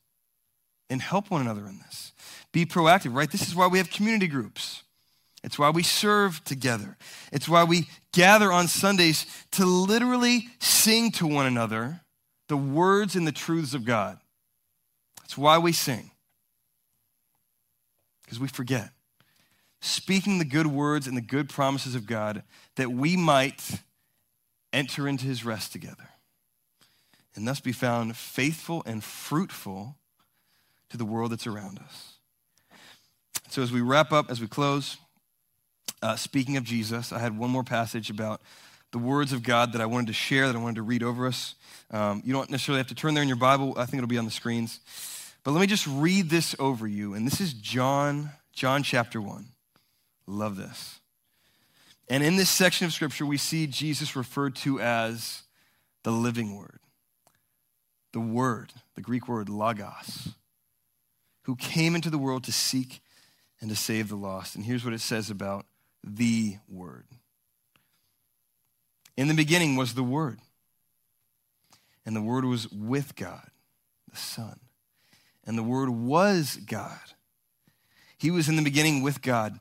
and 0.91 1.01
help 1.01 1.31
one 1.31 1.41
another 1.41 1.67
in 1.67 1.79
this. 1.79 2.13
Be 2.53 2.67
proactive, 2.67 3.15
right? 3.15 3.31
This 3.31 3.49
is 3.49 3.55
why 3.55 3.67
we 3.67 3.79
have 3.79 3.91
community 3.91 4.29
groups. 4.29 4.83
It's 5.43 5.59
why 5.59 5.71
we 5.71 5.83
serve 5.83 6.45
together. 6.45 6.97
It's 7.33 7.49
why 7.49 7.65
we 7.65 7.89
gather 8.13 8.53
on 8.53 8.69
Sundays 8.69 9.27
to 9.53 9.65
literally 9.65 10.49
sing 10.61 11.11
to 11.13 11.27
one 11.27 11.47
another 11.47 12.01
the 12.49 12.57
words 12.57 13.17
and 13.17 13.27
the 13.27 13.33
truths 13.33 13.75
of 13.75 13.85
God. 13.85 14.19
It's 15.25 15.39
why 15.39 15.59
we 15.59 15.73
sing 15.73 16.11
because 18.23 18.39
we 18.39 18.49
forget. 18.49 18.91
Speaking 19.81 20.39
the 20.39 20.45
good 20.45 20.67
words 20.67 21.07
and 21.07 21.17
the 21.17 21.23
good 21.23 21.49
promises 21.49 21.95
of 21.95 22.07
God 22.07 22.43
that 22.77 22.91
we 22.93 23.17
might 23.17 23.83
enter 24.73 25.09
into 25.09 25.27
his 25.27 25.45
rest 25.45 25.73
together 25.73 26.09
and 27.35 27.47
thus 27.47 27.61
be 27.61 27.73
found 27.73 28.17
faithful 28.17 28.83
and 28.87 29.03
fruitful 29.03 29.97
to 30.91 30.97
the 30.97 31.05
world 31.05 31.33
that's 31.33 31.47
around 31.47 31.79
us. 31.79 32.15
So, 33.49 33.63
as 33.63 33.73
we 33.73 33.81
wrap 33.81 34.13
up, 34.13 34.31
as 34.31 34.41
we 34.41 34.47
close, 34.47 34.97
uh, 36.03 36.17
speaking 36.17 36.57
of 36.57 36.65
Jesus, 36.65 37.13
I 37.13 37.19
had 37.19 37.37
one 37.37 37.51
more 37.51 37.65
passage 37.65 38.11
about 38.11 38.41
the 38.93 38.99
words 38.99 39.33
of 39.33 39.43
God 39.43 39.73
that 39.73 39.81
I 39.81 39.87
wanted 39.87 40.09
to 40.09 40.13
share, 40.13 40.47
that 40.47 40.57
I 40.57 40.59
wanted 40.59 40.77
to 40.77 40.83
read 40.83 41.03
over 41.03 41.27
us. 41.27 41.55
Um, 41.91 42.23
you 42.25 42.33
don't 42.33 42.51
necessarily 42.51 42.79
have 42.79 42.89
to 42.89 42.95
turn 42.95 43.15
there 43.15 43.23
in 43.23 43.29
your 43.29 43.39
Bible, 43.39 43.75
I 43.77 43.87
think 43.87 43.99
it'll 43.99 44.09
be 44.09 44.19
on 44.19 44.25
the 44.25 44.31
screens. 44.31 44.81
But 45.45 45.53
let 45.53 45.61
me 45.61 45.67
just 45.67 45.87
read 45.87 46.31
this 46.31 46.55
over 46.59 46.87
you. 46.87 47.15
And 47.15 47.27
this 47.27 47.41
is 47.41 47.53
John, 47.53 48.31
John 48.53 48.83
chapter 48.83 49.21
1. 49.21 49.47
Love 50.27 50.57
this. 50.57 51.01
And 52.13 52.23
in 52.23 52.37
this 52.37 52.51
section 52.51 52.87
of 52.87 52.93
scripture, 52.93 53.25
we 53.25 53.39
see 53.39 53.67
Jesus 53.67 54.15
referred 54.15 54.55
to 54.57 54.79
as 54.79 55.43
the 56.03 56.11
living 56.11 56.57
word. 56.57 56.81
The 58.13 58.21
word, 58.21 58.73
the 58.95 59.01
Greek 59.01 59.27
word 59.27 59.49
logos, 59.49 60.35
who 61.45 61.57
came 61.57 61.95
into 61.95 62.11
the 62.11 62.19
world 62.19 62.45
to 62.45 62.53
seek 62.53 63.01
and 63.61 63.71
to 63.71 63.77
save 63.77 64.11
the 64.11 64.17
lost. 64.17 64.55
And 64.55 64.65
here's 64.67 64.85
what 64.85 64.93
it 64.93 65.01
says 65.01 65.31
about 65.31 65.65
the 66.05 66.59
word. 66.69 67.07
In 69.17 69.29
the 69.29 69.35
beginning 69.35 69.77
was 69.77 69.95
the 69.95 70.03
word, 70.03 70.39
and 72.05 72.15
the 72.15 72.21
word 72.21 72.45
was 72.45 72.71
with 72.71 73.17
God, 73.17 73.49
the 74.11 74.19
Son 74.19 74.61
and 75.45 75.59
the 75.59 75.63
Word 75.63 75.91
was 75.91 76.57
God. 76.57 76.99
He 78.17 78.31
was 78.31 78.49
in 78.49 78.57
the 78.57 78.63
beginning 78.63 79.03
with 79.03 79.23
God. 79.23 79.59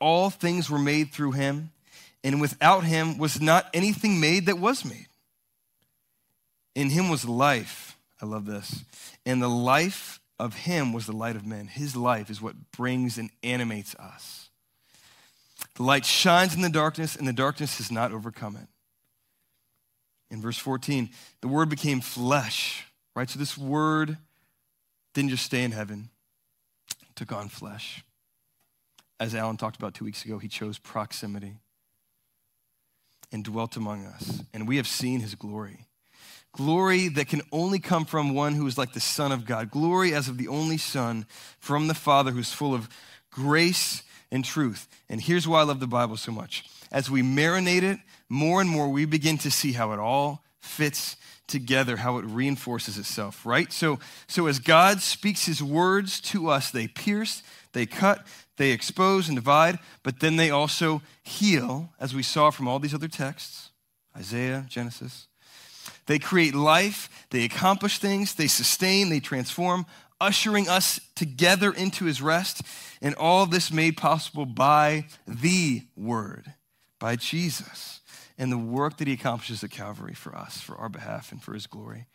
All 0.00 0.30
things 0.30 0.70
were 0.70 0.78
made 0.78 1.12
through 1.12 1.32
him, 1.32 1.70
and 2.22 2.40
without 2.40 2.84
him 2.84 3.18
was 3.18 3.40
not 3.40 3.68
anything 3.74 4.20
made 4.20 4.46
that 4.46 4.58
was 4.58 4.84
made. 4.84 5.08
In 6.74 6.90
him 6.90 7.08
was 7.08 7.24
life. 7.24 7.96
I 8.22 8.26
love 8.26 8.46
this. 8.46 8.84
And 9.26 9.42
the 9.42 9.48
life 9.48 10.20
of 10.38 10.54
him 10.54 10.92
was 10.92 11.06
the 11.06 11.12
light 11.12 11.36
of 11.36 11.46
men. 11.46 11.66
His 11.66 11.96
life 11.96 12.30
is 12.30 12.40
what 12.40 12.70
brings 12.72 13.18
and 13.18 13.30
animates 13.42 13.94
us. 13.96 14.48
The 15.74 15.82
light 15.82 16.04
shines 16.04 16.54
in 16.54 16.62
the 16.62 16.68
darkness, 16.68 17.16
and 17.16 17.26
the 17.26 17.32
darkness 17.32 17.78
has 17.78 17.90
not 17.90 18.12
overcome 18.12 18.56
it. 18.56 18.68
In 20.30 20.40
verse 20.40 20.58
14, 20.58 21.10
the 21.40 21.48
word 21.48 21.68
became 21.68 22.00
flesh, 22.00 22.84
right? 23.16 23.28
So 23.28 23.38
this 23.38 23.56
word 23.56 24.18
didn't 25.14 25.30
just 25.30 25.44
stay 25.44 25.64
in 25.64 25.72
heaven, 25.72 26.10
took 27.16 27.32
on 27.32 27.48
flesh. 27.48 28.04
As 29.20 29.34
Alan 29.34 29.56
talked 29.56 29.76
about 29.76 29.94
two 29.94 30.04
weeks 30.04 30.24
ago, 30.24 30.38
he 30.38 30.48
chose 30.48 30.78
proximity 30.78 31.56
and 33.32 33.44
dwelt 33.44 33.76
among 33.76 34.06
us. 34.06 34.42
And 34.54 34.68
we 34.68 34.76
have 34.76 34.86
seen 34.86 35.20
his 35.20 35.34
glory. 35.34 35.86
Glory 36.52 37.08
that 37.08 37.28
can 37.28 37.42
only 37.52 37.78
come 37.78 38.04
from 38.04 38.34
one 38.34 38.54
who 38.54 38.66
is 38.66 38.78
like 38.78 38.92
the 38.92 39.00
Son 39.00 39.32
of 39.32 39.44
God. 39.44 39.70
Glory 39.70 40.14
as 40.14 40.28
of 40.28 40.38
the 40.38 40.48
only 40.48 40.78
Son 40.78 41.26
from 41.58 41.88
the 41.88 41.94
Father 41.94 42.30
who's 42.30 42.52
full 42.52 42.74
of 42.74 42.88
grace 43.30 44.02
and 44.30 44.44
truth. 44.44 44.88
And 45.08 45.20
here's 45.20 45.46
why 45.46 45.60
I 45.60 45.64
love 45.64 45.80
the 45.80 45.86
Bible 45.86 46.16
so 46.16 46.32
much. 46.32 46.64
As 46.90 47.10
we 47.10 47.22
marinate 47.22 47.82
it 47.82 47.98
more 48.28 48.60
and 48.60 48.70
more, 48.70 48.88
we 48.88 49.04
begin 49.04 49.36
to 49.38 49.50
see 49.50 49.72
how 49.72 49.92
it 49.92 49.98
all 49.98 50.42
fits 50.60 51.16
together 51.48 51.96
how 51.96 52.18
it 52.18 52.24
reinforces 52.26 52.98
itself, 52.98 53.44
right? 53.44 53.72
So, 53.72 53.98
so 54.28 54.46
as 54.46 54.58
God 54.58 55.00
speaks 55.00 55.46
his 55.46 55.62
words 55.62 56.20
to 56.20 56.48
us, 56.48 56.70
they 56.70 56.86
pierce, 56.86 57.42
they 57.72 57.86
cut, 57.86 58.26
they 58.56 58.70
expose 58.70 59.28
and 59.28 59.36
divide, 59.36 59.78
but 60.02 60.20
then 60.20 60.36
they 60.36 60.50
also 60.50 61.02
heal, 61.22 61.90
as 62.00 62.14
we 62.14 62.22
saw 62.22 62.50
from 62.50 62.68
all 62.68 62.78
these 62.78 62.94
other 62.94 63.08
texts 63.08 63.70
Isaiah, 64.16 64.66
Genesis. 64.68 65.28
They 66.06 66.18
create 66.18 66.54
life, 66.54 67.26
they 67.30 67.44
accomplish 67.44 67.98
things, 67.98 68.34
they 68.34 68.48
sustain, 68.48 69.10
they 69.10 69.20
transform, 69.20 69.86
ushering 70.20 70.68
us 70.68 70.98
together 71.14 71.70
into 71.70 72.06
his 72.06 72.20
rest, 72.20 72.62
and 73.00 73.14
all 73.14 73.46
this 73.46 73.70
made 73.70 73.96
possible 73.96 74.46
by 74.46 75.06
the 75.26 75.82
Word, 75.96 76.54
by 76.98 77.14
Jesus 77.14 78.00
and 78.38 78.52
the 78.52 78.58
work 78.58 78.96
that 78.98 79.08
he 79.08 79.14
accomplishes 79.14 79.64
at 79.64 79.70
Calvary 79.70 80.14
for 80.14 80.34
us, 80.34 80.60
for 80.60 80.76
our 80.76 80.88
behalf, 80.88 81.32
and 81.32 81.42
for 81.42 81.54
his 81.54 81.66
glory, 81.66 82.06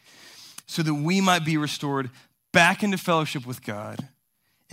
so 0.65 0.81
that 0.81 0.93
we 0.93 1.19
might 1.19 1.43
be 1.45 1.57
restored 1.57 2.09
back 2.53 2.81
into 2.81 2.97
fellowship 2.97 3.45
with 3.45 3.63
God 3.63 4.07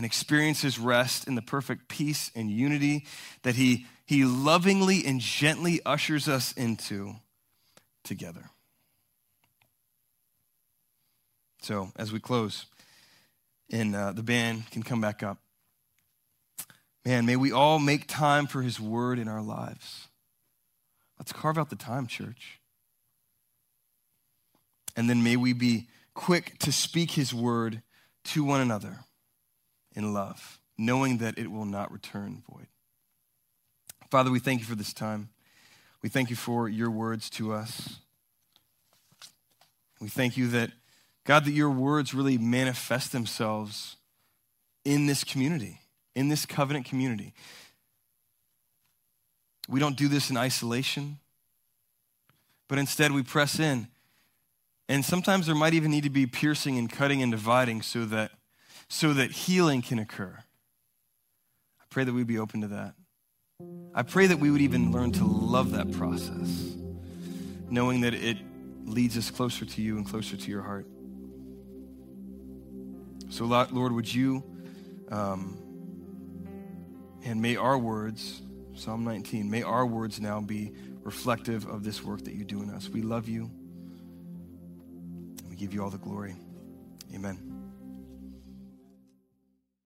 and 0.00 0.06
experience 0.06 0.62
his 0.62 0.78
rest 0.78 1.28
in 1.28 1.34
the 1.34 1.42
perfect 1.42 1.86
peace 1.86 2.30
and 2.34 2.50
unity 2.50 3.04
that 3.42 3.54
he, 3.54 3.84
he 4.06 4.24
lovingly 4.24 5.04
and 5.04 5.20
gently 5.20 5.78
ushers 5.84 6.26
us 6.26 6.54
into 6.54 7.16
together. 8.02 8.48
So, 11.60 11.92
as 11.96 12.14
we 12.14 12.18
close, 12.18 12.64
and 13.70 13.94
uh, 13.94 14.12
the 14.12 14.22
band 14.22 14.70
can 14.70 14.82
come 14.82 15.02
back 15.02 15.22
up, 15.22 15.36
man, 17.04 17.26
may 17.26 17.36
we 17.36 17.52
all 17.52 17.78
make 17.78 18.06
time 18.08 18.46
for 18.46 18.62
his 18.62 18.80
word 18.80 19.18
in 19.18 19.28
our 19.28 19.42
lives. 19.42 20.08
Let's 21.18 21.34
carve 21.34 21.58
out 21.58 21.68
the 21.68 21.76
time, 21.76 22.06
church. 22.06 22.58
And 24.96 25.10
then 25.10 25.22
may 25.22 25.36
we 25.36 25.52
be 25.52 25.88
quick 26.14 26.58
to 26.60 26.72
speak 26.72 27.10
his 27.10 27.34
word 27.34 27.82
to 28.24 28.42
one 28.42 28.62
another 28.62 29.00
in 29.94 30.12
love, 30.12 30.58
knowing 30.78 31.18
that 31.18 31.38
it 31.38 31.50
will 31.50 31.64
not 31.64 31.92
return 31.92 32.42
void. 32.50 32.66
Father, 34.10 34.30
we 34.30 34.40
thank 34.40 34.60
you 34.60 34.66
for 34.66 34.74
this 34.74 34.92
time. 34.92 35.28
We 36.02 36.08
thank 36.08 36.30
you 36.30 36.36
for 36.36 36.68
your 36.68 36.90
words 36.90 37.30
to 37.30 37.52
us. 37.52 37.98
We 40.00 40.08
thank 40.08 40.36
you 40.36 40.48
that, 40.48 40.70
God, 41.24 41.44
that 41.44 41.52
your 41.52 41.70
words 41.70 42.14
really 42.14 42.38
manifest 42.38 43.12
themselves 43.12 43.96
in 44.84 45.06
this 45.06 45.24
community, 45.24 45.80
in 46.14 46.28
this 46.28 46.46
covenant 46.46 46.86
community. 46.86 47.34
We 49.68 49.78
don't 49.78 49.96
do 49.96 50.08
this 50.08 50.30
in 50.30 50.36
isolation, 50.36 51.18
but 52.66 52.78
instead 52.78 53.12
we 53.12 53.22
press 53.22 53.60
in. 53.60 53.88
And 54.88 55.04
sometimes 55.04 55.46
there 55.46 55.54
might 55.54 55.74
even 55.74 55.90
need 55.90 56.02
to 56.04 56.10
be 56.10 56.26
piercing 56.26 56.78
and 56.78 56.90
cutting 56.90 57.22
and 57.22 57.30
dividing 57.30 57.82
so 57.82 58.04
that, 58.06 58.32
so 58.90 59.12
that 59.12 59.30
healing 59.30 59.80
can 59.80 60.00
occur. 60.00 60.36
I 61.80 61.84
pray 61.90 62.04
that 62.04 62.12
we'd 62.12 62.26
be 62.26 62.38
open 62.38 62.60
to 62.62 62.68
that. 62.68 62.94
I 63.94 64.02
pray 64.02 64.26
that 64.26 64.38
we 64.38 64.50
would 64.50 64.60
even 64.60 64.90
learn 64.90 65.12
to 65.12 65.24
love 65.24 65.70
that 65.72 65.92
process, 65.92 66.74
knowing 67.70 68.00
that 68.00 68.14
it 68.14 68.38
leads 68.84 69.16
us 69.16 69.30
closer 69.30 69.64
to 69.64 69.80
you 69.80 69.96
and 69.96 70.04
closer 70.04 70.36
to 70.36 70.50
your 70.50 70.62
heart. 70.62 70.86
So, 73.28 73.44
Lord, 73.44 73.92
would 73.92 74.12
you, 74.12 74.42
um, 75.08 75.56
and 77.24 77.40
may 77.40 77.54
our 77.54 77.78
words, 77.78 78.42
Psalm 78.74 79.04
19, 79.04 79.48
may 79.48 79.62
our 79.62 79.86
words 79.86 80.20
now 80.20 80.40
be 80.40 80.72
reflective 81.04 81.64
of 81.66 81.84
this 81.84 82.02
work 82.02 82.24
that 82.24 82.34
you 82.34 82.44
do 82.44 82.60
in 82.62 82.70
us. 82.70 82.88
We 82.88 83.02
love 83.02 83.28
you. 83.28 83.50
We 85.48 85.54
give 85.54 85.72
you 85.72 85.84
all 85.84 85.90
the 85.90 85.98
glory. 85.98 86.34
Amen. 87.14 87.49